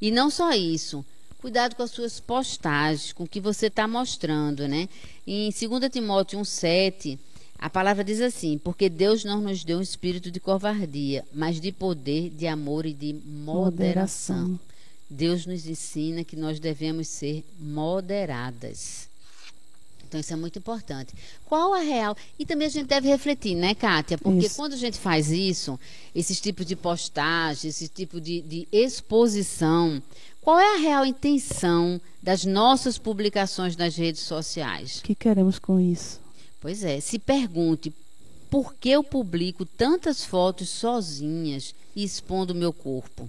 E 0.00 0.12
não 0.12 0.30
só 0.30 0.52
isso, 0.52 1.04
cuidado 1.38 1.74
com 1.74 1.82
as 1.82 1.90
suas 1.90 2.20
postagens, 2.20 3.12
com 3.12 3.24
o 3.24 3.28
que 3.28 3.40
você 3.40 3.66
está 3.66 3.88
mostrando, 3.88 4.68
né? 4.68 4.88
Em 5.26 5.50
2 5.50 5.90
Timóteo 5.90 6.38
1,7, 6.38 7.18
a 7.58 7.68
palavra 7.68 8.04
diz 8.04 8.20
assim: 8.20 8.58
Porque 8.58 8.88
Deus 8.88 9.24
não 9.24 9.40
nos 9.40 9.64
deu 9.64 9.78
um 9.78 9.82
espírito 9.82 10.30
de 10.30 10.38
covardia, 10.38 11.24
mas 11.32 11.60
de 11.60 11.72
poder, 11.72 12.30
de 12.30 12.46
amor 12.46 12.86
e 12.86 12.92
de 12.92 13.14
moderação. 13.14 14.36
moderação. 14.42 14.60
Deus 15.08 15.46
nos 15.46 15.66
ensina 15.66 16.22
que 16.22 16.36
nós 16.36 16.60
devemos 16.60 17.08
ser 17.08 17.44
moderadas. 17.58 19.05
Então, 20.06 20.20
isso 20.20 20.32
é 20.32 20.36
muito 20.36 20.58
importante. 20.58 21.12
Qual 21.44 21.74
a 21.74 21.80
real? 21.80 22.16
E 22.38 22.46
também 22.46 22.66
a 22.66 22.70
gente 22.70 22.86
deve 22.86 23.08
refletir, 23.08 23.54
né, 23.54 23.74
Kátia? 23.74 24.16
Porque 24.16 24.46
isso. 24.46 24.56
quando 24.56 24.74
a 24.74 24.76
gente 24.76 24.98
faz 24.98 25.30
isso, 25.30 25.78
esses 26.14 26.40
tipos 26.40 26.64
de 26.64 26.76
postagem, 26.76 27.68
esse 27.68 27.88
tipo 27.88 28.20
de, 28.20 28.40
de 28.42 28.68
exposição, 28.70 30.02
qual 30.40 30.58
é 30.58 30.76
a 30.76 30.78
real 30.78 31.04
intenção 31.04 32.00
das 32.22 32.44
nossas 32.44 32.98
publicações 32.98 33.76
nas 33.76 33.96
redes 33.96 34.22
sociais? 34.22 34.98
O 35.00 35.02
que 35.02 35.14
queremos 35.14 35.58
com 35.58 35.80
isso? 35.80 36.20
Pois 36.60 36.84
é, 36.84 37.00
se 37.00 37.18
pergunte 37.18 37.92
por 38.48 38.74
que 38.74 38.90
eu 38.90 39.02
publico 39.02 39.64
tantas 39.64 40.24
fotos 40.24 40.68
sozinhas 40.68 41.74
e 41.94 42.04
expondo 42.04 42.52
o 42.52 42.56
meu 42.56 42.72
corpo? 42.72 43.28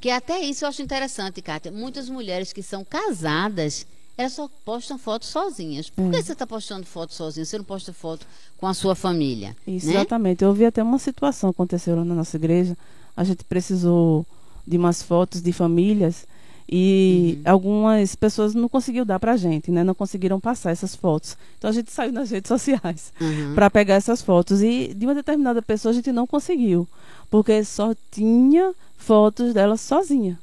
Que 0.00 0.10
até 0.10 0.38
isso 0.40 0.64
eu 0.64 0.68
acho 0.68 0.82
interessante, 0.82 1.40
Kátia. 1.40 1.72
Muitas 1.72 2.10
mulheres 2.10 2.52
que 2.52 2.62
são 2.62 2.84
casadas 2.84 3.86
elas 4.16 4.32
só 4.32 4.48
postam 4.64 4.96
fotos 4.96 5.28
sozinhas. 5.28 5.90
Por 5.90 6.10
que 6.10 6.18
hum. 6.18 6.22
você 6.22 6.32
está 6.32 6.46
postando 6.46 6.86
foto 6.86 7.12
sozinha? 7.12 7.44
Você 7.44 7.58
não 7.58 7.64
posta 7.64 7.92
foto 7.92 8.26
com 8.56 8.66
a 8.66 8.74
sua 8.74 8.94
família? 8.94 9.56
Isso, 9.66 9.86
né? 9.86 9.94
Exatamente. 9.94 10.44
Eu 10.44 10.52
vi 10.52 10.64
até 10.64 10.82
uma 10.82 10.98
situação 10.98 11.50
aconteceu 11.50 11.96
lá 11.96 12.04
na 12.04 12.14
nossa 12.14 12.36
igreja. 12.36 12.76
A 13.16 13.24
gente 13.24 13.44
precisou 13.44 14.24
de 14.66 14.76
umas 14.76 15.02
fotos 15.02 15.42
de 15.42 15.52
famílias 15.52 16.26
e 16.68 17.38
uhum. 17.44 17.52
algumas 17.52 18.14
pessoas 18.14 18.54
não 18.54 18.68
conseguiram 18.68 19.04
dar 19.04 19.20
para 19.20 19.32
a 19.32 19.36
gente, 19.36 19.70
né? 19.70 19.84
Não 19.84 19.94
conseguiram 19.94 20.40
passar 20.40 20.70
essas 20.70 20.94
fotos. 20.94 21.36
Então 21.58 21.68
a 21.68 21.72
gente 21.72 21.90
saiu 21.90 22.12
nas 22.12 22.30
redes 22.30 22.48
sociais 22.48 23.12
uhum. 23.20 23.54
para 23.54 23.68
pegar 23.68 23.94
essas 23.94 24.22
fotos 24.22 24.62
e 24.62 24.94
de 24.94 25.06
uma 25.06 25.14
determinada 25.14 25.60
pessoa 25.60 25.90
a 25.90 25.94
gente 25.94 26.10
não 26.10 26.26
conseguiu, 26.26 26.88
porque 27.30 27.62
só 27.64 27.94
tinha 28.10 28.72
fotos 28.96 29.52
dela 29.52 29.76
sozinha. 29.76 30.38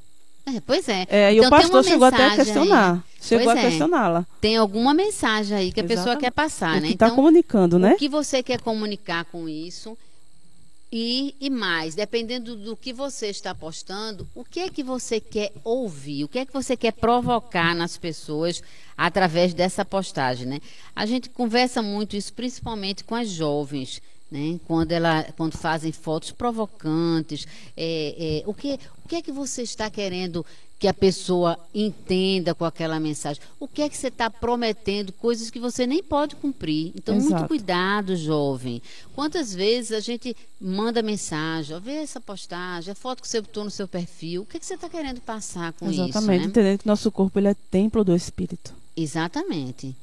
É, 0.46 0.60
pois 0.60 0.88
é. 0.90 1.06
é 1.10 1.34
então, 1.34 1.44
e 1.44 1.48
o 1.48 1.50
pastor 1.50 1.84
chegou 1.84 2.06
até 2.06 2.26
a 2.26 2.36
questionar. 2.36 2.94
Aí. 2.96 3.11
Chegou 3.22 3.46
pois 3.46 3.58
a 3.58 3.62
é. 3.62 3.70
questioná-la. 3.70 4.26
Tem 4.42 4.58
alguma 4.58 4.94
mensagem 4.94 5.56
aí 5.56 5.72
que 5.72 5.80
a 5.80 5.84
Exatamente. 5.84 6.06
pessoa 6.06 6.20
quer 6.20 6.32
passar, 6.32 6.78
o 6.78 6.82
né? 6.82 6.90
Está 6.90 7.06
então, 7.06 7.16
comunicando, 7.16 7.78
né? 7.78 7.94
O 7.94 7.98
que 7.98 8.10
você 8.10 8.42
quer 8.42 8.60
comunicar 8.60 9.26
com 9.26 9.48
isso? 9.48 9.96
E, 10.92 11.36
e 11.40 11.50
mais, 11.50 11.96
dependendo 11.96 12.54
do 12.56 12.76
que 12.76 12.92
você 12.92 13.28
está 13.28 13.56
postando, 13.56 14.28
o 14.36 14.44
que 14.44 14.60
é 14.60 14.70
que 14.70 14.84
você 14.84 15.22
quer 15.22 15.54
ouvir? 15.64 16.26
O 16.26 16.28
que 16.28 16.40
é 16.40 16.46
que 16.46 16.52
você 16.52 16.76
quer 16.76 16.92
provocar 16.92 17.74
nas 17.74 17.96
pessoas 17.96 18.62
através 18.98 19.54
dessa 19.54 19.86
postagem, 19.86 20.48
né? 20.48 20.60
A 20.94 21.06
gente 21.06 21.30
conversa 21.30 21.82
muito 21.82 22.18
isso, 22.18 22.34
principalmente 22.34 23.06
com 23.06 23.16
as 23.16 23.30
jovens. 23.30 24.02
Né? 24.30 24.60
Quando, 24.66 24.92
ela, 24.92 25.24
quando 25.38 25.58
fazem 25.58 25.92
fotos 25.92 26.32
provocantes, 26.32 27.46
é, 27.76 28.42
é, 28.42 28.50
o, 28.50 28.54
que, 28.54 28.80
o 29.04 29.08
que 29.08 29.16
é 29.18 29.22
que 29.22 29.32
você 29.32 29.62
está 29.62 29.90
querendo 29.90 30.46
que 30.82 30.88
a 30.88 30.94
pessoa 30.96 31.60
entenda 31.76 32.56
com 32.56 32.66
aquela 32.66 33.00
mensagem. 33.00 33.40
O 33.60 33.68
que 33.68 33.84
é 33.84 33.88
que 33.88 33.96
você 33.96 34.08
está 34.08 34.32
prometendo? 34.32 35.14
Coisas 35.14 35.52
que 35.52 35.60
você 35.60 35.86
nem 35.86 36.02
pode 36.02 36.36
cumprir. 36.36 36.92
Então, 36.96 37.16
Exato. 37.16 37.36
muito 37.36 37.48
cuidado, 37.48 38.16
jovem. 38.16 38.82
Quantas 39.14 39.54
vezes 39.54 39.92
a 39.92 40.00
gente 40.00 40.36
manda 40.60 41.04
mensagem, 41.04 41.76
ó, 41.76 41.80
vê 41.80 41.98
essa 41.98 42.20
postagem, 42.20 42.92
a 42.92 42.96
foto 42.96 43.22
que 43.22 43.28
você 43.28 43.40
botou 43.40 43.64
no 43.64 43.70
seu 43.70 43.88
perfil. 43.88 44.42
O 44.42 44.46
que, 44.48 44.58
é 44.58 44.60
que 44.60 44.66
você 44.66 44.74
está 44.74 44.90
querendo 44.90 45.22
passar 45.22 45.72
com 45.74 45.86
Exatamente, 45.86 46.10
isso? 46.10 46.18
Exatamente, 46.18 46.42
né? 46.42 46.48
entendendo 46.48 46.80
que 46.80 46.88
nosso 46.88 47.12
corpo 47.12 47.38
ele 47.38 47.50
é 47.50 47.56
templo 47.70 48.04
do 48.04 48.16
Espírito. 48.16 48.74
Exatamente. 48.98 49.96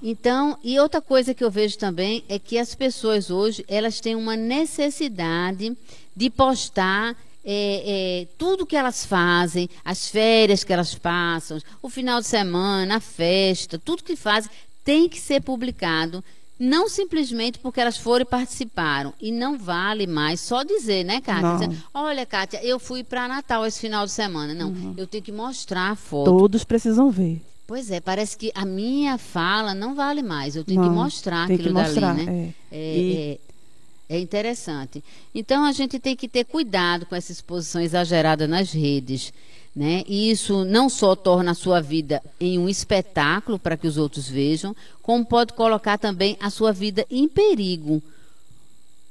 Então, 0.00 0.56
e 0.62 0.78
outra 0.78 1.00
coisa 1.00 1.34
que 1.34 1.42
eu 1.42 1.50
vejo 1.50 1.78
também 1.78 2.22
é 2.28 2.38
que 2.38 2.58
as 2.58 2.76
pessoas 2.76 3.28
hoje, 3.28 3.64
elas 3.66 4.00
têm 4.00 4.14
uma 4.14 4.36
necessidade 4.36 5.76
de 6.14 6.30
postar 6.30 7.16
é, 7.48 8.22
é, 8.22 8.26
tudo 8.36 8.66
que 8.66 8.74
elas 8.74 9.06
fazem, 9.06 9.70
as 9.84 10.10
férias 10.10 10.64
que 10.64 10.72
elas 10.72 10.96
passam, 10.96 11.58
o 11.80 11.88
final 11.88 12.20
de 12.20 12.26
semana, 12.26 12.96
a 12.96 13.00
festa, 13.00 13.78
tudo 13.78 14.02
que 14.02 14.16
fazem 14.16 14.50
tem 14.84 15.08
que 15.08 15.20
ser 15.20 15.40
publicado. 15.42 16.24
Não 16.58 16.88
simplesmente 16.88 17.58
porque 17.58 17.80
elas 17.80 17.98
foram 17.98 18.22
e 18.22 18.24
participaram. 18.24 19.12
E 19.20 19.30
não 19.30 19.58
vale 19.58 20.06
mais 20.06 20.40
só 20.40 20.62
dizer, 20.62 21.04
né, 21.04 21.20
Kátia? 21.20 21.68
Dizer, 21.68 21.82
Olha, 21.92 22.24
Kátia, 22.24 22.64
eu 22.64 22.78
fui 22.78 23.04
para 23.04 23.28
Natal 23.28 23.64
esse 23.66 23.78
final 23.78 24.06
de 24.06 24.12
semana. 24.12 24.54
Não, 24.54 24.70
uhum. 24.70 24.94
eu 24.96 25.06
tenho 25.06 25.22
que 25.22 25.32
mostrar 25.32 25.90
a 25.90 25.94
foto. 25.94 26.24
Todos 26.24 26.64
precisam 26.64 27.10
ver. 27.10 27.42
Pois 27.66 27.90
é, 27.90 28.00
parece 28.00 28.38
que 28.38 28.50
a 28.54 28.64
minha 28.64 29.18
fala 29.18 29.74
não 29.74 29.94
vale 29.94 30.22
mais. 30.22 30.56
Eu 30.56 30.64
tenho 30.64 30.80
não, 30.80 30.88
que 30.88 30.94
mostrar 30.94 31.44
aquilo 31.44 31.64
que 31.64 31.70
mostrar, 31.70 32.14
dali, 32.14 32.24
né? 32.24 32.54
É. 32.70 32.76
É, 32.76 32.96
e... 32.96 33.40
é, 34.08 34.18
interessante. 34.18 35.02
Então 35.34 35.64
a 35.64 35.72
gente 35.72 35.98
tem 35.98 36.14
que 36.14 36.28
ter 36.28 36.44
cuidado 36.44 37.06
com 37.06 37.14
essa 37.14 37.32
exposição 37.32 37.80
exagerada 37.80 38.46
nas 38.46 38.72
redes. 38.72 39.32
Né? 39.74 40.04
E 40.06 40.30
isso 40.30 40.64
não 40.64 40.88
só 40.88 41.14
torna 41.14 41.50
a 41.50 41.54
sua 41.54 41.82
vida 41.82 42.22
em 42.40 42.58
um 42.58 42.66
espetáculo 42.66 43.58
para 43.58 43.76
que 43.76 43.86
os 43.86 43.98
outros 43.98 44.26
vejam, 44.26 44.74
como 45.02 45.24
pode 45.24 45.52
colocar 45.52 45.98
também 45.98 46.36
a 46.40 46.48
sua 46.48 46.72
vida 46.72 47.04
em 47.10 47.28
perigo. 47.28 48.02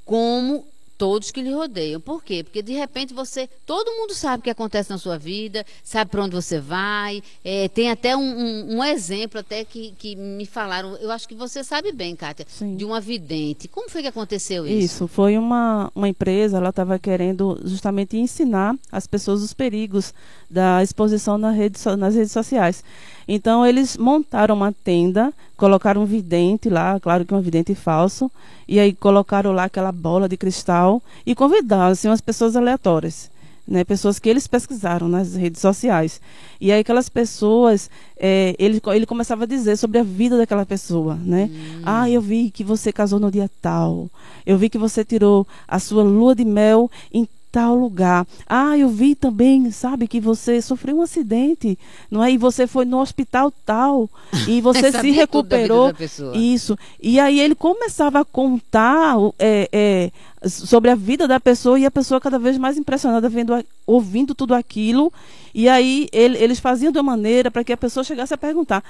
Como 0.04 0.66
todos 0.96 1.30
que 1.30 1.42
lhe 1.42 1.52
rodeiam. 1.52 2.00
Por 2.00 2.22
quê? 2.22 2.42
Porque 2.42 2.62
de 2.62 2.72
repente 2.72 3.14
você, 3.14 3.48
todo 3.64 3.90
mundo 3.92 4.14
sabe 4.14 4.40
o 4.40 4.42
que 4.42 4.50
acontece 4.50 4.90
na 4.90 4.98
sua 4.98 5.18
vida, 5.18 5.64
sabe 5.82 6.10
para 6.10 6.22
onde 6.22 6.34
você 6.34 6.58
vai. 6.58 7.22
É, 7.44 7.68
tem 7.68 7.90
até 7.90 8.16
um, 8.16 8.20
um, 8.20 8.76
um, 8.76 8.84
exemplo 8.84 9.40
até 9.40 9.64
que, 9.64 9.92
que 9.98 10.16
me 10.16 10.46
falaram. 10.46 10.96
Eu 10.96 11.10
acho 11.10 11.28
que 11.28 11.34
você 11.34 11.62
sabe 11.62 11.92
bem, 11.92 12.16
Kátia, 12.16 12.46
Sim. 12.48 12.76
de 12.76 12.84
uma 12.84 13.00
vidente. 13.00 13.68
Como 13.68 13.88
foi 13.88 14.02
que 14.02 14.08
aconteceu 14.08 14.66
isso? 14.66 14.78
Isso 14.78 15.08
foi 15.08 15.36
uma, 15.36 15.90
uma 15.94 16.08
empresa. 16.08 16.56
Ela 16.58 16.70
estava 16.70 16.98
querendo 16.98 17.60
justamente 17.64 18.16
ensinar 18.16 18.76
as 18.90 19.06
pessoas 19.06 19.42
os 19.42 19.52
perigos 19.52 20.14
da 20.50 20.82
exposição 20.82 21.38
na 21.38 21.50
rede, 21.50 21.78
nas 21.98 22.14
redes 22.14 22.32
sociais. 22.32 22.82
Então 23.28 23.66
eles 23.66 23.96
montaram 23.96 24.54
uma 24.54 24.72
tenda, 24.72 25.32
colocaram 25.56 26.02
um 26.02 26.06
vidente 26.06 26.68
lá, 26.68 26.98
claro 27.00 27.24
que 27.24 27.34
um 27.34 27.40
vidente 27.40 27.74
falso, 27.74 28.30
e 28.68 28.78
aí 28.78 28.92
colocaram 28.92 29.52
lá 29.52 29.64
aquela 29.64 29.90
bola 29.90 30.28
de 30.28 30.36
cristal 30.36 31.02
e 31.24 31.34
convidaram 31.34 31.92
assim, 31.92 32.08
umas 32.08 32.20
pessoas 32.20 32.56
aleatórias. 32.56 33.34
Né, 33.68 33.82
pessoas 33.82 34.20
que 34.20 34.28
eles 34.28 34.46
pesquisaram 34.46 35.08
nas 35.08 35.34
redes 35.34 35.60
sociais. 35.60 36.20
E 36.60 36.70
aí 36.70 36.78
aquelas 36.78 37.08
pessoas, 37.08 37.90
é, 38.16 38.54
ele, 38.60 38.80
ele 38.94 39.06
começava 39.06 39.42
a 39.42 39.46
dizer 39.46 39.76
sobre 39.76 39.98
a 39.98 40.04
vida 40.04 40.38
daquela 40.38 40.64
pessoa, 40.64 41.16
né? 41.16 41.50
Hum. 41.52 41.82
Ah, 41.84 42.08
eu 42.08 42.20
vi 42.20 42.48
que 42.52 42.62
você 42.62 42.92
casou 42.92 43.18
no 43.18 43.28
dia 43.28 43.50
tal. 43.60 44.08
Eu 44.46 44.56
vi 44.56 44.70
que 44.70 44.78
você 44.78 45.04
tirou 45.04 45.44
a 45.66 45.80
sua 45.80 46.04
lua 46.04 46.32
de 46.32 46.44
mel 46.44 46.88
em 47.12 47.28
tal 47.56 47.74
lugar. 47.74 48.26
Ah, 48.46 48.76
eu 48.76 48.90
vi 48.90 49.14
também, 49.14 49.70
sabe, 49.70 50.06
que 50.06 50.20
você 50.20 50.60
sofreu 50.60 50.98
um 50.98 51.00
acidente, 51.00 51.78
não 52.10 52.22
é? 52.22 52.30
E 52.30 52.36
você 52.36 52.66
foi 52.66 52.84
no 52.84 53.00
hospital 53.00 53.50
tal 53.64 54.10
e 54.46 54.60
você 54.60 54.92
se 54.92 55.10
recuperou. 55.10 55.90
Isso. 56.34 56.76
E 57.02 57.18
aí 57.18 57.40
ele 57.40 57.54
começava 57.54 58.20
a 58.20 58.24
contar 58.26 59.16
é, 59.38 59.70
é, 59.72 60.10
sobre 60.46 60.90
a 60.90 60.94
vida 60.94 61.26
da 61.26 61.40
pessoa 61.40 61.80
e 61.80 61.86
a 61.86 61.90
pessoa 61.90 62.20
cada 62.20 62.38
vez 62.38 62.58
mais 62.58 62.76
impressionada 62.76 63.26
vendo, 63.26 63.54
ouvindo 63.86 64.34
tudo 64.34 64.54
aquilo. 64.54 65.10
E 65.54 65.66
aí 65.66 66.10
ele, 66.12 66.36
eles 66.36 66.60
faziam 66.60 66.92
de 66.92 66.98
uma 66.98 67.12
maneira 67.12 67.50
para 67.50 67.64
que 67.64 67.72
a 67.72 67.76
pessoa 67.78 68.04
chegasse 68.04 68.34
a 68.34 68.38
perguntar: 68.38 68.84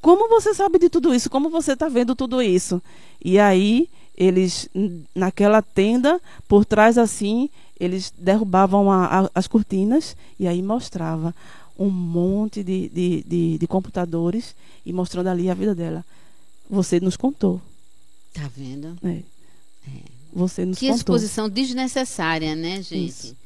como 0.00 0.26
você 0.26 0.54
sabe 0.54 0.78
de 0.78 0.88
tudo 0.88 1.14
isso? 1.14 1.28
Como 1.28 1.50
você 1.50 1.74
está 1.74 1.86
vendo 1.86 2.14
tudo 2.14 2.40
isso? 2.40 2.80
E 3.22 3.38
aí 3.38 3.90
eles 4.16 4.68
naquela 5.14 5.60
tenda 5.60 6.20
por 6.48 6.64
trás 6.64 6.96
assim 6.96 7.50
eles 7.78 8.12
derrubavam 8.16 8.90
a, 8.90 9.04
a, 9.04 9.30
as 9.34 9.46
cortinas 9.46 10.16
e 10.38 10.46
aí 10.48 10.62
mostrava 10.62 11.34
um 11.78 11.90
monte 11.90 12.62
de, 12.62 12.88
de, 12.88 13.22
de, 13.22 13.58
de, 13.58 13.66
computadores 13.66 14.56
e 14.84 14.92
mostrando 14.92 15.26
ali 15.26 15.50
a 15.50 15.54
vida 15.54 15.74
dela. 15.74 16.02
Você 16.70 16.98
nos 16.98 17.16
contou. 17.18 17.60
Tá 18.32 18.50
vendo? 18.56 18.96
É. 19.04 19.08
é. 19.10 19.22
Você 20.32 20.64
nos 20.64 20.78
que 20.78 20.86
contou. 20.86 20.96
exposição 20.96 21.50
desnecessária, 21.50 22.56
né, 22.56 22.82
gente? 22.82 23.08
Isso. 23.08 23.36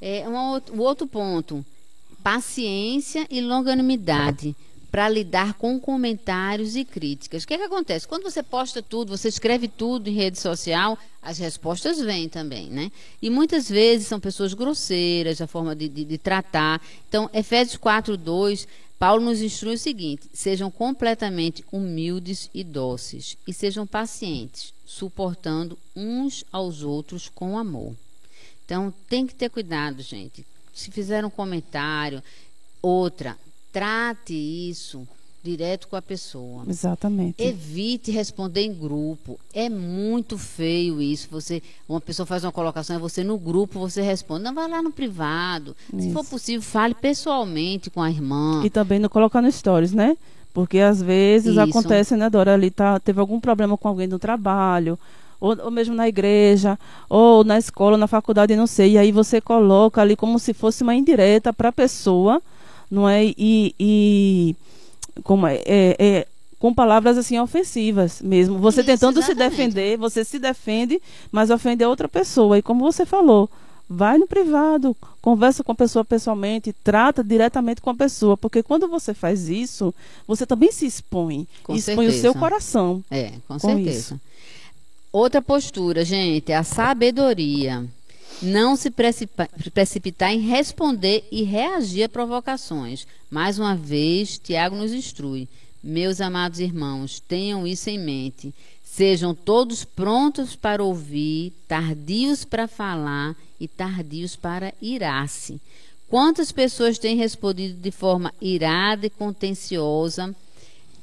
É, 0.00 0.26
um, 0.28 0.60
o 0.78 0.82
outro 0.82 1.06
ponto, 1.06 1.64
paciência 2.22 3.26
e 3.30 3.40
longanimidade 3.40 4.56
para 4.94 5.08
lidar 5.08 5.54
com 5.54 5.80
comentários 5.80 6.76
e 6.76 6.84
críticas. 6.84 7.42
O 7.42 7.48
que, 7.48 7.54
é 7.54 7.58
que 7.58 7.64
acontece? 7.64 8.06
Quando 8.06 8.22
você 8.22 8.44
posta 8.44 8.80
tudo, 8.80 9.18
você 9.18 9.26
escreve 9.26 9.66
tudo 9.66 10.08
em 10.08 10.12
rede 10.12 10.38
social, 10.38 10.96
as 11.20 11.36
respostas 11.36 11.98
vêm 12.00 12.28
também, 12.28 12.70
né? 12.70 12.92
E 13.20 13.28
muitas 13.28 13.68
vezes 13.68 14.06
são 14.06 14.20
pessoas 14.20 14.54
grosseiras, 14.54 15.40
a 15.40 15.48
forma 15.48 15.74
de, 15.74 15.88
de, 15.88 16.04
de 16.04 16.16
tratar. 16.16 16.80
Então, 17.08 17.28
Efésios 17.34 17.76
4, 17.76 18.16
2, 18.16 18.68
Paulo 18.96 19.24
nos 19.24 19.42
instrui 19.42 19.74
o 19.74 19.78
seguinte: 19.78 20.30
sejam 20.32 20.70
completamente 20.70 21.64
humildes 21.72 22.48
e 22.54 22.62
dóceis, 22.62 23.36
e 23.48 23.52
sejam 23.52 23.88
pacientes, 23.88 24.72
suportando 24.86 25.76
uns 25.96 26.44
aos 26.52 26.84
outros 26.84 27.28
com 27.28 27.58
amor. 27.58 27.96
Então, 28.64 28.94
tem 29.08 29.26
que 29.26 29.34
ter 29.34 29.50
cuidado, 29.50 30.00
gente. 30.02 30.46
Se 30.72 30.92
fizer 30.92 31.24
um 31.24 31.30
comentário, 31.30 32.22
outra, 32.80 33.36
Trate 33.74 34.32
isso 34.32 35.06
direto 35.44 35.88
com 35.88 35.96
a 35.96 36.00
pessoa. 36.00 36.64
Exatamente. 36.66 37.34
Evite 37.38 38.10
responder 38.10 38.62
em 38.62 38.72
grupo. 38.72 39.38
É 39.52 39.68
muito 39.68 40.38
feio 40.38 41.02
isso. 41.02 41.28
Você, 41.30 41.62
uma 41.86 42.00
pessoa 42.00 42.24
faz 42.24 42.44
uma 42.44 42.50
colocação 42.50 42.96
e 42.96 42.98
você 42.98 43.22
no 43.22 43.36
grupo 43.36 43.78
você 43.78 44.00
responde. 44.00 44.42
Não 44.42 44.54
vai 44.54 44.66
lá 44.66 44.80
no 44.80 44.90
privado. 44.90 45.76
Isso. 45.92 46.08
Se 46.08 46.12
for 46.14 46.24
possível, 46.24 46.62
fale 46.62 46.94
pessoalmente 46.94 47.90
com 47.90 48.00
a 48.00 48.10
irmã. 48.10 48.62
E 48.64 48.70
também 48.70 48.98
não 48.98 49.10
colocar 49.10 49.42
no 49.42 49.52
stories, 49.52 49.92
né? 49.92 50.16
Porque 50.54 50.78
às 50.78 51.02
vezes 51.02 51.50
isso. 51.50 51.60
acontece, 51.60 52.16
né, 52.16 52.30
Dora, 52.30 52.54
ali 52.54 52.70
tá, 52.70 52.98
teve 52.98 53.20
algum 53.20 53.40
problema 53.40 53.76
com 53.76 53.88
alguém 53.88 54.06
no 54.06 54.20
trabalho, 54.20 54.96
ou, 55.40 55.58
ou, 55.64 55.70
mesmo 55.70 55.96
na 55.96 56.08
igreja, 56.08 56.78
ou 57.10 57.42
na 57.42 57.58
escola, 57.58 57.98
na 57.98 58.06
faculdade, 58.06 58.54
não 58.54 58.68
sei. 58.68 58.92
E 58.92 58.98
aí 58.98 59.10
você 59.10 59.40
coloca 59.40 60.00
ali 60.00 60.14
como 60.14 60.38
se 60.38 60.54
fosse 60.54 60.84
uma 60.84 60.94
indireta 60.94 61.52
para 61.52 61.70
a 61.70 61.72
pessoa 61.72 62.40
não 62.90 63.08
é? 63.08 63.24
E, 63.24 63.74
e 63.78 64.56
como 65.22 65.46
é, 65.46 65.56
é, 65.66 65.96
é, 65.98 66.26
com 66.58 66.72
palavras 66.72 67.18
assim 67.18 67.38
ofensivas 67.38 68.22
mesmo. 68.22 68.58
Você 68.58 68.80
Isso, 68.80 68.86
tentando 68.86 69.18
exatamente. 69.20 69.50
se 69.50 69.56
defender, 69.56 69.98
você 69.98 70.24
se 70.24 70.38
defende, 70.38 71.00
mas 71.30 71.50
ofende 71.50 71.84
a 71.84 71.88
outra 71.88 72.08
pessoa. 72.08 72.58
E 72.58 72.62
como 72.62 72.80
você 72.80 73.04
falou, 73.04 73.50
vai 73.88 74.18
no 74.18 74.26
privado, 74.26 74.96
conversa 75.20 75.62
com 75.62 75.72
a 75.72 75.74
pessoa 75.74 76.04
pessoalmente, 76.04 76.72
trata 76.72 77.22
diretamente 77.22 77.80
com 77.80 77.90
a 77.90 77.94
pessoa, 77.94 78.36
porque 78.36 78.62
quando 78.62 78.88
você 78.88 79.12
faz 79.12 79.48
isso, 79.48 79.94
você 80.26 80.46
também 80.46 80.72
se 80.72 80.86
expõe, 80.86 81.46
com 81.62 81.74
expõe 81.74 82.06
certeza. 82.06 82.16
o 82.16 82.20
seu 82.20 82.34
coração. 82.34 83.04
É, 83.10 83.30
com, 83.46 83.54
com 83.54 83.58
certeza. 83.58 83.98
Isso. 83.98 84.20
Outra 85.12 85.40
postura, 85.40 86.04
gente, 86.04 86.50
é 86.50 86.56
a 86.56 86.64
sabedoria. 86.64 87.84
Não 88.42 88.76
se 88.76 88.90
precipitar 88.90 90.32
em 90.32 90.40
responder 90.40 91.26
e 91.30 91.42
reagir 91.42 92.04
a 92.04 92.08
provocações. 92.08 93.06
Mais 93.30 93.58
uma 93.58 93.74
vez, 93.74 94.38
Tiago 94.38 94.76
nos 94.76 94.92
instrui. 94.92 95.48
Meus 95.82 96.20
amados 96.20 96.60
irmãos, 96.60 97.20
tenham 97.20 97.66
isso 97.66 97.90
em 97.90 97.98
mente. 97.98 98.54
Sejam 98.82 99.34
todos 99.34 99.84
prontos 99.84 100.54
para 100.54 100.82
ouvir, 100.82 101.52
tardios 101.66 102.44
para 102.44 102.68
falar 102.68 103.36
e 103.58 103.66
tardios 103.66 104.36
para 104.36 104.72
irar-se. 104.80 105.60
Quantas 106.08 106.52
pessoas 106.52 106.98
têm 106.98 107.16
respondido 107.16 107.80
de 107.80 107.90
forma 107.90 108.32
irada 108.40 109.06
e 109.06 109.10
contenciosa, 109.10 110.34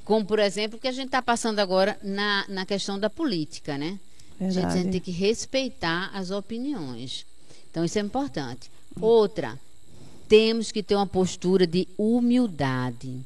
como 0.05 0.25
por 0.25 0.39
exemplo 0.39 0.77
o 0.77 0.81
que 0.81 0.87
a 0.87 0.91
gente 0.91 1.07
está 1.07 1.21
passando 1.21 1.59
agora 1.59 1.99
na, 2.01 2.45
na 2.47 2.65
questão 2.65 2.97
da 2.97 3.09
política, 3.09 3.77
né? 3.77 3.99
A 4.41 4.49
gente, 4.49 4.65
a 4.65 4.69
gente 4.75 4.91
tem 4.91 4.99
que 4.99 5.11
respeitar 5.11 6.09
as 6.13 6.31
opiniões. 6.31 7.25
Então 7.69 7.85
isso 7.85 7.99
é 7.99 8.01
importante. 8.01 8.71
Outra, 8.99 9.59
temos 10.27 10.71
que 10.71 10.81
ter 10.81 10.95
uma 10.95 11.05
postura 11.05 11.67
de 11.67 11.87
humildade 11.97 13.21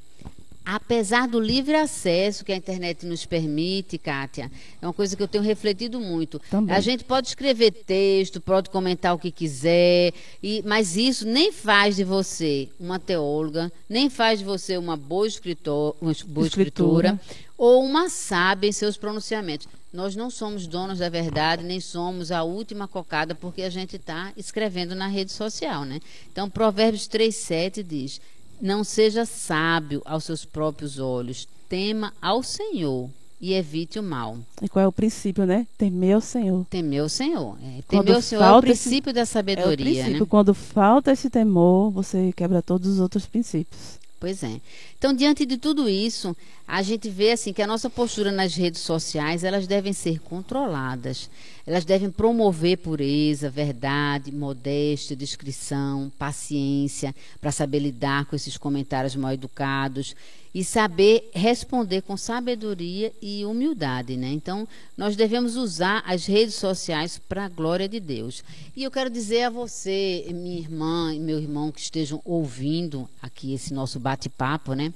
apesar 0.66 1.28
do 1.28 1.40
livre 1.40 1.76
acesso 1.76 2.44
que 2.44 2.52
a 2.52 2.56
internet 2.56 3.06
nos 3.06 3.26
permite, 3.26 3.98
Kátia, 3.98 4.52
é 4.82 4.86
uma 4.86 4.94
coisa 4.94 5.16
que 5.16 5.22
eu 5.22 5.28
tenho 5.28 5.44
refletido 5.44 6.00
muito. 6.00 6.40
Também. 6.50 6.76
A 6.76 6.80
gente 6.80 7.04
pode 7.04 7.28
escrever 7.28 7.72
texto, 7.72 8.42
pode 8.42 8.70
comentar 8.70 9.14
o 9.14 9.20
que 9.20 9.32
quiser, 9.32 10.14
e, 10.42 10.64
mas 10.66 10.98
isso 10.98 11.26
nem 11.28 11.52
faz 11.52 11.96
de 11.96 12.04
você 12.04 12.68
uma 12.80 13.00
teóloga, 13.00 13.72
nem 13.88 14.10
faz 14.10 14.40
de 14.40 14.46
você 14.46 14.78
uma 14.78 14.98
boa, 14.98 15.28
escritor, 15.28 15.96
uma 16.02 16.14
boa 16.26 16.48
escritura. 16.48 17.10
escritura 17.10 17.46
ou 17.58 17.84
uma 17.84 18.10
sábia 18.10 18.68
em 18.68 18.74
seus 18.74 18.98
pronunciamentos. 18.98 19.68
Nós 19.94 20.14
não 20.14 20.30
somos 20.30 20.68
donos 20.68 21.00
da 21.00 21.08
verdade, 21.08 21.64
nem 21.64 21.80
somos 21.80 22.30
a 22.30 22.44
última 22.44 22.86
cocada, 22.86 23.34
porque 23.34 23.62
a 23.62 23.70
gente 23.70 23.96
está 23.96 24.34
escrevendo 24.36 24.94
na 24.94 25.08
rede 25.08 25.32
social, 25.32 25.86
né? 25.86 26.02
Então, 26.30 26.50
Provérbios 26.50 27.08
3,7 27.08 27.82
diz: 27.82 28.20
não 28.62 28.84
seja 28.84 29.26
sábio 29.26 30.02
aos 30.06 30.24
seus 30.24 30.46
próprios 30.46 31.00
olhos, 31.00 31.48
tema 31.70 32.14
ao 32.22 32.44
Senhor 32.44 33.10
e 33.40 33.54
evite 33.54 34.00
o 34.00 34.04
mal. 34.04 34.38
E 34.62 34.70
qual 34.70 34.84
é 34.84 34.88
o 34.88 34.92
princípio, 34.92 35.46
né? 35.46 35.68
Temer 35.78 36.16
ao 36.16 36.22
Senhor. 36.22 36.66
Temer 36.70 37.02
ao 37.02 37.10
Senhor. 37.10 37.58
É, 37.62 37.82
temer 37.88 38.16
ao 38.16 38.22
Senhor 38.22 38.44
é 38.44 38.52
o 38.52 38.62
princípio 38.62 39.10
esse, 39.10 39.16
da 39.16 39.26
sabedoria. 39.26 39.70
É 39.70 39.74
o 39.74 39.78
princípio. 39.78 40.20
Né? 40.22 40.28
Quando 40.30 40.54
falta 40.54 41.12
esse 41.12 41.30
temor, 41.30 41.92
você 41.92 42.32
quebra 42.36 42.62
todos 42.62 42.94
os 42.94 43.00
outros 43.00 43.26
princípios. 43.26 44.00
Pois 44.20 44.42
é. 44.42 44.60
Então, 44.98 45.14
diante 45.14 45.46
de 45.46 45.58
tudo 45.58 45.90
isso, 45.90 46.36
a 46.68 46.82
gente 46.82 47.10
vê 47.10 47.34
assim 47.34 47.54
que 47.54 47.62
a 47.62 47.68
nossa 47.68 47.90
postura 47.90 48.32
nas 48.32 48.56
redes 48.56 48.82
sociais, 48.82 49.44
elas 49.44 49.68
devem 49.68 49.94
ser 49.94 50.20
controladas. 50.20 51.30
Elas 51.68 51.84
devem 51.84 52.12
promover 52.12 52.78
pureza, 52.78 53.50
verdade, 53.50 54.32
modéstia, 54.32 55.16
discrição, 55.16 56.12
paciência, 56.18 57.16
para 57.42 57.52
saber 57.52 57.80
lidar 57.80 58.26
com 58.26 58.36
esses 58.36 58.56
comentários 58.56 59.16
mal 59.16 59.34
educados 59.34 60.16
e 60.54 60.64
saber 60.64 61.30
responder 61.34 62.02
com 62.02 62.16
sabedoria 62.16 63.12
e 63.20 63.44
humildade, 63.44 64.16
né? 64.16 64.30
Então, 64.32 64.68
nós 64.96 65.16
devemos 65.16 65.56
usar 65.56 66.04
as 66.06 66.26
redes 66.28 66.56
sociais 66.56 67.18
para 67.18 67.46
a 67.46 67.50
glória 67.50 67.90
de 67.90 68.00
Deus. 68.00 68.44
E 68.76 68.84
eu 68.84 68.92
quero 68.92 69.10
dizer 69.10 69.44
a 69.44 69.50
você, 69.50 70.26
minha 70.30 70.60
irmã 70.60 71.14
e 71.14 71.20
meu 71.20 71.40
irmão 71.40 71.72
que 71.72 71.82
estejam 71.82 72.22
ouvindo 72.24 73.10
aqui 73.22 73.54
esse 73.54 73.74
nosso 73.74 74.00
bate-papo, 74.00 74.74
né? 74.74 74.94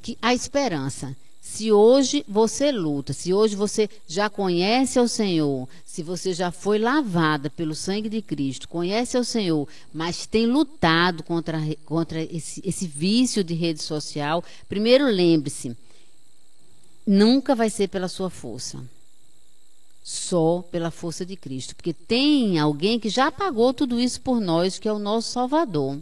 Que 0.00 0.16
a 0.22 0.32
esperança 0.32 1.14
se 1.50 1.72
hoje 1.72 2.22
você 2.28 2.70
luta, 2.70 3.14
se 3.14 3.32
hoje 3.32 3.56
você 3.56 3.88
já 4.06 4.28
conhece 4.28 4.98
ao 4.98 5.08
Senhor, 5.08 5.66
se 5.82 6.02
você 6.02 6.34
já 6.34 6.52
foi 6.52 6.78
lavada 6.78 7.48
pelo 7.48 7.74
sangue 7.74 8.10
de 8.10 8.20
Cristo, 8.20 8.68
conhece 8.68 9.16
ao 9.16 9.24
Senhor, 9.24 9.66
mas 9.92 10.26
tem 10.26 10.46
lutado 10.46 11.22
contra, 11.22 11.58
contra 11.86 12.22
esse, 12.22 12.60
esse 12.62 12.86
vício 12.86 13.42
de 13.42 13.54
rede 13.54 13.82
social, 13.82 14.44
primeiro 14.68 15.06
lembre-se, 15.06 15.74
nunca 17.06 17.54
vai 17.54 17.70
ser 17.70 17.88
pela 17.88 18.08
sua 18.08 18.28
força. 18.28 18.78
Só 20.04 20.62
pela 20.70 20.90
força 20.90 21.24
de 21.24 21.34
Cristo. 21.34 21.74
Porque 21.74 21.92
tem 21.92 22.58
alguém 22.58 23.00
que 23.00 23.08
já 23.08 23.32
pagou 23.32 23.74
tudo 23.74 23.98
isso 23.98 24.20
por 24.20 24.40
nós, 24.40 24.78
que 24.78 24.88
é 24.88 24.92
o 24.92 24.98
nosso 24.98 25.32
Salvador. 25.32 25.98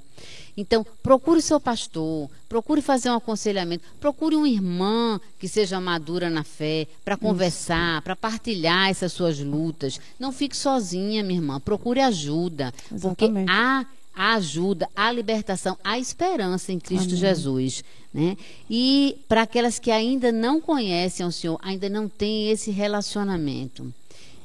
Então, 0.56 0.86
procure 1.02 1.42
seu 1.42 1.60
pastor, 1.60 2.30
procure 2.48 2.80
fazer 2.80 3.10
um 3.10 3.16
aconselhamento, 3.16 3.84
procure 4.00 4.34
uma 4.34 4.48
irmã 4.48 5.20
que 5.38 5.46
seja 5.46 5.78
madura 5.80 6.30
na 6.30 6.42
fé, 6.42 6.86
para 7.04 7.16
conversar, 7.16 8.00
para 8.00 8.16
partilhar 8.16 8.88
essas 8.88 9.12
suas 9.12 9.38
lutas. 9.38 10.00
Não 10.18 10.32
fique 10.32 10.56
sozinha, 10.56 11.22
minha 11.22 11.38
irmã, 11.38 11.60
procure 11.60 12.00
ajuda, 12.00 12.72
Exatamente. 12.90 13.16
porque 13.16 13.50
há 13.50 13.86
a 14.16 14.34
ajuda, 14.36 14.88
a 14.96 15.12
libertação, 15.12 15.76
a 15.84 15.98
esperança 15.98 16.72
em 16.72 16.78
Cristo 16.78 17.08
Amém. 17.08 17.20
Jesus. 17.20 17.84
Né? 18.14 18.34
E 18.68 19.18
para 19.28 19.42
aquelas 19.42 19.78
que 19.78 19.90
ainda 19.90 20.32
não 20.32 20.58
conhecem 20.58 21.26
o 21.26 21.30
Senhor, 21.30 21.58
ainda 21.62 21.90
não 21.90 22.08
têm 22.08 22.50
esse 22.50 22.70
relacionamento. 22.70 23.92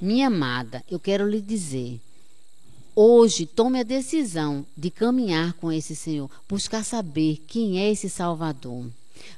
Minha 0.01 0.27
amada, 0.27 0.83
eu 0.91 0.99
quero 0.99 1.25
lhe 1.25 1.39
dizer 1.39 2.01
Hoje, 2.95 3.45
tome 3.45 3.79
a 3.79 3.83
decisão 3.83 4.65
de 4.75 4.91
caminhar 4.91 5.53
com 5.53 5.71
esse 5.71 5.95
Senhor, 5.95 6.29
buscar 6.47 6.83
saber 6.83 7.41
quem 7.47 7.79
é 7.79 7.89
esse 7.89 8.09
Salvador, 8.09 8.85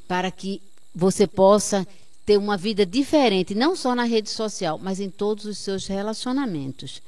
para 0.07 0.31
que 0.31 0.59
você 0.93 1.27
possa 1.27 1.87
ter 2.25 2.37
uma 2.37 2.57
vida 2.57 2.85
diferente, 2.85 3.53
não 3.53 3.75
só 3.75 3.93
na 3.93 4.05
rede 4.05 4.29
social, 4.29 4.79
mas 4.81 4.99
em 4.99 5.09
todos 5.09 5.45
os 5.45 5.57
seus 5.59 5.85
relacionamentos. 5.85 7.01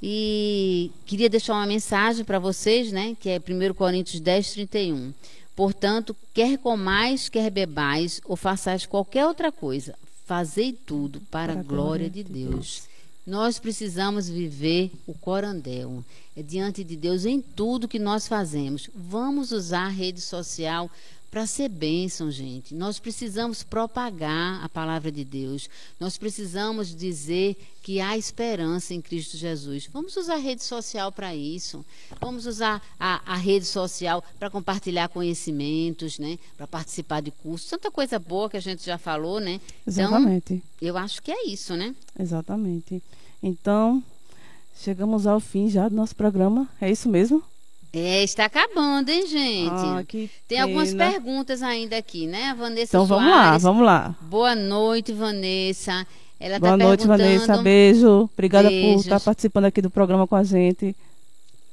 E 0.00 0.92
queria 1.04 1.28
deixar 1.28 1.54
uma 1.54 1.66
mensagem 1.66 2.24
para 2.24 2.38
vocês, 2.38 2.92
né, 2.92 3.16
que 3.18 3.28
é 3.28 3.38
1 3.38 3.74
Coríntios 3.74 4.20
10, 4.20 4.52
31. 4.52 5.12
Portanto, 5.56 6.14
quer 6.32 6.58
comais, 6.58 7.28
quer 7.28 7.50
bebais, 7.50 8.20
ou 8.24 8.36
façais 8.36 8.86
qualquer 8.86 9.26
outra 9.26 9.50
coisa, 9.50 9.96
fazei 10.24 10.72
tudo 10.72 11.20
para, 11.30 11.52
para 11.52 11.60
a 11.60 11.64
glória 11.64 12.08
de 12.08 12.22
Deus. 12.22 12.50
Deus. 12.50 12.82
Nós 13.28 13.58
precisamos 13.58 14.26
viver 14.26 14.90
o 15.06 15.12
corandel. 15.12 16.02
É 16.34 16.42
diante 16.42 16.82
de 16.82 16.96
Deus 16.96 17.26
em 17.26 17.42
tudo 17.42 17.86
que 17.86 17.98
nós 17.98 18.26
fazemos. 18.26 18.88
Vamos 18.94 19.52
usar 19.52 19.84
a 19.84 19.90
rede 19.90 20.18
social 20.18 20.90
para 21.30 21.46
ser 21.46 21.68
bênção, 21.68 22.30
gente. 22.30 22.74
Nós 22.74 22.98
precisamos 22.98 23.62
propagar 23.62 24.64
a 24.64 24.68
palavra 24.68 25.12
de 25.12 25.24
Deus. 25.24 25.68
Nós 26.00 26.16
precisamos 26.16 26.94
dizer 26.94 27.56
que 27.82 28.00
há 28.00 28.16
esperança 28.16 28.94
em 28.94 29.00
Cristo 29.00 29.36
Jesus. 29.36 29.88
Vamos 29.92 30.16
usar 30.16 30.34
a 30.34 30.38
rede 30.38 30.62
social 30.62 31.12
para 31.12 31.34
isso. 31.34 31.84
Vamos 32.20 32.46
usar 32.46 32.82
a, 32.98 33.20
a 33.32 33.36
rede 33.36 33.66
social 33.66 34.24
para 34.38 34.50
compartilhar 34.50 35.08
conhecimentos, 35.08 36.18
né? 36.18 36.38
Para 36.56 36.66
participar 36.66 37.20
de 37.20 37.30
cursos. 37.30 37.68
Tanta 37.68 37.90
coisa 37.90 38.18
boa 38.18 38.48
que 38.48 38.56
a 38.56 38.60
gente 38.60 38.84
já 38.84 38.96
falou, 38.96 39.38
né? 39.38 39.60
Então, 39.86 40.04
Exatamente. 40.04 40.54
Então, 40.54 40.62
eu 40.80 40.96
acho 40.96 41.22
que 41.22 41.30
é 41.30 41.46
isso, 41.46 41.76
né? 41.76 41.94
Exatamente. 42.18 43.02
Então, 43.42 44.02
chegamos 44.76 45.26
ao 45.26 45.40
fim 45.40 45.68
já 45.68 45.88
do 45.88 45.94
nosso 45.94 46.16
programa. 46.16 46.68
É 46.80 46.90
isso 46.90 47.08
mesmo? 47.08 47.42
É, 47.92 48.22
está 48.22 48.44
acabando, 48.44 49.08
hein, 49.08 49.26
gente? 49.26 49.70
Ah, 49.70 50.04
Tem 50.46 50.60
algumas 50.60 50.92
perguntas 50.92 51.62
ainda 51.62 51.96
aqui, 51.96 52.26
né? 52.26 52.54
Vanessa 52.58 52.90
Então 52.96 53.06
vamos 53.06 53.30
lá, 53.30 53.56
vamos 53.56 53.84
lá. 53.84 54.14
Boa 54.22 54.54
noite, 54.54 55.12
Vanessa. 55.12 56.06
Ela 56.38 56.54
tá 56.54 56.60
Boa 56.60 56.78
tá 56.78 56.84
noite, 56.84 57.06
Vanessa. 57.06 57.56
Beijo. 57.62 58.28
Obrigada 58.32 58.68
Beijos. 58.68 58.94
por 58.94 59.00
estar 59.00 59.20
participando 59.20 59.64
aqui 59.64 59.80
do 59.80 59.90
programa 59.90 60.26
com 60.26 60.36
a 60.36 60.44
gente. 60.44 60.94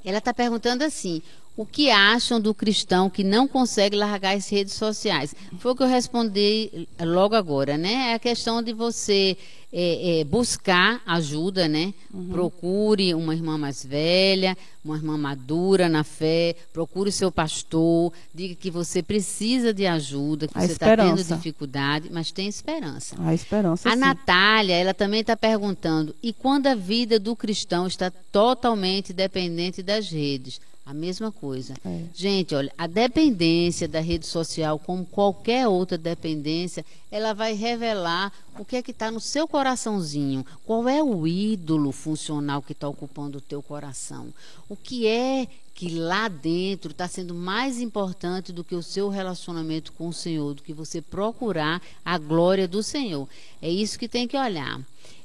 Ela 0.03 0.20
está 0.20 0.34
perguntando 0.34 0.84
assim: 0.84 1.22
o 1.57 1.66
que 1.66 1.89
acham 1.89 2.39
do 2.39 2.53
cristão 2.53 3.09
que 3.09 3.24
não 3.24 3.47
consegue 3.47 3.95
largar 3.95 4.36
as 4.36 4.49
redes 4.49 4.74
sociais? 4.74 5.36
Foi 5.59 5.72
o 5.72 5.76
que 5.76 5.84
eu 5.84 5.88
respondi 5.88 6.88
logo 6.99 7.36
agora, 7.36 7.78
né? 7.78 8.11
É 8.11 8.13
a 8.16 8.20
questão 8.20 8.61
de 8.61 8.74
você 8.74 9.38
é, 9.78 10.22
é, 10.22 10.24
buscar 10.24 11.02
ajuda, 11.06 11.68
né? 11.68 11.94
Uhum. 12.14 12.30
Procure 12.30 13.14
uma 13.14 13.36
irmã 13.36 13.58
mais 13.58 13.86
velha, 13.86 14.58
uma 14.82 14.96
irmã 14.96 15.18
madura 15.18 15.90
na 15.90 16.02
fé, 16.02 16.56
procure 16.72 17.10
o 17.10 17.12
seu 17.12 17.30
pastor, 17.30 18.14
diga 18.34 18.56
que 18.56 18.72
você 18.72 19.04
precisa 19.04 19.74
de 19.74 19.86
ajuda, 19.86 20.48
que 20.48 20.58
a 20.58 20.62
você 20.62 20.72
está 20.72 20.96
tendo 20.96 21.22
dificuldade, 21.22 22.10
mas 22.10 22.32
tem 22.32 22.48
esperança. 22.48 23.18
A 23.20 23.34
esperança. 23.34 23.90
A 23.90 23.92
sim. 23.92 24.00
Natália, 24.00 24.76
ela 24.76 24.94
também 24.94 25.20
está 25.20 25.36
perguntando: 25.36 26.16
e 26.24 26.32
quando 26.32 26.68
a 26.68 26.76
vida 26.76 27.20
do 27.20 27.36
cristão 27.36 27.86
está 27.86 28.10
totalmente 28.32 29.12
dependente 29.12 29.84
das 29.84 30.08
redes? 30.08 30.62
A 30.86 30.94
mesma 30.94 31.32
coisa. 31.32 31.74
É. 31.84 32.04
Gente, 32.14 32.54
olha, 32.54 32.72
a 32.78 32.86
dependência 32.86 33.88
da 33.88 34.00
rede 34.00 34.28
social, 34.28 34.78
como 34.78 35.04
qualquer 35.04 35.68
outra 35.68 35.98
dependência, 35.98 36.86
ela 37.10 37.34
vai 37.34 37.54
revelar 37.54 38.32
o 38.60 38.64
que 38.64 38.76
é 38.76 38.84
que 38.84 38.92
está 38.92 39.10
no 39.10 39.20
seu 39.20 39.48
coraçãozinho. 39.70 40.45
Qual 40.63 40.88
é 40.88 41.01
o 41.03 41.26
ídolo 41.28 41.91
funcional 41.91 42.61
que 42.61 42.72
está 42.72 42.88
ocupando 42.88 43.39
o 43.39 43.41
teu 43.41 43.63
coração? 43.63 44.28
O 44.70 44.76
que 44.76 45.07
é 45.07 45.47
que 45.74 45.89
lá 45.89 46.28
dentro 46.30 46.91
está 46.91 47.07
sendo 47.07 47.34
mais 47.34 47.82
importante 47.82 48.53
do 48.53 48.63
que 48.63 48.76
o 48.76 48.84
seu 48.84 49.09
relacionamento 49.09 49.91
com 49.91 50.07
o 50.07 50.13
Senhor, 50.13 50.53
do 50.53 50.63
que 50.63 50.72
você 50.72 51.01
procurar 51.01 51.82
a 52.05 52.18
glória 52.18 52.66
do 52.68 52.82
Senhor. 52.82 53.28
É 53.61 53.70
isso 53.70 53.99
que 53.99 54.07
tem 54.07 54.26
que 54.28 54.38
olhar. 54.38 54.80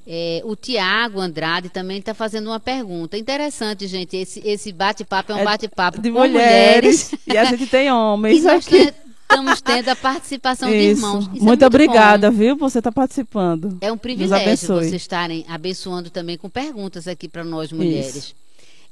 É, 0.06 0.40
o 0.44 0.56
Tiago 0.56 1.20
Andrade 1.20 1.68
também 1.68 1.98
está 1.98 2.14
fazendo 2.14 2.48
uma 2.48 2.58
pergunta. 2.58 3.16
Interessante, 3.16 3.86
gente. 3.86 4.16
Esse, 4.16 4.40
esse 4.44 4.72
bate-papo 4.72 5.30
é 5.30 5.34
um 5.36 5.38
É 5.38 5.44
bate-papo 5.44 6.00
De 6.00 6.10
com 6.10 6.18
mulheres. 6.18 7.14
E 7.28 7.36
a 7.36 7.44
gente 7.44 7.66
tem 7.66 7.86
E 7.86 7.92
homens 7.92 8.42
nós 8.42 8.66
aqui. 8.66 8.86
te- 8.90 8.94
estamos 9.30 9.60
tendo 9.60 9.88
a 9.88 9.96
participação 9.96 10.68
de 10.68 10.76
Isso. 10.76 11.00
irmãos. 11.00 11.24
Isso 11.26 11.36
é 11.36 11.40
Muito 11.40 11.60
bom. 11.60 11.66
obrigada, 11.66 12.30
viu, 12.30 12.56
por 12.56 12.68
você 12.70 12.78
estar 12.78 12.92
participando. 12.92 13.78
É 13.80 13.92
um 13.92 13.98
privilégio 13.98 14.68
vocês 14.68 14.92
estarem 14.92 15.44
abençoando 15.48 16.10
também 16.10 16.36
com 16.36 16.48
perguntas 16.48 17.06
aqui 17.08 17.28
para 17.28 17.44
nós 17.44 17.72
mulheres. 17.72 18.34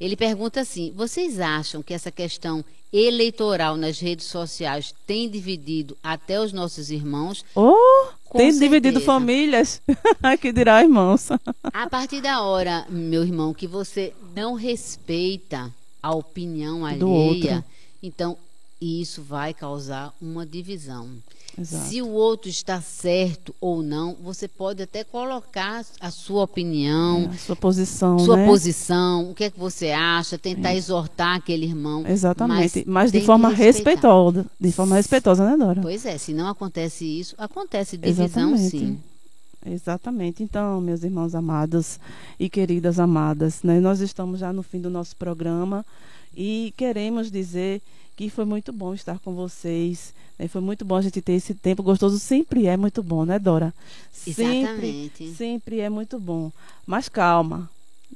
Ele 0.01 0.16
pergunta 0.16 0.61
assim: 0.61 0.93
vocês 0.95 1.41
acham 1.41 1.82
que 1.82 1.93
essa 1.93 2.11
questão 2.11 2.64
eleitoral 2.93 3.76
nas 3.76 3.99
redes 3.99 4.26
sociais 4.26 4.95
tem 5.07 5.28
dividido 5.28 5.97
até 6.03 6.41
os 6.41 6.53
nossos 6.53 6.91
irmãos? 6.91 7.45
Oh, 7.55 7.74
Com 8.28 8.39
tem 8.39 8.51
dividido 8.53 9.01
certeza. 9.01 9.05
famílias. 9.05 9.82
que 10.41 10.53
dirá, 10.53 10.80
irmãos. 10.82 11.28
A 11.64 11.89
partir 11.91 12.20
da 12.20 12.43
hora, 12.43 12.86
meu 12.89 13.24
irmão, 13.24 13.53
que 13.53 13.66
você 13.66 14.14
não 14.34 14.55
respeita 14.55 15.70
a 16.01 16.14
opinião 16.14 16.78
Do 16.97 17.09
alheia, 17.12 17.55
outro. 17.57 17.64
então 18.03 18.39
isso 18.81 19.22
vai 19.22 19.53
causar 19.53 20.14
uma 20.20 20.47
divisão. 20.47 21.09
Exato. 21.59 21.89
Se 21.89 22.01
o 22.01 22.09
outro 22.09 22.49
está 22.49 22.81
certo 22.81 23.53
ou 23.61 23.83
não, 23.83 24.14
você 24.22 24.47
pode 24.47 24.81
até 24.81 25.03
colocar 25.03 25.85
a 26.01 26.11
sua 26.11 26.45
opinião, 26.45 27.22
É, 27.22 27.35
a 27.35 27.39
sua 27.39 27.57
posição, 27.57 28.18
sua 28.20 28.37
né? 28.37 28.47
posição, 28.47 29.31
o 29.31 29.35
que 29.35 29.45
é 29.45 29.51
que 29.51 29.59
você 29.59 29.91
acha, 29.91 30.39
tentar 30.39 30.74
exortar 30.74 31.35
aquele 31.35 31.66
irmão. 31.66 32.07
Exatamente. 32.07 32.85
Mas, 32.87 33.07
de 33.07 33.12
tem 33.12 33.20
que 33.22 33.26
forma 33.26 33.49
respeitosa. 33.49 34.47
De 34.61 34.70
forma 34.70 34.95
respeitosa, 34.95 35.45
né, 35.45 35.57
Dora? 35.57 35.81
Pois 35.81 36.07
é, 36.07 36.16
se 36.16 36.33
não 36.33 36.47
acontece 36.47 37.05
isso, 37.05 37.35
acontece 37.37 37.97
divisão 37.97 38.55
Exatamente. 38.55 38.70
sim. 38.70 39.01
Exatamente. 39.66 40.43
Então, 40.45 40.81
meus 40.81 41.03
irmãos 41.03 41.35
amados 41.35 41.99
e 42.39 42.49
queridas 42.49 43.01
amadas, 43.01 43.64
né, 43.64 43.81
nós 43.81 44.01
estamos 44.01 44.39
já 44.39 44.53
no 44.53 44.62
fim 44.62 44.81
do 44.81 44.89
nosso 44.89 45.16
programa 45.16 45.85
e 46.37 46.72
queremos 46.76 47.31
dizer 47.31 47.83
que 48.19 48.29
foi 48.29 48.45
muito 48.45 48.73
bom 48.73 48.93
estar 48.95 49.21
com 49.21 49.33
vocês. 49.33 50.12
né, 50.37 50.49
foi 50.49 50.61
muito 50.61 50.85
bom 50.85 50.97
a 50.97 51.01
gente 51.03 51.23
ter 51.23 51.35
esse 51.35 51.55
tempo 51.55 51.85
gostoso. 51.85 52.19
Sempre 52.19 52.66
é 52.66 52.77
muito 52.77 53.01
bom, 53.01 53.25
né, 53.25 53.39
Dora? 53.39 53.73
Sempre, 54.11 54.43
Exatamente. 54.43 55.31
sempre 55.37 55.79
é 55.79 55.89
muito 55.89 56.19
bom. 56.19 56.51
Mas 56.85 57.09
calma. 57.09 57.71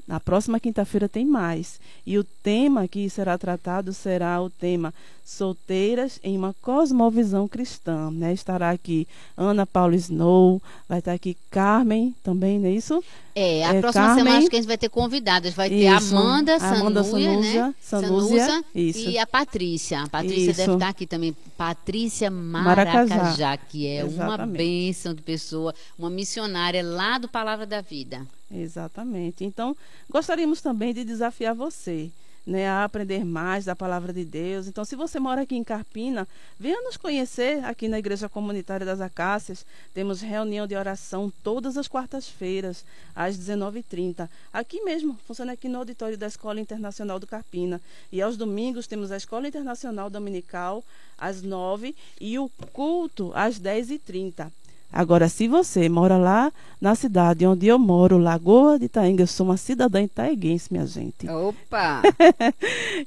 Na 0.08 0.18
próxima 0.18 0.58
quinta-feira 0.58 1.08
tem 1.08 1.24
mais. 1.24 1.78
E 2.04 2.18
o 2.18 2.24
tema 2.24 2.88
que 2.88 3.08
será 3.08 3.38
tratado 3.38 3.92
será 3.92 4.42
o 4.42 4.50
tema 4.50 4.92
Solteiras 5.24 6.18
em 6.24 6.36
uma 6.36 6.52
Cosmovisão 6.60 7.46
Cristã. 7.46 8.10
Né? 8.10 8.32
Estará 8.32 8.70
aqui 8.70 9.06
Ana 9.36 9.64
Paula 9.66 9.94
Snow, 9.94 10.60
vai 10.88 10.98
estar 10.98 11.12
aqui 11.12 11.36
Carmen 11.48 12.12
também, 12.24 12.58
não 12.58 12.66
é 12.66 12.72
isso? 12.72 13.04
É, 13.34 13.64
a 13.64 13.74
É, 13.74 13.80
próxima 13.80 14.04
Carmen- 14.08 14.24
semana 14.24 14.38
acho 14.40 14.48
que 14.50 14.56
a 14.56 14.58
gente 14.58 14.68
vai 14.68 14.76
ter 14.76 14.88
convidadas. 14.90 15.54
Vai 15.54 15.70
ter 15.70 15.86
Isso. 15.90 16.14
a 16.14 16.18
Amanda 16.20 16.56
A 16.56 16.70
Amanda 16.80 17.02
Sanúia, 17.02 17.36
né? 17.40 17.74
Sanúzia, 17.80 18.46
Sanúzia, 18.46 18.64
e 18.74 19.18
a 19.18 19.26
Patrícia. 19.26 20.02
A 20.02 20.08
Patrícia 20.08 20.50
Isso. 20.50 20.60
deve 20.60 20.72
estar 20.74 20.88
aqui 20.88 21.06
também. 21.06 21.34
Patrícia 21.56 22.30
Maracajá. 22.30 23.14
Maracajá, 23.16 23.56
que 23.56 23.86
é 23.86 24.04
uma 24.04 24.12
Exatamente. 24.12 24.56
bênção 24.58 25.14
de 25.14 25.22
pessoa, 25.22 25.74
uma 25.98 26.10
missionária 26.10 26.82
lá 26.82 27.16
do 27.16 27.26
Palavra 27.28 27.64
da 27.64 27.80
Vida. 27.80 28.26
Exatamente. 28.50 29.44
Então, 29.44 29.74
gostaríamos 30.10 30.60
também 30.60 30.92
de 30.92 31.02
desafiar 31.04 31.54
você. 31.54 32.10
Né, 32.44 32.68
a 32.68 32.82
aprender 32.82 33.24
mais 33.24 33.64
da 33.64 33.76
palavra 33.76 34.12
de 34.12 34.24
Deus. 34.24 34.66
Então, 34.66 34.84
se 34.84 34.96
você 34.96 35.20
mora 35.20 35.42
aqui 35.42 35.54
em 35.54 35.62
Carpina, 35.62 36.26
venha 36.58 36.82
nos 36.82 36.96
conhecer 36.96 37.64
aqui 37.64 37.86
na 37.86 38.00
Igreja 38.00 38.28
Comunitária 38.28 38.84
das 38.84 39.00
Acácias. 39.00 39.64
Temos 39.94 40.20
reunião 40.20 40.66
de 40.66 40.74
oração 40.74 41.32
todas 41.44 41.76
as 41.76 41.86
quartas-feiras, 41.86 42.84
às 43.14 43.38
19h30. 43.38 44.28
Aqui 44.52 44.82
mesmo, 44.82 45.16
funciona 45.24 45.52
aqui 45.52 45.68
no 45.68 45.78
auditório 45.78 46.18
da 46.18 46.26
Escola 46.26 46.58
Internacional 46.58 47.20
do 47.20 47.28
Carpina. 47.28 47.80
E 48.10 48.20
aos 48.20 48.36
domingos 48.36 48.88
temos 48.88 49.12
a 49.12 49.16
Escola 49.16 49.46
Internacional 49.46 50.10
Dominical, 50.10 50.82
às 51.16 51.42
9 51.42 51.94
e 52.20 52.40
o 52.40 52.48
culto 52.72 53.30
às 53.36 53.60
10h30. 53.60 54.50
Agora, 54.92 55.28
se 55.28 55.48
você 55.48 55.88
mora 55.88 56.18
lá 56.18 56.52
na 56.78 56.94
cidade 56.94 57.46
onde 57.46 57.66
eu 57.66 57.78
moro, 57.78 58.18
Lagoa 58.18 58.78
de 58.78 58.84
Itaenga, 58.86 59.22
eu 59.22 59.26
sou 59.26 59.46
uma 59.46 59.56
cidadã 59.56 60.02
itaeguense, 60.02 60.68
minha 60.70 60.86
gente. 60.86 61.28
Opa! 61.28 62.02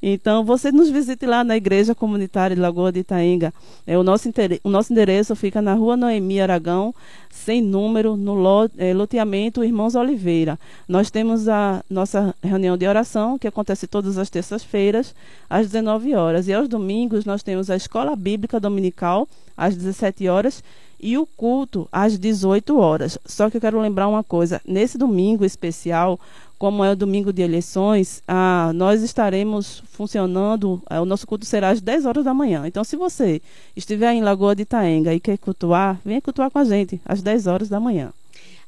Então, 0.01 0.43
você 0.43 0.71
nos 0.71 0.89
visite 0.89 1.25
lá 1.25 1.43
na 1.43 1.55
Igreja 1.55 1.95
Comunitária 1.95 2.55
de 2.55 2.61
Lagoa 2.61 2.91
de 2.91 2.99
Itaenga. 2.99 3.53
É, 3.85 3.97
o, 3.97 4.03
nosso 4.03 4.29
o 4.63 4.69
nosso 4.69 4.91
endereço 4.91 5.35
fica 5.35 5.61
na 5.61 5.73
rua 5.73 5.95
Noemi 5.95 6.39
Aragão, 6.39 6.93
sem 7.29 7.61
número, 7.61 8.15
no 8.15 8.35
eh, 8.77 8.93
loteamento 8.93 9.63
Irmãos 9.63 9.93
Oliveira. 9.95 10.57
Nós 10.87 11.11
temos 11.11 11.47
a 11.47 11.83
nossa 11.89 12.33
reunião 12.41 12.77
de 12.77 12.87
oração, 12.87 13.37
que 13.37 13.47
acontece 13.47 13.87
todas 13.87 14.17
as 14.17 14.29
terças-feiras, 14.29 15.13
às 15.49 15.67
19 15.67 16.15
horas. 16.15 16.47
E 16.47 16.53
aos 16.53 16.67
domingos, 16.67 17.25
nós 17.25 17.43
temos 17.43 17.69
a 17.69 17.75
Escola 17.75 18.15
Bíblica 18.15 18.59
Dominical, 18.59 19.27
às 19.55 19.75
17 19.75 20.27
horas, 20.27 20.63
e 20.99 21.17
o 21.17 21.25
culto 21.25 21.87
às 21.91 22.17
18 22.17 22.77
horas. 22.77 23.17
Só 23.25 23.49
que 23.49 23.57
eu 23.57 23.61
quero 23.61 23.79
lembrar 23.79 24.07
uma 24.07 24.23
coisa: 24.23 24.61
nesse 24.65 24.97
domingo 24.97 25.45
especial, 25.45 26.19
como 26.57 26.83
é 26.83 26.91
o 26.91 26.95
domingo 26.95 27.33
de 27.33 27.41
eleições, 27.41 28.23
ah, 28.27 28.71
nós 28.73 29.01
estaremos 29.01 29.83
funcionando, 29.91 30.81
ah, 30.87 31.01
o 31.01 31.05
nosso 31.05 31.27
culto 31.27 31.45
será 31.45 31.69
às 31.69 31.81
10 31.81 32.05
horas 32.05 32.23
da 32.23 32.33
manhã. 32.33 32.65
Então, 32.65 32.83
se 32.83 32.95
você 32.95 33.41
estiver 33.75 34.13
em 34.13 34.21
Lagoa 34.21 34.55
de 34.55 34.63
Itaenga 34.63 35.13
e 35.13 35.19
quer 35.19 35.37
cultuar, 35.37 35.99
venha 36.03 36.21
cultuar 36.21 36.49
com 36.49 36.59
a 36.59 36.65
gente 36.65 36.99
às 37.05 37.21
10 37.21 37.47
horas 37.47 37.69
da 37.69 37.79
manhã. 37.79 38.11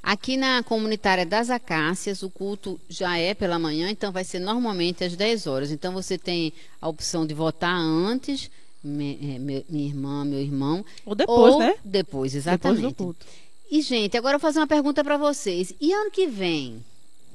Aqui 0.03 0.38
na 0.38 0.63
comunitária 0.63 1.25
das 1.25 1.49
Acácias, 1.49 2.23
o 2.23 2.30
culto 2.30 2.80
já 2.88 3.17
é 3.17 3.34
pela 3.34 3.59
manhã, 3.59 3.89
então 3.89 4.11
vai 4.11 4.23
ser 4.23 4.39
normalmente 4.39 5.03
às 5.03 5.15
10 5.15 5.47
horas. 5.47 5.71
Então 5.71 5.91
você 5.91 6.17
tem 6.17 6.53
a 6.82 6.88
opção 6.88 7.25
de 7.25 7.34
votar 7.34 7.78
antes, 7.78 8.49
eh, 8.84 9.39
meu- 9.39 9.65
minha 9.69 9.88
irmã, 9.88 10.23
meu 10.25 10.39
irmão. 10.39 10.86
Ou 11.05 11.15
depois, 11.15 11.53
ou 11.53 11.59
né? 11.59 11.75
Depois, 11.84 11.84
Depois 11.84 12.36
exatamente. 12.36 12.82
do 12.82 12.93
culto. 12.93 13.25
E, 13.69 13.82
gente, 13.82 14.15
agora 14.17 14.36
eu 14.36 14.39
vou 14.39 14.47
fazer 14.47 14.59
uma 14.59 14.67
pergunta 14.67 15.03
para 15.03 15.17
vocês. 15.17 15.73
E 15.82 15.91
ano 15.93 16.09
que 16.11 16.25
vem, 16.28 16.84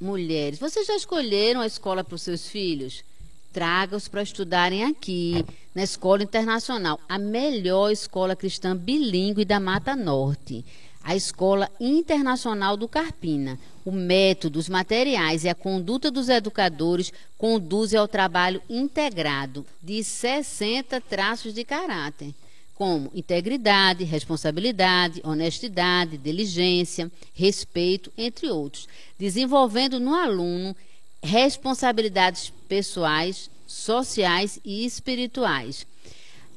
mulheres, 0.00 0.58
vocês 0.58 0.86
já 0.86 0.96
escolheram 0.96 1.60
a 1.60 1.66
escola 1.66 2.02
para 2.02 2.14
os 2.14 2.22
seus 2.22 2.48
filhos? 2.48 3.04
Traga-os 3.52 4.08
para 4.08 4.22
estudarem 4.22 4.82
aqui, 4.84 5.44
na 5.74 5.82
Escola 5.82 6.22
Internacional, 6.22 6.98
a 7.06 7.18
melhor 7.18 7.90
escola 7.90 8.34
cristã 8.34 8.74
bilíngue 8.74 9.44
da 9.44 9.60
Mata 9.60 9.94
Norte. 9.94 10.64
A 11.04 11.16
Escola 11.16 11.70
Internacional 11.80 12.76
do 12.76 12.86
Carpina. 12.86 13.58
O 13.84 13.90
método, 13.90 14.58
os 14.58 14.68
materiais 14.68 15.44
e 15.44 15.48
a 15.48 15.54
conduta 15.54 16.10
dos 16.10 16.28
educadores 16.28 17.12
conduzem 17.36 17.98
ao 17.98 18.06
trabalho 18.06 18.62
integrado 18.70 19.66
de 19.82 20.02
60 20.04 21.00
traços 21.00 21.52
de 21.52 21.64
caráter 21.64 22.34
como 22.74 23.12
integridade, 23.14 24.02
responsabilidade, 24.02 25.20
honestidade, 25.24 26.16
diligência, 26.16 27.12
respeito, 27.32 28.12
entre 28.18 28.50
outros, 28.50 28.88
desenvolvendo 29.16 30.00
no 30.00 30.14
aluno 30.14 30.74
responsabilidades 31.22 32.52
pessoais, 32.68 33.48
sociais 33.66 34.58
e 34.64 34.84
espirituais. 34.84 35.86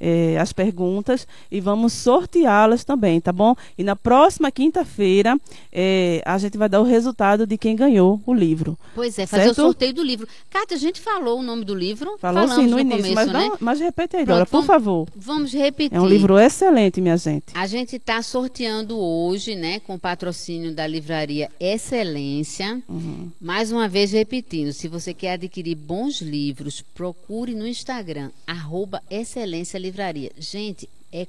é, 0.00 0.38
as 0.38 0.52
perguntas 0.52 1.28
e 1.50 1.60
vamos 1.60 1.92
sorteá-las 1.92 2.82
também, 2.84 3.20
tá 3.20 3.32
bom? 3.32 3.54
E 3.76 3.84
na 3.84 3.94
próxima 3.94 4.50
quinta-feira 4.50 5.38
é, 5.70 6.22
a 6.24 6.38
gente 6.38 6.56
vai 6.56 6.68
dar 6.68 6.80
o 6.80 6.84
resultado 6.84 7.46
de 7.46 7.58
quem 7.58 7.76
ganhou 7.76 8.20
o 8.24 8.32
livro. 8.32 8.78
Pois 8.94 9.18
é, 9.18 9.26
fazer 9.26 9.44
certo? 9.44 9.58
o 9.58 9.62
sorteio 9.62 9.92
do 9.92 10.02
livro. 10.02 10.26
Cátia, 10.48 10.76
a 10.76 10.80
gente 10.80 11.00
falou 11.00 11.40
o 11.40 11.42
nome 11.42 11.64
do 11.64 11.74
livro? 11.74 12.16
Falou 12.18 12.48
sim 12.48 12.66
no, 12.66 12.70
no 12.70 12.80
início, 12.80 13.14
começo, 13.14 13.32
mas, 13.32 13.50
né? 13.50 13.56
mas 13.60 13.80
repete 13.80 14.16
aí 14.16 14.22
agora, 14.22 14.46
por 14.46 14.64
favor. 14.64 15.06
Vamos 15.14 15.52
repetir. 15.52 15.96
É 15.96 16.00
um 16.00 16.06
livro 16.06 16.38
excelente, 16.38 17.00
minha 17.00 17.16
gente. 17.16 17.46
A 17.54 17.66
gente 17.66 17.96
está 17.96 18.22
sorteando 18.22 18.98
hoje, 18.98 19.54
né, 19.54 19.80
com 19.80 19.98
patrocínio 19.98 20.72
da 20.72 20.86
livraria 20.86 21.50
Excelência. 21.60 22.82
Uhum. 22.88 23.30
Mais 23.40 23.70
uma 23.70 23.86
vez 23.86 24.12
repetindo, 24.12 24.72
se 24.72 24.88
você 24.88 25.12
quer 25.12 25.32
adquirir 25.32 25.74
bons 25.74 26.22
livros, 26.22 26.82
procure 26.94 27.54
no 27.54 27.66
Instagram, 27.66 28.30
arroba 28.46 29.02
Excelência 29.10 29.78
Livraria 29.78 29.89
livraria. 29.90 30.32
Gente, 30.38 30.88
é 31.12 31.26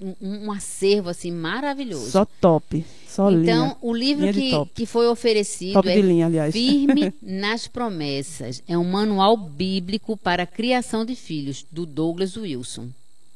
um, 0.00 0.14
um, 0.20 0.52
acervo 0.52 1.08
assim 1.08 1.30
maravilhoso. 1.30 2.10
Só 2.10 2.24
top. 2.24 2.84
Só 3.08 3.30
então, 3.30 3.64
linha. 3.64 3.76
o 3.80 3.94
livro 3.94 4.32
que, 4.32 4.52
que 4.74 4.86
foi 4.86 5.08
oferecido 5.08 5.74
top 5.74 5.88
é 5.88 6.00
linha, 6.00 6.26
aliás. 6.26 6.52
Firme 6.52 7.12
nas 7.20 7.66
Promessas. 7.66 8.62
É 8.68 8.76
um 8.76 8.84
manual 8.84 9.36
bíblico 9.36 10.16
para 10.16 10.42
a 10.42 10.46
criação 10.46 11.04
de 11.04 11.14
filhos, 11.14 11.64
do 11.70 11.86
Douglas 11.86 12.36
Wilson. 12.36 12.88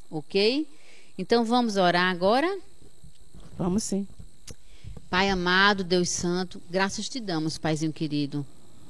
Ok? 0.09 0.67
Então 1.17 1.43
vamos 1.43 1.77
orar 1.77 2.11
agora? 2.11 2.59
Vamos 3.57 3.83
sim. 3.83 4.07
Pai 5.09 5.29
amado, 5.29 5.83
Deus 5.83 6.09
Santo, 6.09 6.61
graças 6.69 7.09
te 7.09 7.19
damos, 7.19 7.57
Paizinho 7.57 7.91
querido, 7.91 8.45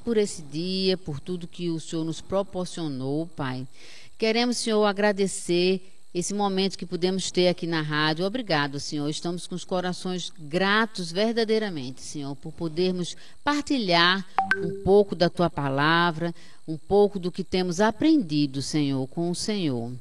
por 0.06 0.18
esse 0.18 0.44
dia, 0.44 0.96
por 0.96 1.20
tudo 1.20 1.48
que 1.48 1.72
o 1.72 1.80
Senhor 1.80 2.06
nos 2.06 2.22
proporcionou, 2.22 3.26
Pai. 3.36 3.68
Queremos, 4.22 4.58
Senhor, 4.58 4.86
agradecer 4.86 5.82
esse 6.14 6.32
momento 6.32 6.78
que 6.78 6.86
pudemos 6.86 7.32
ter 7.32 7.48
aqui 7.48 7.66
na 7.66 7.82
rádio. 7.82 8.24
Obrigado, 8.24 8.80
Senhor. 8.80 9.10
Estamos 9.10 9.48
com 9.48 9.56
os 9.56 9.66
corações 9.66 10.32
gratos 10.38 11.12
verdadeiramente, 11.12 12.02
Senhor, 12.02 12.36
por 12.36 12.52
podermos 12.52 13.18
partilhar 13.44 14.24
um 14.58 14.84
pouco 14.84 15.16
da 15.16 15.28
tua 15.28 15.50
palavra, 15.50 16.36
um 16.68 16.78
pouco 16.78 17.18
do 17.18 17.32
que 17.32 17.44
temos 17.44 17.82
aprendido, 17.82 18.62
Senhor, 18.62 19.08
com 19.08 19.32
o 19.32 19.34
Senhor. 19.34 19.92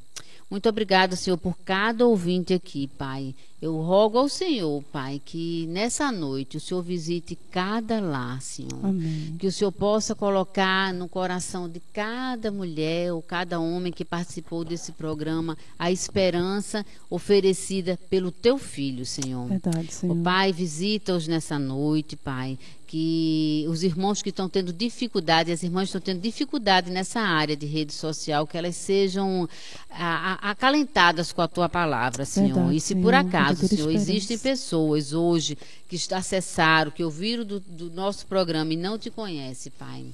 Muito 0.51 0.69
obrigada, 0.69 1.17
Senhor, 1.17 1.39
por 1.39 1.57
cada 1.57 2.07
ouvinte 2.07 2.53
aqui, 2.53 2.89
Pai. 2.89 3.35
Eu 3.61 3.77
rogo 3.77 4.17
ao 4.17 4.27
Senhor, 4.27 4.83
Pai, 4.91 5.21
que 5.23 5.67
nessa 5.67 6.11
noite 6.11 6.57
o 6.57 6.61
Senhor 6.61 6.83
visite 6.83 7.37
cada 7.51 8.01
lar, 8.01 8.41
Senhor. 8.41 8.83
Amém. 8.83 9.37
Que 9.39 9.47
o 9.47 9.53
Senhor 9.53 9.71
possa 9.71 10.15
colocar 10.15 10.95
no 10.95 11.07
coração 11.07 11.69
de 11.69 11.79
cada 11.93 12.51
mulher 12.51 13.13
ou 13.13 13.21
cada 13.21 13.61
homem 13.61 13.93
que 13.93 14.03
participou 14.03 14.65
desse 14.65 14.93
programa 14.93 15.59
a 15.79 15.93
esperança 15.93 16.87
oferecida 17.11 17.99
pelo 18.09 18.33
teu 18.33 18.57
filho, 18.57 19.05
Senhor. 19.05 19.47
Verdade, 19.47 19.93
Senhor. 19.93 20.17
O 20.17 20.23
Pai, 20.23 20.55
visita-os 20.55 21.29
nessa 21.29 21.59
noite, 21.59 22.17
Pai 22.17 22.59
que 22.91 23.65
os 23.69 23.85
irmãos 23.85 24.21
que 24.21 24.31
estão 24.31 24.49
tendo 24.49 24.73
dificuldade, 24.73 25.53
as 25.53 25.63
irmãs 25.63 25.85
estão 25.85 26.01
tendo 26.01 26.21
dificuldade 26.21 26.91
nessa 26.91 27.21
área 27.21 27.57
de 27.57 27.65
rede 27.65 27.93
social, 27.93 28.49
que 28.49 28.59
elas 28.59 28.75
sejam 28.75 29.49
a, 29.89 30.33
a, 30.33 30.51
acalentadas 30.51 31.33
com 31.33 31.41
a 31.41 31.47
tua 31.47 31.69
palavra, 31.69 32.25
Senhor. 32.25 32.55
Verdade, 32.55 32.77
e 32.77 32.81
se 32.81 32.89
Senhor, 32.89 33.03
por 33.05 33.15
acaso, 33.15 33.50
Senhor, 33.57 33.91
existem 33.91 34.39
pessoas 34.39 35.13
hoje 35.13 35.57
que 35.89 35.99
acessaram, 36.15 36.91
que 36.91 37.05
ouviram 37.05 37.45
do, 37.45 37.61
do 37.61 37.91
nosso 37.91 38.27
programa 38.27 38.73
e 38.73 38.77
não 38.77 38.99
te 38.99 39.11
conhecem, 39.11 39.73
Pai. 39.79 40.07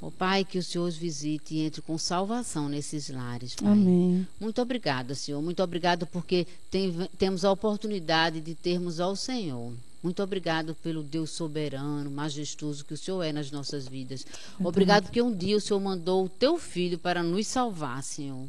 Ó 0.00 0.08
oh, 0.08 0.10
Pai, 0.10 0.44
que 0.44 0.58
o 0.58 0.62
Senhor 0.62 0.86
os 0.86 0.96
visite 0.96 1.54
e 1.54 1.60
entre 1.60 1.80
com 1.80 1.96
salvação 1.96 2.68
nesses 2.68 3.08
lares, 3.08 3.54
Pai. 3.54 3.72
Amém. 3.72 4.26
Muito 4.38 4.60
obrigada, 4.60 5.14
Senhor. 5.14 5.40
Muito 5.40 5.62
obrigada 5.62 6.04
porque 6.04 6.46
tem, 6.70 6.92
temos 7.18 7.44
a 7.44 7.50
oportunidade 7.50 8.40
de 8.40 8.54
termos 8.54 9.00
ao 9.00 9.16
Senhor. 9.16 9.72
Muito 10.02 10.22
obrigado 10.22 10.74
pelo 10.82 11.02
Deus 11.02 11.30
soberano, 11.30 12.10
majestoso 12.10 12.84
que 12.84 12.94
o 12.94 12.96
Senhor 12.96 13.22
é 13.22 13.32
nas 13.32 13.50
nossas 13.50 13.88
vidas. 13.88 14.24
Obrigado 14.60 15.04
porque 15.04 15.22
um 15.22 15.34
dia 15.34 15.56
o 15.56 15.60
Senhor 15.60 15.80
mandou 15.80 16.26
o 16.26 16.28
teu 16.28 16.58
filho 16.58 16.98
para 16.98 17.22
nos 17.22 17.46
salvar, 17.46 18.02
Senhor. 18.02 18.46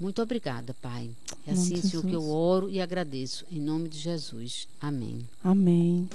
Muito 0.00 0.22
obrigada, 0.22 0.74
Pai. 0.80 1.10
É 1.46 1.52
assim 1.52 1.74
o 1.98 2.02
que 2.02 2.14
eu 2.14 2.26
oro 2.26 2.70
e 2.70 2.80
agradeço. 2.80 3.44
Em 3.52 3.60
nome 3.60 3.86
de 3.88 3.98
Jesus. 3.98 4.66
Amém. 4.80 5.28
Amém. 5.44 6.08